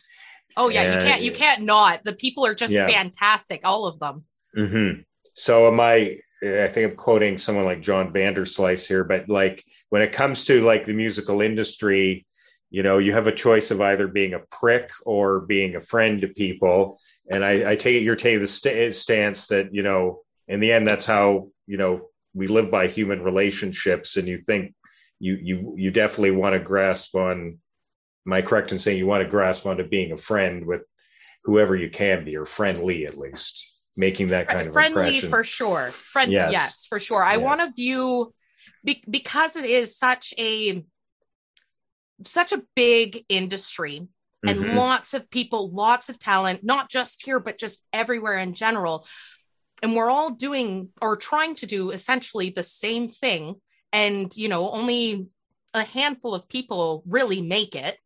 Oh 0.56 0.68
yeah, 0.68 0.82
and, 0.82 1.02
you 1.02 1.08
can't 1.08 1.22
you 1.22 1.32
can't 1.32 1.62
not. 1.62 2.04
The 2.04 2.12
people 2.12 2.46
are 2.46 2.54
just 2.54 2.72
yeah. 2.72 2.88
fantastic, 2.88 3.62
all 3.64 3.86
of 3.86 3.98
them. 3.98 4.24
Mm-hmm. 4.56 5.00
So 5.34 5.68
am 5.68 5.80
I? 5.80 6.18
I 6.42 6.68
think 6.68 6.90
I'm 6.90 6.96
quoting 6.96 7.38
someone 7.38 7.64
like 7.64 7.82
John 7.82 8.12
Vanderslice 8.12 8.86
here, 8.86 9.04
but 9.04 9.28
like 9.28 9.64
when 9.90 10.02
it 10.02 10.12
comes 10.12 10.44
to 10.46 10.60
like 10.60 10.84
the 10.84 10.92
musical 10.92 11.40
industry, 11.40 12.26
you 12.70 12.82
know, 12.82 12.98
you 12.98 13.12
have 13.12 13.28
a 13.28 13.32
choice 13.32 13.70
of 13.70 13.80
either 13.80 14.08
being 14.08 14.34
a 14.34 14.40
prick 14.50 14.90
or 15.06 15.40
being 15.40 15.76
a 15.76 15.80
friend 15.80 16.20
to 16.22 16.28
people. 16.28 16.98
And 17.30 17.44
I, 17.44 17.72
I 17.72 17.76
take 17.76 17.96
it 17.96 18.02
you're 18.02 18.16
taking 18.16 18.40
the 18.40 18.48
st- 18.48 18.94
stance 18.94 19.46
that 19.48 19.72
you 19.72 19.82
know, 19.82 20.22
in 20.48 20.58
the 20.58 20.72
end, 20.72 20.86
that's 20.86 21.06
how 21.06 21.48
you 21.66 21.76
know 21.76 22.08
we 22.34 22.46
live 22.46 22.70
by 22.70 22.88
human 22.88 23.22
relationships, 23.22 24.16
and 24.16 24.26
you 24.26 24.42
think 24.44 24.74
you 25.20 25.38
you 25.40 25.74
you 25.76 25.90
definitely 25.90 26.32
want 26.32 26.54
to 26.54 26.58
grasp 26.58 27.14
on 27.14 27.58
am 28.26 28.32
I 28.32 28.42
correct 28.42 28.72
in 28.72 28.78
saying 28.78 28.98
you 28.98 29.06
want 29.06 29.22
to 29.22 29.30
grasp 29.30 29.66
onto 29.66 29.86
being 29.86 30.12
a 30.12 30.16
friend 30.16 30.66
with 30.66 30.82
whoever 31.44 31.74
you 31.76 31.90
can 31.90 32.24
be, 32.24 32.36
or 32.36 32.44
friendly 32.44 33.06
at 33.06 33.18
least, 33.18 33.72
making 33.96 34.28
that 34.28 34.48
kind 34.48 34.68
of 34.68 34.72
friendly 34.72 35.06
impression. 35.06 35.30
for 35.30 35.44
sure. 35.44 35.92
Friendly, 36.12 36.34
yes, 36.34 36.52
yes 36.52 36.86
for 36.88 37.00
sure. 37.00 37.22
I 37.22 37.38
want 37.38 37.60
to 37.60 37.72
view 37.74 38.32
be, 38.84 39.02
because 39.08 39.56
it 39.56 39.64
is 39.64 39.96
such 39.96 40.34
a 40.38 40.84
such 42.24 42.52
a 42.52 42.62
big 42.76 43.24
industry 43.28 44.06
and 44.46 44.58
mm-hmm. 44.58 44.76
lots 44.76 45.14
of 45.14 45.30
people, 45.30 45.70
lots 45.70 46.08
of 46.08 46.18
talent, 46.18 46.64
not 46.64 46.90
just 46.90 47.24
here, 47.24 47.40
but 47.40 47.58
just 47.58 47.84
everywhere 47.92 48.38
in 48.38 48.54
general. 48.54 49.06
And 49.82 49.94
we're 49.94 50.10
all 50.10 50.30
doing 50.30 50.90
or 51.00 51.16
trying 51.16 51.56
to 51.56 51.66
do 51.66 51.90
essentially 51.90 52.50
the 52.50 52.62
same 52.62 53.08
thing. 53.08 53.56
And, 53.92 54.34
you 54.36 54.48
know, 54.48 54.70
only 54.70 55.26
a 55.74 55.84
handful 55.84 56.34
of 56.34 56.48
people 56.48 57.02
really 57.06 57.40
make 57.40 57.74
it 57.74 57.96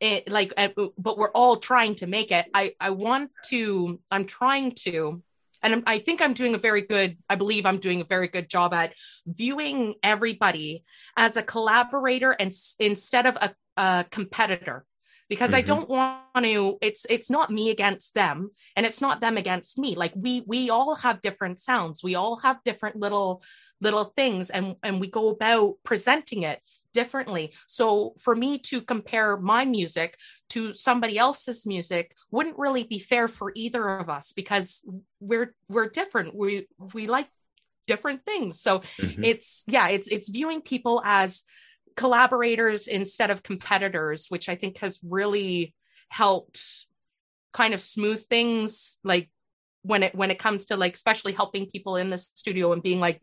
it 0.00 0.30
like 0.30 0.54
but 0.98 1.18
we're 1.18 1.30
all 1.30 1.56
trying 1.56 1.94
to 1.96 2.06
make 2.06 2.32
it. 2.32 2.46
I 2.54 2.74
i 2.80 2.90
want 2.90 3.30
to 3.46 4.00
i'm 4.10 4.24
trying 4.24 4.72
to 4.86 5.22
and 5.62 5.82
i 5.86 5.98
think 5.98 6.22
i'm 6.22 6.32
doing 6.32 6.54
a 6.54 6.58
very 6.58 6.82
good 6.82 7.18
i 7.28 7.36
believe 7.36 7.66
i'm 7.66 7.78
doing 7.78 8.00
a 8.00 8.04
very 8.04 8.28
good 8.28 8.48
job 8.48 8.72
at 8.72 8.94
viewing 9.26 9.94
everybody 10.02 10.84
as 11.16 11.36
a 11.36 11.42
collaborator 11.42 12.30
and 12.32 12.52
instead 12.78 13.26
of 13.26 13.36
a, 13.36 13.54
a 13.76 14.06
competitor. 14.10 14.84
Because 15.28 15.50
mm-hmm. 15.50 15.58
i 15.58 15.62
don't 15.62 15.88
want 15.88 16.44
to 16.44 16.78
it's 16.80 17.06
it's 17.08 17.30
not 17.30 17.50
me 17.50 17.70
against 17.70 18.14
them 18.14 18.50
and 18.74 18.84
it's 18.84 19.00
not 19.00 19.20
them 19.20 19.36
against 19.36 19.78
me. 19.78 19.94
Like 19.94 20.12
we 20.16 20.42
we 20.46 20.70
all 20.70 20.96
have 20.96 21.20
different 21.20 21.60
sounds. 21.60 22.02
We 22.02 22.16
all 22.16 22.36
have 22.36 22.64
different 22.64 22.96
little 22.96 23.42
little 23.80 24.12
things 24.16 24.50
and 24.50 24.76
and 24.82 25.00
we 25.00 25.08
go 25.08 25.28
about 25.28 25.74
presenting 25.84 26.42
it 26.42 26.60
differently. 26.92 27.52
So 27.66 28.14
for 28.18 28.34
me 28.34 28.58
to 28.58 28.80
compare 28.80 29.36
my 29.36 29.64
music 29.64 30.16
to 30.50 30.72
somebody 30.74 31.18
else's 31.18 31.66
music 31.66 32.14
wouldn't 32.30 32.58
really 32.58 32.84
be 32.84 32.98
fair 32.98 33.28
for 33.28 33.52
either 33.54 33.88
of 33.88 34.08
us 34.08 34.32
because 34.32 34.84
we're 35.20 35.54
we're 35.68 35.88
different. 35.88 36.34
We 36.34 36.66
we 36.94 37.06
like 37.06 37.28
different 37.86 38.24
things. 38.24 38.60
So 38.60 38.80
mm-hmm. 38.80 39.24
it's 39.24 39.64
yeah, 39.66 39.88
it's 39.88 40.08
it's 40.08 40.28
viewing 40.28 40.60
people 40.62 41.02
as 41.04 41.42
collaborators 41.96 42.86
instead 42.86 43.30
of 43.30 43.42
competitors, 43.42 44.26
which 44.28 44.48
I 44.48 44.54
think 44.54 44.78
has 44.78 44.98
really 45.02 45.74
helped 46.08 46.86
kind 47.52 47.74
of 47.74 47.80
smooth 47.80 48.24
things 48.26 48.98
like 49.02 49.28
when 49.82 50.02
it 50.02 50.14
when 50.14 50.30
it 50.30 50.38
comes 50.38 50.66
to 50.66 50.76
like 50.76 50.94
especially 50.94 51.32
helping 51.32 51.66
people 51.66 51.96
in 51.96 52.10
the 52.10 52.18
studio 52.18 52.72
and 52.72 52.82
being 52.82 53.00
like 53.00 53.20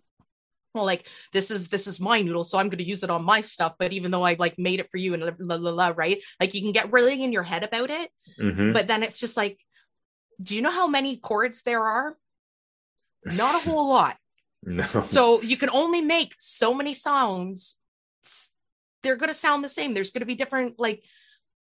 well 0.74 0.86
like 0.86 1.07
this 1.34 1.49
is 1.49 1.70
this 1.70 1.88
is 1.88 1.99
my 1.99 2.22
noodle 2.22 2.43
so 2.43 2.57
i'm 2.57 2.70
going 2.70 2.78
to 2.78 2.88
use 2.88 3.03
it 3.03 3.09
on 3.09 3.24
my 3.24 3.41
stuff 3.41 3.74
but 3.80 3.93
even 3.93 4.11
though 4.11 4.24
i 4.24 4.36
like 4.38 4.57
made 4.57 4.80
it 4.80 4.89
for 4.91 4.97
you 4.97 5.13
and 5.13 5.24
la, 5.39 5.55
la, 5.55 5.72
la, 5.72 5.93
right? 5.95 6.22
Like 6.39 6.53
you 6.53 6.61
can 6.61 6.72
get 6.72 6.91
really 6.91 7.24
in 7.24 7.32
your 7.32 7.43
head 7.43 7.63
about 7.63 7.89
it 7.89 8.09
mm-hmm. 8.39 8.74
but 8.74 8.88
then 8.88 9.03
it's 9.03 9.20
just 9.20 9.38
like 9.38 9.57
do 10.41 10.55
you 10.55 10.61
know 10.61 10.72
how 10.72 10.88
many 10.88 11.18
chords 11.18 11.63
there 11.63 11.84
are? 11.84 12.15
Not 13.26 13.55
a 13.55 13.70
whole 13.70 13.89
lot. 13.89 14.18
No. 14.63 14.86
so 15.05 15.41
you 15.43 15.55
can 15.55 15.70
only 15.70 16.01
make 16.01 16.34
so 16.39 16.74
many 16.74 16.91
sounds 16.91 17.78
they're 19.03 19.15
going 19.15 19.30
to 19.30 19.36
sound 19.36 19.63
the 19.63 19.70
same. 19.70 19.93
There's 19.93 20.09
going 20.09 20.22
to 20.22 20.26
be 20.26 20.36
different 20.36 20.80
like 20.80 21.05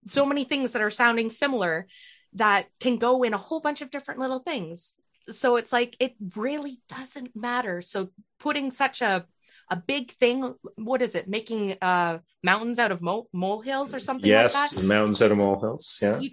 so 0.07 0.25
many 0.25 0.45
things 0.45 0.73
that 0.73 0.83
are 0.83 0.91
sounding 0.91 1.29
similar 1.29 1.87
that 2.33 2.67
can 2.81 2.97
go 2.97 3.23
in 3.23 3.35
a 3.35 3.39
whole 3.39 3.61
bunch 3.61 3.83
of 3.83 3.91
different 3.91 4.19
little 4.19 4.41
things 4.41 4.95
so 5.29 5.57
it's 5.57 5.72
like 5.72 5.97
it 6.01 6.14
really 6.35 6.81
doesn't 6.89 7.35
matter. 7.35 7.83
So 7.83 8.11
putting 8.39 8.70
such 8.70 9.03
a 9.03 9.27
a 9.68 9.77
big 9.77 10.12
thing 10.12 10.55
what 10.77 11.03
is 11.03 11.14
it? 11.14 11.29
Making 11.29 11.77
uh 11.83 12.18
mountains 12.43 12.79
out 12.79 12.93
of 12.93 13.03
mole, 13.03 13.29
molehills 13.33 13.95
or 13.95 14.01
something 14.01 14.29
yes 14.29 14.55
like 14.55 14.70
that? 14.70 14.85
mountains 14.85 15.22
out 15.22 15.33
of 15.33 15.39
molehills 15.39 15.99
yeah. 16.01 16.18
You, 16.18 16.31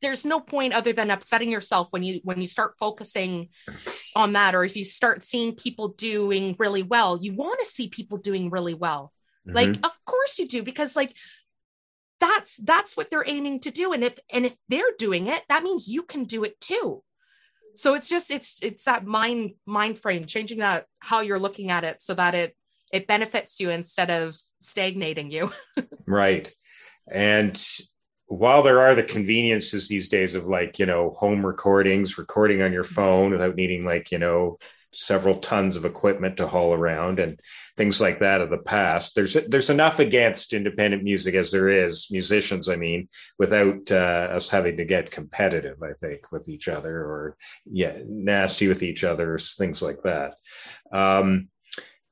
there's 0.00 0.24
no 0.24 0.40
point 0.40 0.74
other 0.74 0.92
than 0.92 1.12
upsetting 1.12 1.50
yourself 1.50 1.86
when 1.90 2.02
you 2.02 2.20
when 2.24 2.40
you 2.40 2.46
start 2.46 2.74
focusing 2.80 3.50
on 4.16 4.32
that 4.32 4.54
or 4.54 4.64
if 4.64 4.76
you 4.76 4.84
start 4.84 5.22
seeing 5.22 5.54
people 5.54 5.88
doing 5.88 6.56
really 6.58 6.82
well 6.82 7.18
you 7.22 7.34
want 7.34 7.60
to 7.60 7.66
see 7.66 7.88
people 7.88 8.18
doing 8.18 8.50
really 8.50 8.74
well. 8.74 9.12
Mm-hmm. 9.46 9.56
like 9.56 9.76
of 9.84 9.96
course 10.04 10.38
you 10.38 10.46
do 10.46 10.62
because 10.62 10.94
like 10.94 11.16
that's 12.20 12.56
that's 12.58 12.96
what 12.96 13.10
they're 13.10 13.26
aiming 13.26 13.58
to 13.60 13.72
do 13.72 13.92
and 13.92 14.04
if 14.04 14.16
and 14.30 14.46
if 14.46 14.54
they're 14.68 14.94
doing 14.98 15.26
it 15.26 15.42
that 15.48 15.64
means 15.64 15.88
you 15.88 16.04
can 16.04 16.24
do 16.24 16.44
it 16.44 16.60
too 16.60 17.02
so 17.74 17.94
it's 17.94 18.08
just 18.08 18.30
it's 18.30 18.58
it's 18.62 18.84
that 18.84 19.04
mind 19.04 19.52
mind 19.66 19.98
frame 19.98 20.24
changing 20.26 20.58
that 20.58 20.86
how 20.98 21.20
you're 21.20 21.38
looking 21.38 21.70
at 21.70 21.84
it 21.84 22.02
so 22.02 22.14
that 22.14 22.34
it 22.34 22.56
it 22.92 23.06
benefits 23.06 23.58
you 23.58 23.70
instead 23.70 24.10
of 24.10 24.36
stagnating 24.60 25.30
you. 25.30 25.50
Right. 26.06 26.52
And 27.10 27.64
while 28.26 28.62
there 28.62 28.80
are 28.80 28.94
the 28.94 29.04
conveniences 29.04 29.88
these 29.88 30.08
days 30.08 30.34
of 30.34 30.44
like 30.44 30.78
you 30.78 30.86
know 30.86 31.10
home 31.10 31.44
recordings 31.46 32.18
recording 32.18 32.60
on 32.60 32.72
your 32.72 32.84
phone 32.84 33.30
without 33.30 33.54
needing 33.56 33.84
like 33.84 34.10
you 34.10 34.18
know 34.18 34.58
several 34.92 35.38
tons 35.38 35.76
of 35.76 35.84
equipment 35.84 36.36
to 36.36 36.46
haul 36.46 36.72
around 36.72 37.18
and 37.18 37.40
things 37.76 38.00
like 38.00 38.20
that 38.20 38.40
of 38.40 38.50
the 38.50 38.58
past. 38.58 39.14
There's 39.14 39.36
there's 39.48 39.70
enough 39.70 39.98
against 39.98 40.52
independent 40.52 41.02
music 41.02 41.34
as 41.34 41.50
there 41.50 41.68
is 41.68 42.08
musicians. 42.10 42.68
I 42.68 42.76
mean, 42.76 43.08
without 43.38 43.90
uh, 43.90 44.28
us 44.34 44.50
having 44.50 44.76
to 44.76 44.84
get 44.84 45.10
competitive, 45.10 45.82
I 45.82 45.92
think, 45.94 46.30
with 46.32 46.48
each 46.48 46.68
other 46.68 46.94
or 46.94 47.36
yeah, 47.64 47.98
nasty 48.06 48.68
with 48.68 48.82
each 48.82 49.04
other, 49.04 49.38
things 49.38 49.82
like 49.82 50.02
that. 50.02 50.34
Um, 50.92 51.48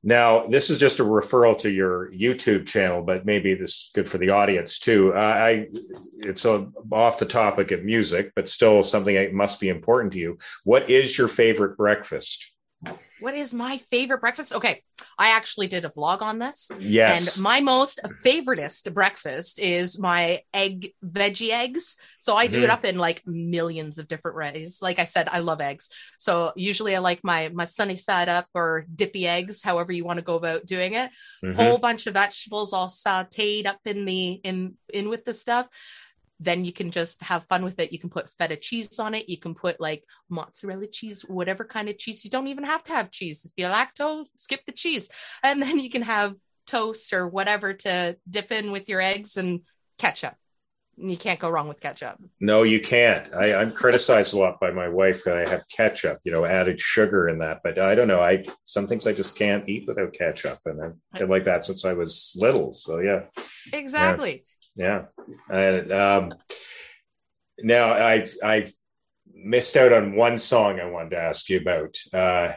now, 0.03 0.47
this 0.47 0.71
is 0.71 0.79
just 0.79 0.99
a 0.99 1.03
referral 1.03 1.55
to 1.59 1.69
your 1.69 2.11
YouTube 2.11 2.65
channel, 2.65 3.03
but 3.03 3.23
maybe 3.23 3.53
this 3.53 3.69
is 3.69 3.91
good 3.93 4.09
for 4.09 4.17
the 4.17 4.31
audience 4.31 4.79
too. 4.79 5.13
Uh, 5.13 5.19
I, 5.19 5.67
it's 6.17 6.43
a, 6.43 6.71
off 6.91 7.19
the 7.19 7.27
topic 7.27 7.69
of 7.69 7.83
music, 7.83 8.31
but 8.35 8.49
still 8.49 8.81
something 8.81 9.13
that 9.13 9.31
must 9.31 9.59
be 9.59 9.69
important 9.69 10.13
to 10.13 10.19
you. 10.19 10.39
What 10.63 10.89
is 10.89 11.15
your 11.15 11.27
favorite 11.27 11.77
breakfast? 11.77 12.51
What 13.19 13.35
is 13.35 13.53
my 13.53 13.77
favorite 13.77 14.21
breakfast? 14.21 14.53
Okay, 14.53 14.81
I 15.17 15.29
actually 15.29 15.67
did 15.67 15.85
a 15.85 15.89
vlog 15.89 16.21
on 16.21 16.39
this. 16.39 16.71
Yes. 16.79 17.37
And 17.37 17.43
my 17.43 17.59
most 17.59 17.99
favoriteest 18.25 18.91
breakfast 18.93 19.59
is 19.59 19.99
my 19.99 20.41
egg 20.53 20.91
veggie 21.05 21.51
eggs. 21.51 21.97
So 22.17 22.35
I 22.35 22.47
do 22.47 22.57
mm-hmm. 22.57 22.63
it 22.65 22.69
up 22.71 22.83
in 22.83 22.97
like 22.97 23.21
millions 23.27 23.99
of 23.99 24.07
different 24.07 24.37
ways. 24.37 24.79
Like 24.81 24.97
I 24.97 25.03
said, 25.03 25.29
I 25.29 25.39
love 25.39 25.61
eggs. 25.61 25.89
So 26.17 26.53
usually 26.55 26.95
I 26.95 26.99
like 26.99 27.19
my 27.23 27.49
my 27.49 27.65
sunny 27.65 27.95
side 27.95 28.29
up 28.29 28.47
or 28.55 28.85
dippy 28.93 29.27
eggs, 29.27 29.61
however 29.61 29.91
you 29.91 30.03
want 30.03 30.17
to 30.17 30.25
go 30.25 30.35
about 30.35 30.65
doing 30.65 30.95
it. 30.95 31.11
Mm-hmm. 31.43 31.53
Whole 31.53 31.77
bunch 31.77 32.07
of 32.07 32.15
vegetables 32.15 32.73
all 32.73 32.87
sauteed 32.87 33.67
up 33.67 33.79
in 33.85 34.05
the 34.05 34.31
in 34.43 34.75
in 34.91 35.09
with 35.09 35.25
the 35.25 35.33
stuff 35.33 35.67
then 36.41 36.65
you 36.65 36.73
can 36.73 36.89
just 36.89 37.21
have 37.21 37.45
fun 37.47 37.63
with 37.63 37.79
it. 37.79 37.93
You 37.93 37.99
can 37.99 38.09
put 38.09 38.29
feta 38.31 38.55
cheese 38.55 38.97
on 38.97 39.13
it. 39.13 39.29
You 39.29 39.37
can 39.37 39.53
put 39.53 39.79
like 39.79 40.03
mozzarella 40.27 40.87
cheese, 40.87 41.21
whatever 41.21 41.63
kind 41.63 41.87
of 41.87 41.99
cheese. 41.99 42.25
You 42.25 42.31
don't 42.31 42.47
even 42.47 42.63
have 42.63 42.83
to 42.85 42.93
have 42.93 43.11
cheese. 43.11 43.45
If 43.45 43.51
you 43.57 43.65
lactose, 43.65 44.25
skip 44.37 44.61
the 44.65 44.71
cheese. 44.71 45.09
And 45.43 45.61
then 45.61 45.79
you 45.79 45.91
can 45.91 46.01
have 46.01 46.35
toast 46.65 47.13
or 47.13 47.27
whatever 47.27 47.73
to 47.73 48.17
dip 48.27 48.51
in 48.51 48.71
with 48.71 48.89
your 48.89 49.01
eggs 49.01 49.37
and 49.37 49.61
ketchup. 49.99 50.33
You 50.97 51.15
can't 51.15 51.39
go 51.39 51.49
wrong 51.49 51.67
with 51.67 51.79
ketchup. 51.79 52.17
No, 52.39 52.63
you 52.63 52.81
can't. 52.81 53.33
I, 53.33 53.61
am 53.61 53.71
criticized 53.71 54.33
a 54.33 54.37
lot 54.37 54.59
by 54.59 54.71
my 54.71 54.87
wife 54.87 55.23
that 55.25 55.37
I 55.37 55.49
have 55.49 55.63
ketchup, 55.75 56.19
you 56.23 56.31
know, 56.31 56.45
added 56.45 56.79
sugar 56.79 57.29
in 57.29 57.39
that. 57.39 57.61
But 57.63 57.79
I 57.79 57.95
don't 57.95 58.07
know. 58.07 58.21
I 58.21 58.43
some 58.65 58.87
things 58.87 59.07
I 59.07 59.13
just 59.13 59.37
can't 59.37 59.67
eat 59.69 59.87
without 59.87 60.13
ketchup, 60.13 60.59
and 60.65 60.83
I've 60.83 61.19
been 61.19 61.29
like 61.29 61.45
that 61.45 61.65
since 61.65 61.85
I 61.85 61.93
was 61.93 62.33
little. 62.35 62.73
So 62.73 62.99
yeah, 62.99 63.23
exactly. 63.73 64.31
Yeah, 64.31 64.60
and 64.77 65.91
um, 65.91 66.33
now 67.59 67.93
I 67.93 68.25
I 68.43 68.71
missed 69.33 69.77
out 69.77 69.93
on 69.93 70.15
one 70.15 70.37
song 70.37 70.79
I 70.79 70.89
wanted 70.89 71.11
to 71.11 71.21
ask 71.21 71.49
you 71.49 71.59
about. 71.59 71.97
Uh, 72.13 72.55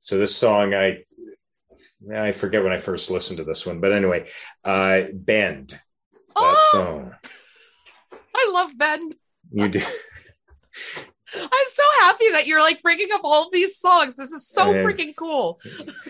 so 0.00 0.18
this 0.18 0.34
song 0.34 0.74
I 0.74 1.04
I 2.14 2.32
forget 2.32 2.62
when 2.62 2.72
I 2.72 2.78
first 2.78 3.10
listened 3.10 3.38
to 3.38 3.44
this 3.44 3.64
one, 3.64 3.80
but 3.80 3.92
anyway, 3.92 4.28
uh, 4.64 5.02
"Bend." 5.12 5.70
That 5.70 5.78
oh, 6.36 6.68
song. 6.72 7.12
I 8.34 8.50
love 8.52 8.76
"Bend." 8.76 9.14
You 9.52 9.68
do. 9.68 9.80
I'm 11.34 11.66
so 11.66 11.82
happy 12.00 12.30
that 12.32 12.46
you're 12.46 12.60
like 12.60 12.82
bringing 12.82 13.08
up 13.12 13.22
all 13.24 13.50
these 13.50 13.78
songs. 13.78 14.16
This 14.16 14.32
is 14.32 14.48
so 14.48 14.72
freaking 14.72 15.16
cool. 15.16 15.60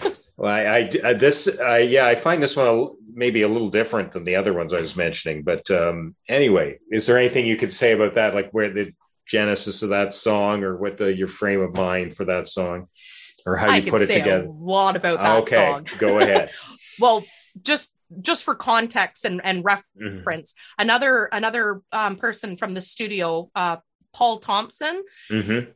well, 0.42 0.52
I, 0.52 0.90
I 1.04 1.14
this, 1.14 1.46
uh, 1.46 1.76
yeah, 1.76 2.04
I 2.04 2.16
find 2.16 2.42
this 2.42 2.56
one 2.56 2.96
maybe 3.14 3.42
a 3.42 3.48
little 3.48 3.70
different 3.70 4.10
than 4.10 4.24
the 4.24 4.34
other 4.34 4.52
ones 4.52 4.74
I 4.74 4.80
was 4.80 4.96
mentioning. 4.96 5.44
But 5.44 5.70
um, 5.70 6.16
anyway, 6.28 6.80
is 6.90 7.06
there 7.06 7.16
anything 7.16 7.46
you 7.46 7.56
could 7.56 7.72
say 7.72 7.92
about 7.92 8.16
that, 8.16 8.34
like 8.34 8.50
where 8.50 8.72
the 8.72 8.92
genesis 9.24 9.82
of 9.82 9.90
that 9.90 10.12
song, 10.12 10.64
or 10.64 10.76
what 10.76 10.96
the, 10.96 11.14
your 11.14 11.28
frame 11.28 11.60
of 11.60 11.74
mind 11.74 12.16
for 12.16 12.24
that 12.24 12.48
song, 12.48 12.88
or 13.46 13.54
how 13.56 13.72
you 13.72 13.88
put 13.88 14.02
it 14.02 14.08
together? 14.08 14.46
A 14.46 14.50
lot 14.50 14.96
about 14.96 15.22
that 15.22 15.42
okay, 15.42 15.54
song. 15.54 15.86
go 16.00 16.18
ahead. 16.18 16.50
well, 16.98 17.24
just 17.62 17.94
just 18.20 18.42
for 18.42 18.56
context 18.56 19.24
and, 19.24 19.40
and 19.44 19.64
mm-hmm. 19.64 20.16
reference, 20.16 20.54
mm-hmm. 20.54 20.82
another 20.82 21.26
another 21.26 21.82
um, 21.92 22.16
person 22.16 22.56
from 22.56 22.74
the 22.74 22.80
studio, 22.80 23.48
uh, 23.54 23.76
Paul 24.12 24.40
Thompson. 24.40 25.04
Mm-hmm. 25.30 25.70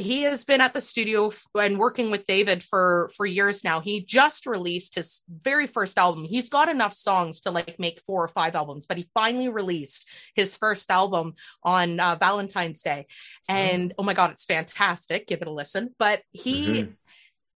He 0.00 0.22
has 0.22 0.44
been 0.44 0.60
at 0.60 0.72
the 0.72 0.80
studio 0.80 1.32
and 1.54 1.78
working 1.78 2.10
with 2.10 2.26
David 2.26 2.64
for 2.64 3.10
for 3.16 3.26
years 3.26 3.62
now. 3.62 3.80
He 3.80 4.04
just 4.04 4.46
released 4.46 4.94
his 4.94 5.22
very 5.28 5.66
first 5.66 5.98
album. 5.98 6.24
He's 6.24 6.48
got 6.48 6.68
enough 6.68 6.92
songs 6.92 7.42
to 7.42 7.50
like 7.50 7.78
make 7.78 8.00
four 8.06 8.24
or 8.24 8.28
five 8.28 8.54
albums, 8.54 8.86
but 8.86 8.96
he 8.96 9.10
finally 9.14 9.48
released 9.48 10.08
his 10.34 10.56
first 10.56 10.90
album 10.90 11.34
on 11.62 12.00
uh, 12.00 12.16
Valentine's 12.16 12.82
Day, 12.82 13.06
and 13.48 13.90
mm-hmm. 13.90 13.96
oh 13.98 14.04
my 14.04 14.14
god, 14.14 14.30
it's 14.30 14.44
fantastic! 14.44 15.26
Give 15.26 15.42
it 15.42 15.48
a 15.48 15.52
listen. 15.52 15.94
But 15.98 16.22
he 16.32 16.66
mm-hmm. 16.66 16.90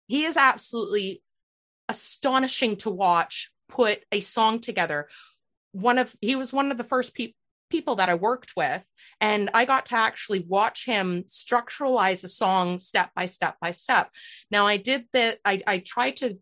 he 0.07 0.25
is 0.25 0.37
absolutely 0.37 1.21
astonishing 1.89 2.77
to 2.77 2.89
watch 2.89 3.51
put 3.69 4.03
a 4.11 4.19
song 4.19 4.59
together 4.59 5.07
one 5.73 5.97
of 5.97 6.15
he 6.21 6.35
was 6.35 6.53
one 6.53 6.71
of 6.71 6.77
the 6.77 6.83
first 6.83 7.13
people 7.13 7.35
people 7.73 7.95
that 7.95 8.07
I 8.07 8.13
worked 8.13 8.53
with. 8.55 8.85
And 9.23 9.49
I 9.53 9.63
got 9.63 9.85
to 9.85 9.95
actually 9.95 10.41
watch 10.41 10.85
him 10.85 11.23
structuralize 11.29 12.25
a 12.25 12.27
song 12.27 12.77
step 12.77 13.11
by 13.15 13.25
step 13.25 13.55
by 13.61 13.71
step. 13.71 14.09
Now 14.51 14.67
I 14.67 14.75
did 14.75 15.05
that, 15.13 15.37
I, 15.45 15.61
I 15.65 15.77
tried 15.79 16.17
to 16.17 16.39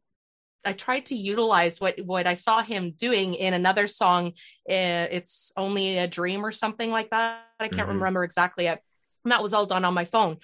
I 0.66 0.74
tried 0.74 1.06
to 1.08 1.16
utilize 1.16 1.80
what 1.80 2.00
what 2.04 2.26
I 2.26 2.34
saw 2.34 2.64
him 2.64 2.92
doing 2.92 3.36
in 3.36 3.54
another 3.54 3.86
song. 3.86 4.34
Uh, 4.68 5.08
it's 5.12 5.52
only 5.56 6.00
a 6.00 6.08
dream 6.08 6.44
or 6.44 6.52
something 6.52 6.90
like 6.90 7.12
that. 7.12 7.44
I 7.60 7.68
can't 7.68 7.88
mm-hmm. 7.88 7.98
remember 7.98 8.24
exactly 8.24 8.66
it. 8.66 8.80
And 9.26 9.32
that 9.32 9.44
was 9.44 9.54
all 9.54 9.68
done 9.68 9.86
on 9.86 9.94
my 9.94 10.06
phone. 10.06 10.38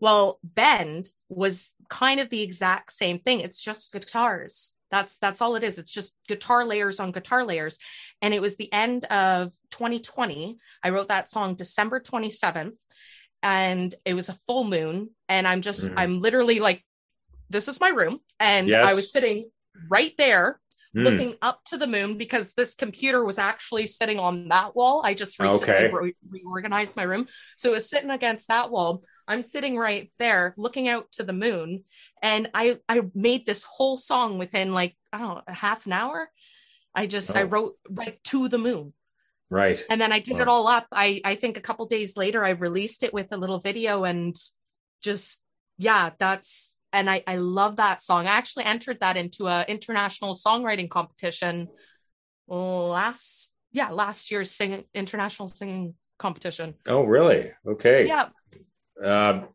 Well, 0.00 0.40
Bend 0.42 1.08
was 1.28 1.72
kind 1.88 2.18
of 2.18 2.30
the 2.30 2.42
exact 2.42 2.92
same 2.92 3.20
thing. 3.20 3.40
It's 3.40 3.62
just 3.62 3.92
guitars. 3.92 4.74
That's 4.90 5.18
that's 5.18 5.40
all 5.40 5.56
it 5.56 5.64
is. 5.64 5.78
It's 5.78 5.92
just 5.92 6.14
guitar 6.28 6.64
layers 6.64 7.00
on 7.00 7.12
guitar 7.12 7.44
layers. 7.44 7.78
And 8.22 8.32
it 8.32 8.40
was 8.40 8.56
the 8.56 8.72
end 8.72 9.04
of 9.06 9.52
2020. 9.72 10.58
I 10.82 10.90
wrote 10.90 11.08
that 11.08 11.28
song 11.28 11.54
December 11.54 12.00
27th 12.00 12.78
and 13.42 13.94
it 14.04 14.14
was 14.14 14.28
a 14.28 14.38
full 14.46 14.64
moon 14.64 15.10
and 15.28 15.46
I'm 15.46 15.60
just 15.60 15.84
mm-hmm. 15.84 15.98
I'm 15.98 16.20
literally 16.20 16.60
like 16.60 16.84
this 17.50 17.68
is 17.68 17.80
my 17.80 17.88
room 17.88 18.20
and 18.40 18.68
yes. 18.68 18.84
I 18.84 18.94
was 18.94 19.12
sitting 19.12 19.50
right 19.88 20.12
there 20.18 20.60
mm. 20.96 21.04
looking 21.04 21.36
up 21.42 21.62
to 21.66 21.76
the 21.76 21.86
moon 21.86 22.16
because 22.16 22.54
this 22.54 22.74
computer 22.74 23.24
was 23.24 23.38
actually 23.38 23.86
sitting 23.86 24.18
on 24.18 24.48
that 24.48 24.74
wall. 24.74 25.02
I 25.04 25.14
just 25.14 25.38
recently 25.38 25.74
okay. 25.74 25.90
re- 25.92 26.16
reorganized 26.28 26.96
my 26.96 27.04
room. 27.04 27.26
So 27.56 27.70
it 27.70 27.74
was 27.74 27.90
sitting 27.90 28.10
against 28.10 28.48
that 28.48 28.70
wall. 28.70 29.02
I'm 29.28 29.42
sitting 29.42 29.76
right 29.76 30.10
there 30.18 30.54
looking 30.56 30.88
out 30.88 31.10
to 31.12 31.24
the 31.24 31.32
moon 31.32 31.84
and 32.22 32.50
I 32.54 32.78
I 32.88 33.02
made 33.14 33.46
this 33.46 33.64
whole 33.64 33.96
song 33.96 34.38
within 34.38 34.72
like 34.72 34.96
I 35.12 35.18
don't 35.18 35.34
know 35.36 35.42
a 35.46 35.54
half 35.54 35.86
an 35.86 35.92
hour. 35.92 36.30
I 36.94 37.06
just 37.06 37.30
oh. 37.34 37.40
I 37.40 37.42
wrote 37.44 37.76
right 37.88 38.22
to 38.24 38.48
the 38.48 38.58
moon. 38.58 38.92
Right. 39.48 39.78
And 39.88 40.00
then 40.00 40.12
I 40.12 40.18
did 40.18 40.38
it 40.38 40.48
all 40.48 40.66
up. 40.66 40.86
I 40.90 41.20
I 41.24 41.34
think 41.36 41.56
a 41.56 41.60
couple 41.60 41.86
days 41.86 42.16
later 42.16 42.44
I 42.44 42.50
released 42.50 43.02
it 43.02 43.14
with 43.14 43.28
a 43.32 43.36
little 43.36 43.60
video 43.60 44.04
and 44.04 44.34
just 45.02 45.42
yeah, 45.78 46.10
that's 46.18 46.76
and 46.92 47.08
I 47.10 47.22
I 47.26 47.36
love 47.36 47.76
that 47.76 48.02
song. 48.02 48.26
I 48.26 48.32
actually 48.32 48.64
entered 48.64 49.00
that 49.00 49.16
into 49.16 49.46
a 49.46 49.64
international 49.68 50.34
songwriting 50.34 50.88
competition 50.88 51.68
last 52.48 53.52
yeah, 53.72 53.90
last 53.90 54.30
year's 54.30 54.50
singing 54.50 54.84
international 54.94 55.48
singing 55.48 55.94
competition. 56.18 56.74
Oh, 56.88 57.04
really? 57.04 57.50
Okay. 57.66 58.06
Yeah. 58.06 58.28
Um, 59.04 59.48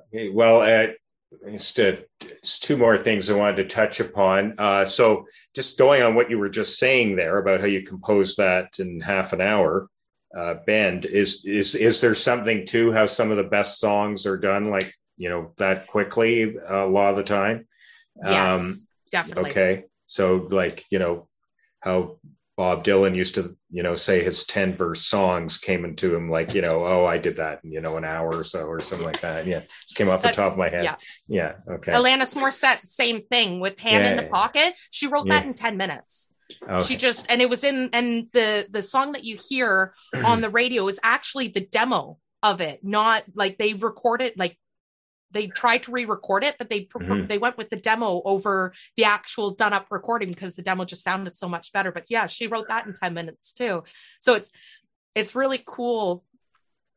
okay, 0.00 0.30
well, 0.30 0.62
uh, 0.62 0.92
just, 1.50 1.78
uh, 1.78 1.96
just 2.42 2.62
two 2.64 2.76
more 2.76 2.98
things 2.98 3.30
I 3.30 3.36
wanted 3.36 3.56
to 3.56 3.64
touch 3.74 4.00
upon. 4.00 4.54
Uh, 4.58 4.86
so, 4.86 5.26
just 5.54 5.78
going 5.78 6.02
on 6.02 6.14
what 6.14 6.30
you 6.30 6.38
were 6.38 6.48
just 6.48 6.78
saying 6.78 7.16
there 7.16 7.38
about 7.38 7.60
how 7.60 7.66
you 7.66 7.84
compose 7.84 8.36
that 8.36 8.78
in 8.78 9.00
half 9.00 9.32
an 9.32 9.40
hour, 9.40 9.88
uh, 10.36 10.54
bend 10.66 11.06
is 11.06 11.44
is 11.46 11.74
is 11.74 12.00
there 12.00 12.14
something 12.14 12.66
to 12.66 12.92
how 12.92 13.06
some 13.06 13.30
of 13.30 13.38
the 13.38 13.44
best 13.44 13.80
songs 13.80 14.26
are 14.26 14.36
done 14.36 14.64
like 14.64 14.92
you 15.16 15.28
know 15.28 15.52
that 15.56 15.86
quickly 15.86 16.54
uh, 16.70 16.86
a 16.86 16.86
lot 16.86 17.10
of 17.10 17.16
the 17.16 17.24
time? 17.24 17.66
Yes, 18.22 18.60
um, 18.60 18.74
definitely. 19.10 19.50
Okay, 19.50 19.84
so 20.06 20.46
like 20.50 20.84
you 20.90 20.98
know 20.98 21.28
how 21.80 22.18
Bob 22.58 22.82
Dylan 22.82 23.14
used 23.14 23.36
to, 23.36 23.56
you 23.70 23.84
know, 23.84 23.94
say 23.94 24.24
his 24.24 24.44
10 24.44 24.76
verse 24.76 25.06
songs 25.06 25.58
came 25.58 25.84
into 25.84 26.12
him 26.12 26.28
like, 26.28 26.54
you 26.54 26.60
know, 26.60 26.84
oh, 26.84 27.06
I 27.06 27.16
did 27.16 27.36
that 27.36 27.60
in, 27.62 27.70
you 27.70 27.80
know, 27.80 27.96
an 27.96 28.04
hour 28.04 28.36
or 28.36 28.42
so 28.42 28.64
or 28.64 28.80
something 28.80 29.06
like 29.06 29.20
that. 29.20 29.46
Yeah. 29.46 29.60
Just 29.84 29.94
came 29.94 30.08
off 30.08 30.22
That's, 30.22 30.36
the 30.36 30.42
top 30.42 30.52
of 30.54 30.58
my 30.58 30.68
head. 30.68 30.82
Yeah. 30.82 30.96
Yeah. 31.28 31.52
Okay. 31.74 31.92
Alanis 31.92 32.34
Morissette, 32.34 32.84
same 32.84 33.22
thing 33.30 33.60
with 33.60 33.78
Hand 33.78 34.04
yeah, 34.04 34.10
in 34.10 34.16
the 34.16 34.24
Pocket. 34.24 34.74
She 34.90 35.06
wrote 35.06 35.28
yeah. 35.28 35.38
that 35.38 35.46
in 35.46 35.54
10 35.54 35.76
minutes. 35.76 36.30
Okay. 36.60 36.84
She 36.84 36.96
just, 36.96 37.30
and 37.30 37.40
it 37.40 37.48
was 37.48 37.62
in, 37.62 37.90
and 37.92 38.26
the, 38.32 38.66
the 38.68 38.82
song 38.82 39.12
that 39.12 39.22
you 39.22 39.38
hear 39.48 39.94
on 40.12 40.40
the 40.40 40.50
radio 40.50 40.88
is 40.88 40.98
actually 41.04 41.48
the 41.48 41.64
demo 41.64 42.18
of 42.42 42.60
it, 42.60 42.80
not 42.82 43.22
like 43.36 43.58
they 43.58 43.74
recorded, 43.74 44.32
like 44.36 44.58
they 45.30 45.46
tried 45.48 45.82
to 45.84 45.92
re-record 45.92 46.44
it, 46.44 46.56
but 46.58 46.70
they 46.70 46.82
prefer, 46.82 47.14
mm-hmm. 47.14 47.26
they 47.26 47.38
went 47.38 47.58
with 47.58 47.70
the 47.70 47.76
demo 47.76 48.22
over 48.24 48.72
the 48.96 49.04
actual 49.04 49.54
done 49.54 49.72
up 49.72 49.86
recording 49.90 50.30
because 50.30 50.54
the 50.54 50.62
demo 50.62 50.84
just 50.84 51.04
sounded 51.04 51.36
so 51.36 51.48
much 51.48 51.72
better. 51.72 51.92
But 51.92 52.04
yeah, 52.08 52.26
she 52.26 52.46
wrote 52.46 52.68
that 52.68 52.86
in 52.86 52.94
10 52.94 53.14
minutes 53.14 53.52
too. 53.52 53.84
So 54.20 54.34
it's 54.34 54.50
it's 55.14 55.34
really 55.34 55.62
cool. 55.66 56.24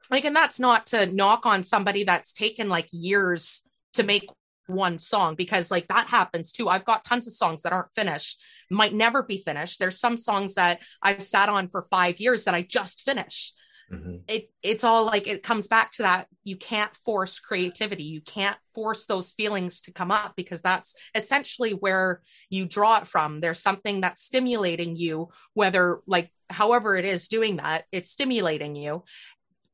Like, 0.09 0.25
and 0.25 0.35
that's 0.35 0.59
not 0.59 0.87
to 0.87 1.05
knock 1.05 1.45
on 1.45 1.63
somebody 1.63 2.03
that's 2.03 2.33
taken 2.33 2.69
like 2.69 2.87
years 2.91 3.61
to 3.93 4.03
make 4.03 4.29
one 4.67 4.97
song 4.97 5.35
because 5.35 5.71
like 5.71 5.87
that 5.87 6.07
happens 6.07 6.51
too. 6.51 6.69
I've 6.69 6.85
got 6.85 7.03
tons 7.03 7.27
of 7.27 7.33
songs 7.33 7.63
that 7.63 7.73
aren't 7.73 7.93
finished, 7.95 8.41
might 8.69 8.93
never 8.93 9.23
be 9.23 9.37
finished. 9.43 9.79
There's 9.79 9.99
some 9.99 10.17
songs 10.17 10.55
that 10.55 10.79
I've 11.01 11.23
sat 11.23 11.49
on 11.49 11.69
for 11.69 11.87
five 11.89 12.19
years 12.19 12.45
that 12.45 12.55
I 12.55 12.61
just 12.61 13.01
finished 13.01 13.57
mm-hmm. 13.91 14.15
it 14.27 14.49
it's 14.63 14.83
all 14.83 15.05
like 15.05 15.27
it 15.27 15.43
comes 15.43 15.67
back 15.67 15.91
to 15.91 16.03
that 16.03 16.27
you 16.43 16.55
can't 16.55 16.95
force 17.05 17.39
creativity 17.39 18.03
you 18.03 18.21
can't 18.21 18.57
force 18.73 19.05
those 19.05 19.33
feelings 19.33 19.81
to 19.81 19.91
come 19.91 20.11
up 20.11 20.33
because 20.35 20.61
that's 20.61 20.95
essentially 21.13 21.71
where 21.71 22.21
you 22.49 22.65
draw 22.65 22.97
it 22.97 23.07
from 23.07 23.39
there's 23.39 23.59
something 23.59 24.01
that's 24.01 24.23
stimulating 24.23 24.95
you 24.95 25.29
whether 25.53 26.01
like 26.07 26.31
however 26.49 26.97
it 26.97 27.05
is 27.05 27.27
doing 27.27 27.57
that 27.57 27.85
it's 27.91 28.09
stimulating 28.09 28.75
you 28.75 29.03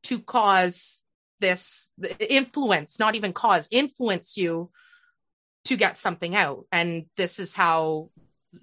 to 0.03 0.19
cause 0.19 1.03
this 1.39 1.89
influence, 2.19 2.99
not 2.99 3.15
even 3.15 3.33
cause, 3.33 3.67
influence 3.71 4.37
you 4.37 4.71
to 5.65 5.75
get 5.75 5.97
something 5.97 6.35
out. 6.35 6.65
And 6.71 7.05
this 7.17 7.39
is 7.39 7.53
how 7.53 8.09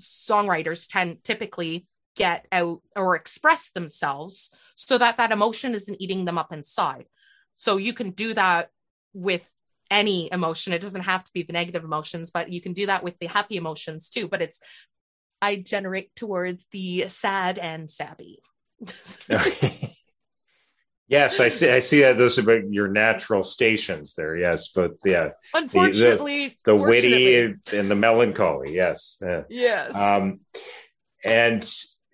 songwriters 0.00 0.88
tend 0.90 1.22
typically 1.22 1.86
get 2.16 2.46
out 2.50 2.80
or 2.96 3.16
express 3.16 3.70
themselves 3.70 4.50
so 4.74 4.98
that 4.98 5.16
that 5.16 5.32
emotion 5.32 5.74
isn't 5.74 6.00
eating 6.00 6.24
them 6.24 6.38
up 6.38 6.52
inside. 6.52 7.06
So 7.54 7.76
you 7.76 7.92
can 7.92 8.10
do 8.10 8.34
that 8.34 8.70
with 9.12 9.48
any 9.90 10.28
emotion. 10.32 10.72
It 10.72 10.80
doesn't 10.80 11.02
have 11.02 11.24
to 11.24 11.30
be 11.32 11.42
the 11.42 11.52
negative 11.52 11.84
emotions, 11.84 12.30
but 12.30 12.50
you 12.50 12.60
can 12.60 12.72
do 12.72 12.86
that 12.86 13.04
with 13.04 13.18
the 13.18 13.26
happy 13.26 13.56
emotions 13.56 14.08
too. 14.08 14.28
But 14.28 14.42
it's, 14.42 14.60
I 15.40 15.56
generate 15.56 16.14
towards 16.16 16.66
the 16.72 17.08
sad 17.08 17.58
and 17.58 17.88
sappy. 17.88 18.40
Yes, 21.06 21.38
I 21.38 21.50
see. 21.50 21.70
I 21.70 21.80
see 21.80 22.00
that 22.00 22.16
those 22.16 22.38
are 22.38 22.60
your 22.60 22.88
natural 22.88 23.44
stations 23.44 24.14
there. 24.16 24.36
Yes, 24.36 24.68
but 24.68 24.92
yeah, 25.04 25.30
unfortunately, 25.52 26.56
the, 26.64 26.72
the, 26.72 26.78
the 26.78 26.82
witty 26.82 27.54
and 27.72 27.90
the 27.90 27.94
melancholy. 27.94 28.74
Yes, 28.74 29.18
yes. 29.50 29.94
Um, 29.94 30.40
and 31.22 31.62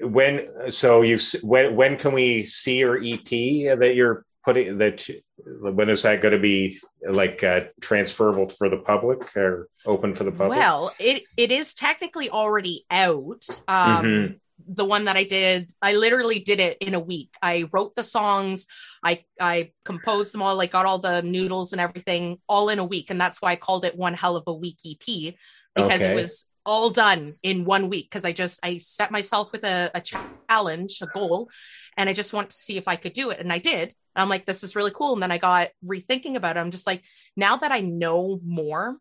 when 0.00 0.70
so 0.70 1.02
you 1.02 1.18
when 1.42 1.76
when 1.76 1.96
can 1.96 2.12
we 2.12 2.44
see 2.44 2.78
your 2.78 2.96
EP 2.96 3.78
that 3.78 3.92
you're 3.94 4.24
putting 4.44 4.78
that? 4.78 5.08
When 5.44 5.88
is 5.88 6.02
that 6.02 6.22
going 6.22 6.32
to 6.32 6.40
be 6.40 6.78
like 7.08 7.42
uh, 7.42 7.62
transferable 7.80 8.50
for 8.50 8.68
the 8.68 8.78
public 8.78 9.36
or 9.36 9.68
open 9.86 10.14
for 10.14 10.24
the 10.24 10.32
public? 10.32 10.58
Well, 10.58 10.92
it 10.98 11.24
it 11.36 11.50
is 11.50 11.74
technically 11.74 12.30
already 12.30 12.84
out. 12.90 13.44
Um, 13.68 14.04
mm-hmm 14.04 14.32
the 14.72 14.84
one 14.84 15.06
that 15.06 15.16
I 15.16 15.24
did, 15.24 15.72
I 15.82 15.94
literally 15.94 16.38
did 16.38 16.60
it 16.60 16.78
in 16.78 16.94
a 16.94 17.00
week. 17.00 17.34
I 17.42 17.68
wrote 17.72 17.94
the 17.94 18.04
songs, 18.04 18.66
I 19.02 19.24
I 19.40 19.72
composed 19.84 20.32
them 20.32 20.42
all, 20.42 20.54
like 20.54 20.72
got 20.72 20.86
all 20.86 20.98
the 20.98 21.22
noodles 21.22 21.72
and 21.72 21.80
everything 21.80 22.38
all 22.48 22.68
in 22.68 22.78
a 22.78 22.84
week, 22.84 23.10
and 23.10 23.20
that's 23.20 23.40
why 23.40 23.52
I 23.52 23.56
called 23.56 23.84
it 23.84 23.96
one 23.96 24.14
hell 24.14 24.36
of 24.36 24.44
a 24.46 24.54
week 24.54 24.78
EP 24.86 25.34
because 25.74 26.02
okay. 26.02 26.12
it 26.12 26.14
was 26.14 26.44
all 26.64 26.90
done 26.90 27.34
in 27.42 27.64
one 27.64 27.88
week 27.88 28.08
because 28.10 28.24
I 28.24 28.32
just 28.32 28.60
I 28.62 28.78
set 28.78 29.10
myself 29.10 29.52
with 29.52 29.64
a, 29.64 29.90
a 29.94 30.00
challenge, 30.00 30.98
a 31.02 31.06
goal, 31.06 31.50
and 31.96 32.08
I 32.08 32.12
just 32.12 32.32
want 32.32 32.50
to 32.50 32.56
see 32.56 32.76
if 32.76 32.88
I 32.88 32.96
could 32.96 33.12
do 33.12 33.30
it, 33.30 33.40
and 33.40 33.52
I 33.52 33.58
did. 33.58 33.94
And 34.14 34.22
I'm 34.22 34.28
like, 34.28 34.46
this 34.46 34.64
is 34.64 34.76
really 34.76 34.90
cool. 34.90 35.14
And 35.14 35.22
then 35.22 35.30
I 35.30 35.38
got 35.38 35.68
rethinking 35.84 36.36
about 36.36 36.56
it. 36.56 36.60
I'm 36.60 36.72
just 36.72 36.86
like, 36.86 37.02
now 37.36 37.56
that 37.58 37.72
I 37.72 37.80
know 37.80 38.40
more, 38.44 38.96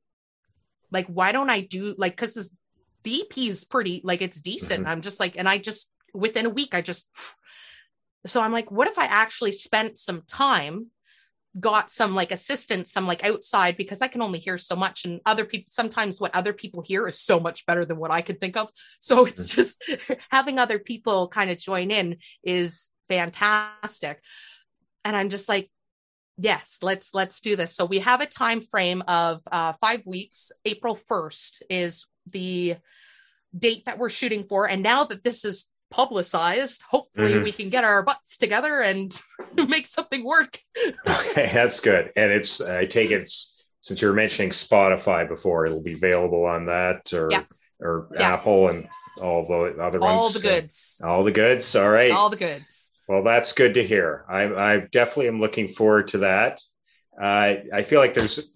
like, 0.91 1.07
why 1.07 1.31
don't 1.31 1.49
I 1.49 1.61
do 1.61 1.95
like 1.97 2.13
because 2.15 2.33
this 2.33 2.49
the 3.03 3.21
EP 3.21 3.37
is 3.37 3.63
pretty 3.63 4.01
like 4.03 4.21
it's 4.21 4.41
decent. 4.41 4.81
Mm-hmm. 4.81 4.91
I'm 4.91 5.01
just 5.01 5.19
like, 5.19 5.37
and 5.37 5.47
I 5.47 5.57
just 5.57 5.91
within 6.13 6.45
a 6.45 6.49
week, 6.49 6.73
I 6.73 6.81
just 6.81 7.07
so 8.25 8.41
I'm 8.41 8.51
like, 8.51 8.71
what 8.71 8.87
if 8.87 8.97
I 8.97 9.05
actually 9.05 9.53
spent 9.53 9.97
some 9.97 10.23
time, 10.27 10.87
got 11.59 11.91
some 11.91 12.15
like 12.15 12.31
assistance, 12.31 12.91
some 12.91 13.07
like 13.07 13.23
outside 13.23 13.77
because 13.77 14.01
I 14.01 14.07
can 14.07 14.21
only 14.21 14.39
hear 14.39 14.57
so 14.57 14.75
much, 14.75 15.05
and 15.05 15.21
other 15.25 15.45
people 15.45 15.67
sometimes 15.69 16.19
what 16.19 16.35
other 16.35 16.53
people 16.53 16.81
hear 16.81 17.07
is 17.07 17.19
so 17.19 17.39
much 17.39 17.65
better 17.65 17.85
than 17.85 17.97
what 17.97 18.11
I 18.11 18.21
could 18.21 18.41
think 18.41 18.57
of. 18.57 18.69
So 18.99 19.25
it's 19.27 19.53
mm-hmm. 19.53 19.61
just 19.61 20.19
having 20.29 20.59
other 20.59 20.79
people 20.79 21.27
kind 21.27 21.49
of 21.49 21.57
join 21.57 21.91
in 21.91 22.17
is 22.43 22.89
fantastic. 23.07 24.21
And 25.05 25.15
I'm 25.15 25.29
just 25.29 25.49
like, 25.49 25.69
yes 26.41 26.77
let's 26.81 27.13
let's 27.13 27.41
do 27.41 27.57
this 27.57 27.75
so 27.75 27.83
we 27.83 27.99
have 27.99 28.21
a 28.21 28.25
time 28.25 28.61
frame 28.61 29.03
of 29.09 29.41
uh, 29.51 29.73
five 29.73 30.01
weeks 30.05 30.53
april 30.63 30.95
1st 30.95 31.63
is 31.69 32.07
the 32.31 32.77
date 33.57 33.85
that 33.85 33.97
we're 33.97 34.09
shooting 34.09 34.45
for. 34.47 34.69
And 34.69 34.83
now 34.83 35.05
that 35.05 35.23
this 35.23 35.45
is 35.45 35.65
publicized, 35.89 36.81
hopefully 36.83 37.33
mm-hmm. 37.33 37.43
we 37.43 37.51
can 37.51 37.69
get 37.69 37.83
our 37.83 38.03
butts 38.03 38.37
together 38.37 38.81
and 38.81 39.19
make 39.55 39.87
something 39.87 40.23
work. 40.23 40.59
okay, 41.07 41.51
that's 41.53 41.79
good. 41.79 42.11
And 42.15 42.31
it's, 42.31 42.61
I 42.61 42.85
take 42.85 43.11
it, 43.11 43.31
since 43.81 44.01
you 44.01 44.07
were 44.07 44.13
mentioning 44.13 44.51
Spotify 44.51 45.27
before, 45.27 45.65
it'll 45.65 45.81
be 45.81 45.93
available 45.93 46.45
on 46.45 46.65
that 46.67 47.13
or, 47.13 47.29
yeah. 47.31 47.43
or 47.79 48.09
yeah. 48.13 48.33
Apple 48.33 48.69
and 48.69 48.87
all 49.21 49.45
the 49.45 49.81
other 49.81 49.99
all 50.01 50.21
ones. 50.21 50.23
All 50.23 50.29
the 50.31 50.39
goods. 50.39 51.01
All 51.03 51.23
the 51.23 51.31
goods. 51.31 51.75
All 51.75 51.89
right. 51.89 52.11
All 52.11 52.29
the 52.29 52.37
goods. 52.37 52.93
Well, 53.07 53.23
that's 53.23 53.53
good 53.53 53.73
to 53.73 53.83
hear. 53.83 54.25
I, 54.29 54.43
I 54.43 54.77
definitely 54.91 55.29
am 55.29 55.39
looking 55.39 55.69
forward 55.69 56.09
to 56.09 56.19
that. 56.19 56.61
Uh, 57.19 57.55
I 57.73 57.83
feel 57.83 57.99
like 57.99 58.13
there's 58.13 58.49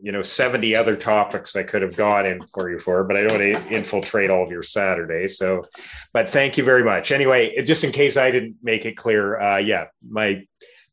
you 0.00 0.12
know 0.12 0.22
70 0.22 0.76
other 0.76 0.96
topics 0.96 1.56
I 1.56 1.62
could 1.62 1.82
have 1.82 1.96
gone 1.96 2.26
in 2.26 2.46
for 2.52 2.70
you 2.70 2.78
for, 2.78 3.04
but 3.04 3.16
I 3.16 3.22
don't 3.22 3.40
want 3.40 3.68
to 3.68 3.74
infiltrate 3.74 4.30
all 4.30 4.44
of 4.44 4.50
your 4.50 4.62
Saturday. 4.62 5.28
So, 5.28 5.66
but 6.12 6.28
thank 6.28 6.58
you 6.58 6.64
very 6.64 6.84
much. 6.84 7.12
Anyway, 7.12 7.62
just 7.62 7.84
in 7.84 7.92
case 7.92 8.16
I 8.16 8.30
didn't 8.30 8.56
make 8.62 8.84
it 8.84 8.96
clear, 8.96 9.40
uh, 9.40 9.58
yeah, 9.58 9.86
my 10.08 10.42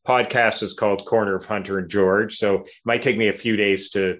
podcast 0.06 0.62
is 0.62 0.74
called 0.74 1.06
Corner 1.06 1.34
of 1.34 1.44
Hunter 1.44 1.78
and 1.78 1.88
George. 1.88 2.36
So 2.36 2.60
it 2.60 2.70
might 2.84 3.02
take 3.02 3.16
me 3.16 3.28
a 3.28 3.32
few 3.32 3.56
days 3.56 3.90
to 3.90 4.18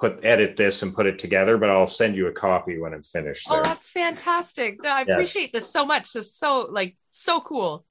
put 0.00 0.24
edit 0.24 0.56
this 0.56 0.82
and 0.82 0.94
put 0.94 1.06
it 1.06 1.18
together, 1.18 1.58
but 1.58 1.68
I'll 1.68 1.86
send 1.86 2.16
you 2.16 2.26
a 2.26 2.32
copy 2.32 2.78
when 2.78 2.94
I'm 2.94 3.02
finished. 3.02 3.46
Oh, 3.50 3.54
there. 3.54 3.60
Oh, 3.60 3.64
that's 3.64 3.90
fantastic! 3.90 4.82
No, 4.82 4.88
I 4.88 5.00
yes. 5.00 5.10
appreciate 5.10 5.52
this 5.52 5.68
so 5.68 5.84
much. 5.84 6.12
This 6.12 6.26
is 6.26 6.34
so 6.34 6.68
like 6.70 6.96
so 7.10 7.40
cool. 7.40 7.84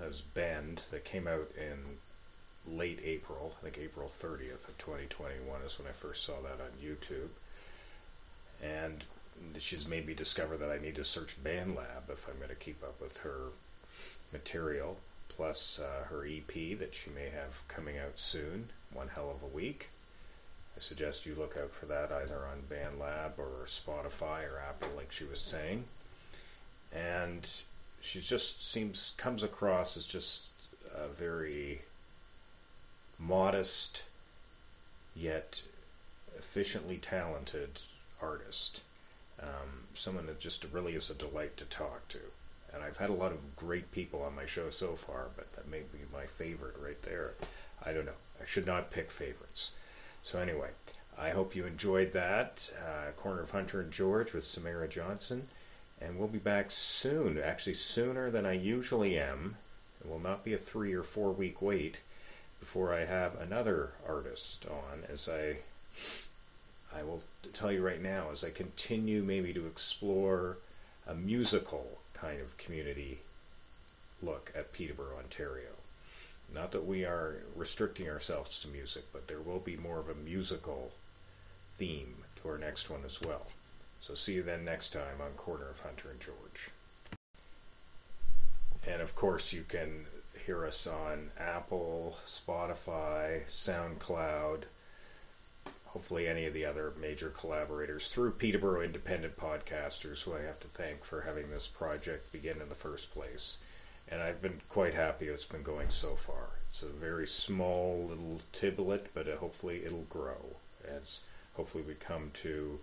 There's 0.00 0.20
Bend, 0.20 0.82
that 0.90 1.04
came 1.04 1.26
out 1.26 1.48
in 1.56 1.98
late 2.66 3.00
April. 3.04 3.54
I 3.58 3.64
think 3.64 3.78
April 3.78 4.10
30th 4.20 4.68
of 4.68 4.78
2021 4.78 5.62
is 5.62 5.78
when 5.78 5.88
I 5.88 5.92
first 5.92 6.24
saw 6.24 6.40
that 6.42 6.60
on 6.60 6.70
YouTube. 6.82 7.28
And 8.62 9.04
she's 9.58 9.86
made 9.86 10.06
me 10.06 10.14
discover 10.14 10.56
that 10.56 10.70
I 10.70 10.78
need 10.78 10.96
to 10.96 11.04
search 11.04 11.42
BandLab 11.42 12.10
if 12.10 12.26
I'm 12.28 12.36
going 12.38 12.48
to 12.48 12.54
keep 12.54 12.82
up 12.82 13.00
with 13.00 13.16
her 13.18 13.50
material, 14.32 14.98
plus 15.28 15.78
uh, 15.78 16.04
her 16.04 16.26
EP 16.26 16.78
that 16.78 16.94
she 16.94 17.10
may 17.10 17.28
have 17.30 17.54
coming 17.68 17.98
out 17.98 18.18
soon, 18.18 18.70
One 18.92 19.08
Hell 19.08 19.30
of 19.30 19.42
a 19.42 19.54
Week. 19.54 19.88
I 20.76 20.80
suggest 20.80 21.24
you 21.24 21.34
look 21.34 21.56
out 21.56 21.72
for 21.72 21.86
that 21.86 22.12
either 22.12 22.38
on 22.46 22.62
BandLab 22.68 23.38
or 23.38 23.66
Spotify 23.66 24.50
or 24.50 24.60
Apple, 24.68 24.90
like 24.94 25.10
she 25.10 25.24
was 25.24 25.40
saying. 25.40 25.84
And 26.92 27.48
she 28.06 28.20
just 28.20 28.62
seems 28.62 29.14
comes 29.16 29.42
across 29.42 29.96
as 29.96 30.06
just 30.06 30.52
a 30.94 31.08
very 31.08 31.82
modest 33.18 34.04
yet 35.14 35.60
efficiently 36.38 36.98
talented 36.98 37.80
artist. 38.22 38.80
Um, 39.42 39.88
someone 39.94 40.26
that 40.26 40.38
just 40.38 40.64
really 40.72 40.94
is 40.94 41.10
a 41.10 41.14
delight 41.14 41.56
to 41.56 41.64
talk 41.64 42.06
to. 42.08 42.20
And 42.72 42.82
I've 42.82 42.96
had 42.96 43.10
a 43.10 43.14
lot 43.14 43.32
of 43.32 43.56
great 43.56 43.90
people 43.90 44.22
on 44.22 44.36
my 44.36 44.46
show 44.46 44.70
so 44.70 44.96
far, 44.96 45.26
but 45.36 45.52
that 45.54 45.68
may 45.68 45.80
be 45.80 45.98
my 46.12 46.26
favorite 46.38 46.76
right 46.78 47.00
there. 47.02 47.32
I 47.84 47.92
don't 47.92 48.06
know. 48.06 48.20
I 48.40 48.44
should 48.46 48.66
not 48.66 48.90
pick 48.90 49.10
favorites. 49.10 49.72
So 50.22 50.38
anyway, 50.38 50.70
I 51.18 51.30
hope 51.30 51.56
you 51.56 51.66
enjoyed 51.66 52.12
that 52.12 52.70
uh, 52.78 53.12
corner 53.12 53.42
of 53.42 53.50
Hunter 53.50 53.80
and 53.80 53.90
George 53.90 54.32
with 54.32 54.44
Samara 54.44 54.88
Johnson, 54.88 55.48
and 56.00 56.18
we'll 56.18 56.28
be 56.28 56.38
back 56.38 56.70
soon. 56.70 57.38
Actually, 57.38 57.74
sooner 57.74 58.30
than 58.30 58.44
I 58.46 58.52
usually 58.52 59.18
am. 59.18 59.56
It 60.00 60.08
will 60.08 60.18
not 60.18 60.44
be 60.44 60.52
a 60.52 60.58
three 60.58 60.92
or 60.92 61.02
four 61.02 61.32
week 61.32 61.62
wait 61.62 61.98
before 62.60 62.92
I 62.92 63.04
have 63.04 63.40
another 63.40 63.92
artist 64.06 64.66
on. 64.66 65.04
As 65.08 65.28
I, 65.28 65.56
I 66.94 67.02
will 67.02 67.22
tell 67.52 67.72
you 67.72 67.84
right 67.84 68.00
now, 68.00 68.30
as 68.30 68.44
I 68.44 68.50
continue 68.50 69.22
maybe 69.22 69.52
to 69.54 69.66
explore 69.66 70.58
a 71.06 71.14
musical 71.14 71.98
kind 72.14 72.40
of 72.40 72.56
community 72.58 73.20
look 74.22 74.52
at 74.54 74.72
Peterborough, 74.72 75.18
Ontario. 75.18 75.70
Not 76.52 76.72
that 76.72 76.86
we 76.86 77.04
are 77.04 77.36
restricting 77.54 78.08
ourselves 78.08 78.60
to 78.60 78.68
music, 78.68 79.04
but 79.12 79.26
there 79.26 79.40
will 79.40 79.58
be 79.58 79.76
more 79.76 79.98
of 79.98 80.08
a 80.08 80.14
musical 80.14 80.92
theme 81.76 82.24
to 82.40 82.48
our 82.48 82.58
next 82.58 82.88
one 82.88 83.04
as 83.04 83.20
well. 83.20 83.46
So 84.06 84.14
see 84.14 84.34
you 84.34 84.44
then 84.44 84.64
next 84.64 84.90
time 84.90 85.20
on 85.20 85.32
Corner 85.32 85.68
of 85.68 85.80
Hunter 85.80 86.10
and 86.10 86.20
George. 86.20 86.70
And 88.86 89.02
of 89.02 89.16
course, 89.16 89.52
you 89.52 89.64
can 89.64 90.06
hear 90.46 90.64
us 90.64 90.86
on 90.86 91.32
Apple, 91.36 92.16
Spotify, 92.24 93.44
SoundCloud, 93.48 94.62
hopefully 95.86 96.28
any 96.28 96.46
of 96.46 96.54
the 96.54 96.64
other 96.64 96.92
major 97.00 97.30
collaborators 97.30 98.06
through 98.06 98.30
Peterborough 98.30 98.82
Independent 98.82 99.36
Podcasters, 99.36 100.22
who 100.22 100.34
I 100.34 100.42
have 100.42 100.60
to 100.60 100.68
thank 100.68 101.04
for 101.04 101.22
having 101.22 101.50
this 101.50 101.66
project 101.66 102.30
begin 102.30 102.62
in 102.62 102.68
the 102.68 102.76
first 102.76 103.10
place 103.10 103.58
and 104.08 104.22
I've 104.22 104.40
been 104.40 104.60
quite 104.68 104.94
happy 104.94 105.26
it's 105.26 105.44
been 105.44 105.64
going 105.64 105.90
so 105.90 106.14
far. 106.14 106.50
It's 106.70 106.84
a 106.84 106.88
very 106.88 107.26
small 107.26 108.06
little 108.06 108.40
tiblet, 108.52 109.06
but 109.14 109.26
hopefully 109.26 109.84
it'll 109.84 110.06
grow 110.08 110.54
as 110.86 111.22
hopefully 111.54 111.82
we 111.82 111.94
come 111.94 112.30
to 112.42 112.78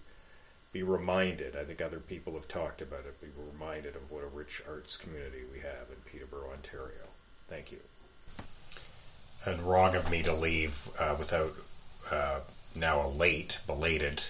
be 0.74 0.84
reminded. 0.84 1.56
I 1.56 1.64
think 1.64 1.82
other 1.82 2.00
people 2.00 2.34
have 2.34 2.48
talked 2.48 2.82
about 2.82 3.06
it. 3.06 3.22
Be 3.22 3.28
reminded 3.54 3.96
of 3.96 4.10
what 4.12 4.24
a 4.24 4.28
rich 4.28 4.62
arts 4.68 4.98
community 4.98 5.44
we 5.52 5.60
have 5.60 5.88
in 5.90 6.12
Peterborough, 6.12 6.52
Ontario. 6.52 7.08
Thank 7.48 7.72
you. 7.72 7.80
And 9.46 9.62
wrong 9.62 9.96
of 9.96 10.10
me 10.10 10.24
to 10.24 10.34
leave 10.34 10.90
uh, 10.98 11.16
without 11.18 11.54
uh, 12.10 12.40
now 12.76 13.06
a 13.06 13.08
late, 13.08 13.60
belated 13.68 14.24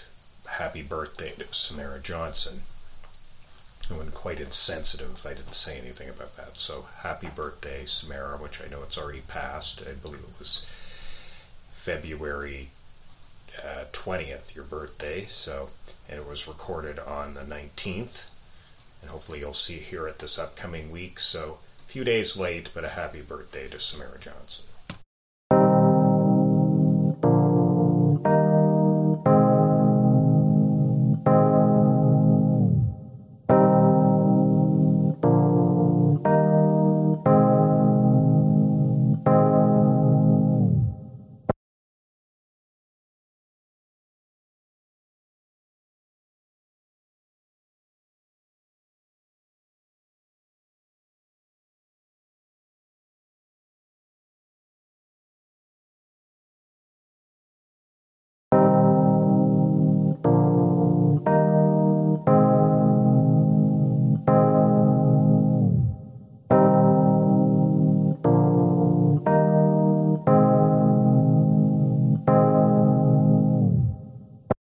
happy 0.45 0.81
birthday 0.81 1.31
to 1.37 1.53
Samara 1.53 2.01
Johnson 2.01 2.63
and 3.89 4.13
quite 4.13 4.39
insensitive 4.39 5.11
if 5.11 5.25
I 5.25 5.33
didn't 5.33 5.53
say 5.53 5.77
anything 5.77 6.09
about 6.09 6.35
that. 6.35 6.57
So 6.57 6.87
happy 6.99 7.27
birthday, 7.27 7.85
Samara, 7.85 8.37
which 8.37 8.61
I 8.61 8.67
know 8.67 8.83
it's 8.83 8.97
already 8.97 9.21
passed. 9.21 9.81
I 9.81 9.93
believe 9.93 10.21
it 10.21 10.39
was 10.39 10.65
February 11.73 12.69
uh, 13.61 13.85
20th, 13.91 14.55
your 14.55 14.63
birthday. 14.63 15.25
So, 15.25 15.69
and 16.09 16.19
it 16.19 16.27
was 16.27 16.47
recorded 16.47 16.99
on 16.99 17.33
the 17.33 17.41
19th. 17.41 18.29
And 19.01 19.09
hopefully 19.09 19.39
you'll 19.39 19.53
see 19.53 19.79
here 19.79 20.07
at 20.07 20.19
this 20.19 20.39
upcoming 20.39 20.91
week. 20.91 21.19
So 21.19 21.59
a 21.79 21.89
few 21.91 22.03
days 22.03 22.37
late, 22.37 22.69
but 22.73 22.85
a 22.85 22.89
happy 22.89 23.21
birthday 23.21 23.67
to 23.67 23.79
Samara 23.79 24.17
Johnson. 24.19 24.65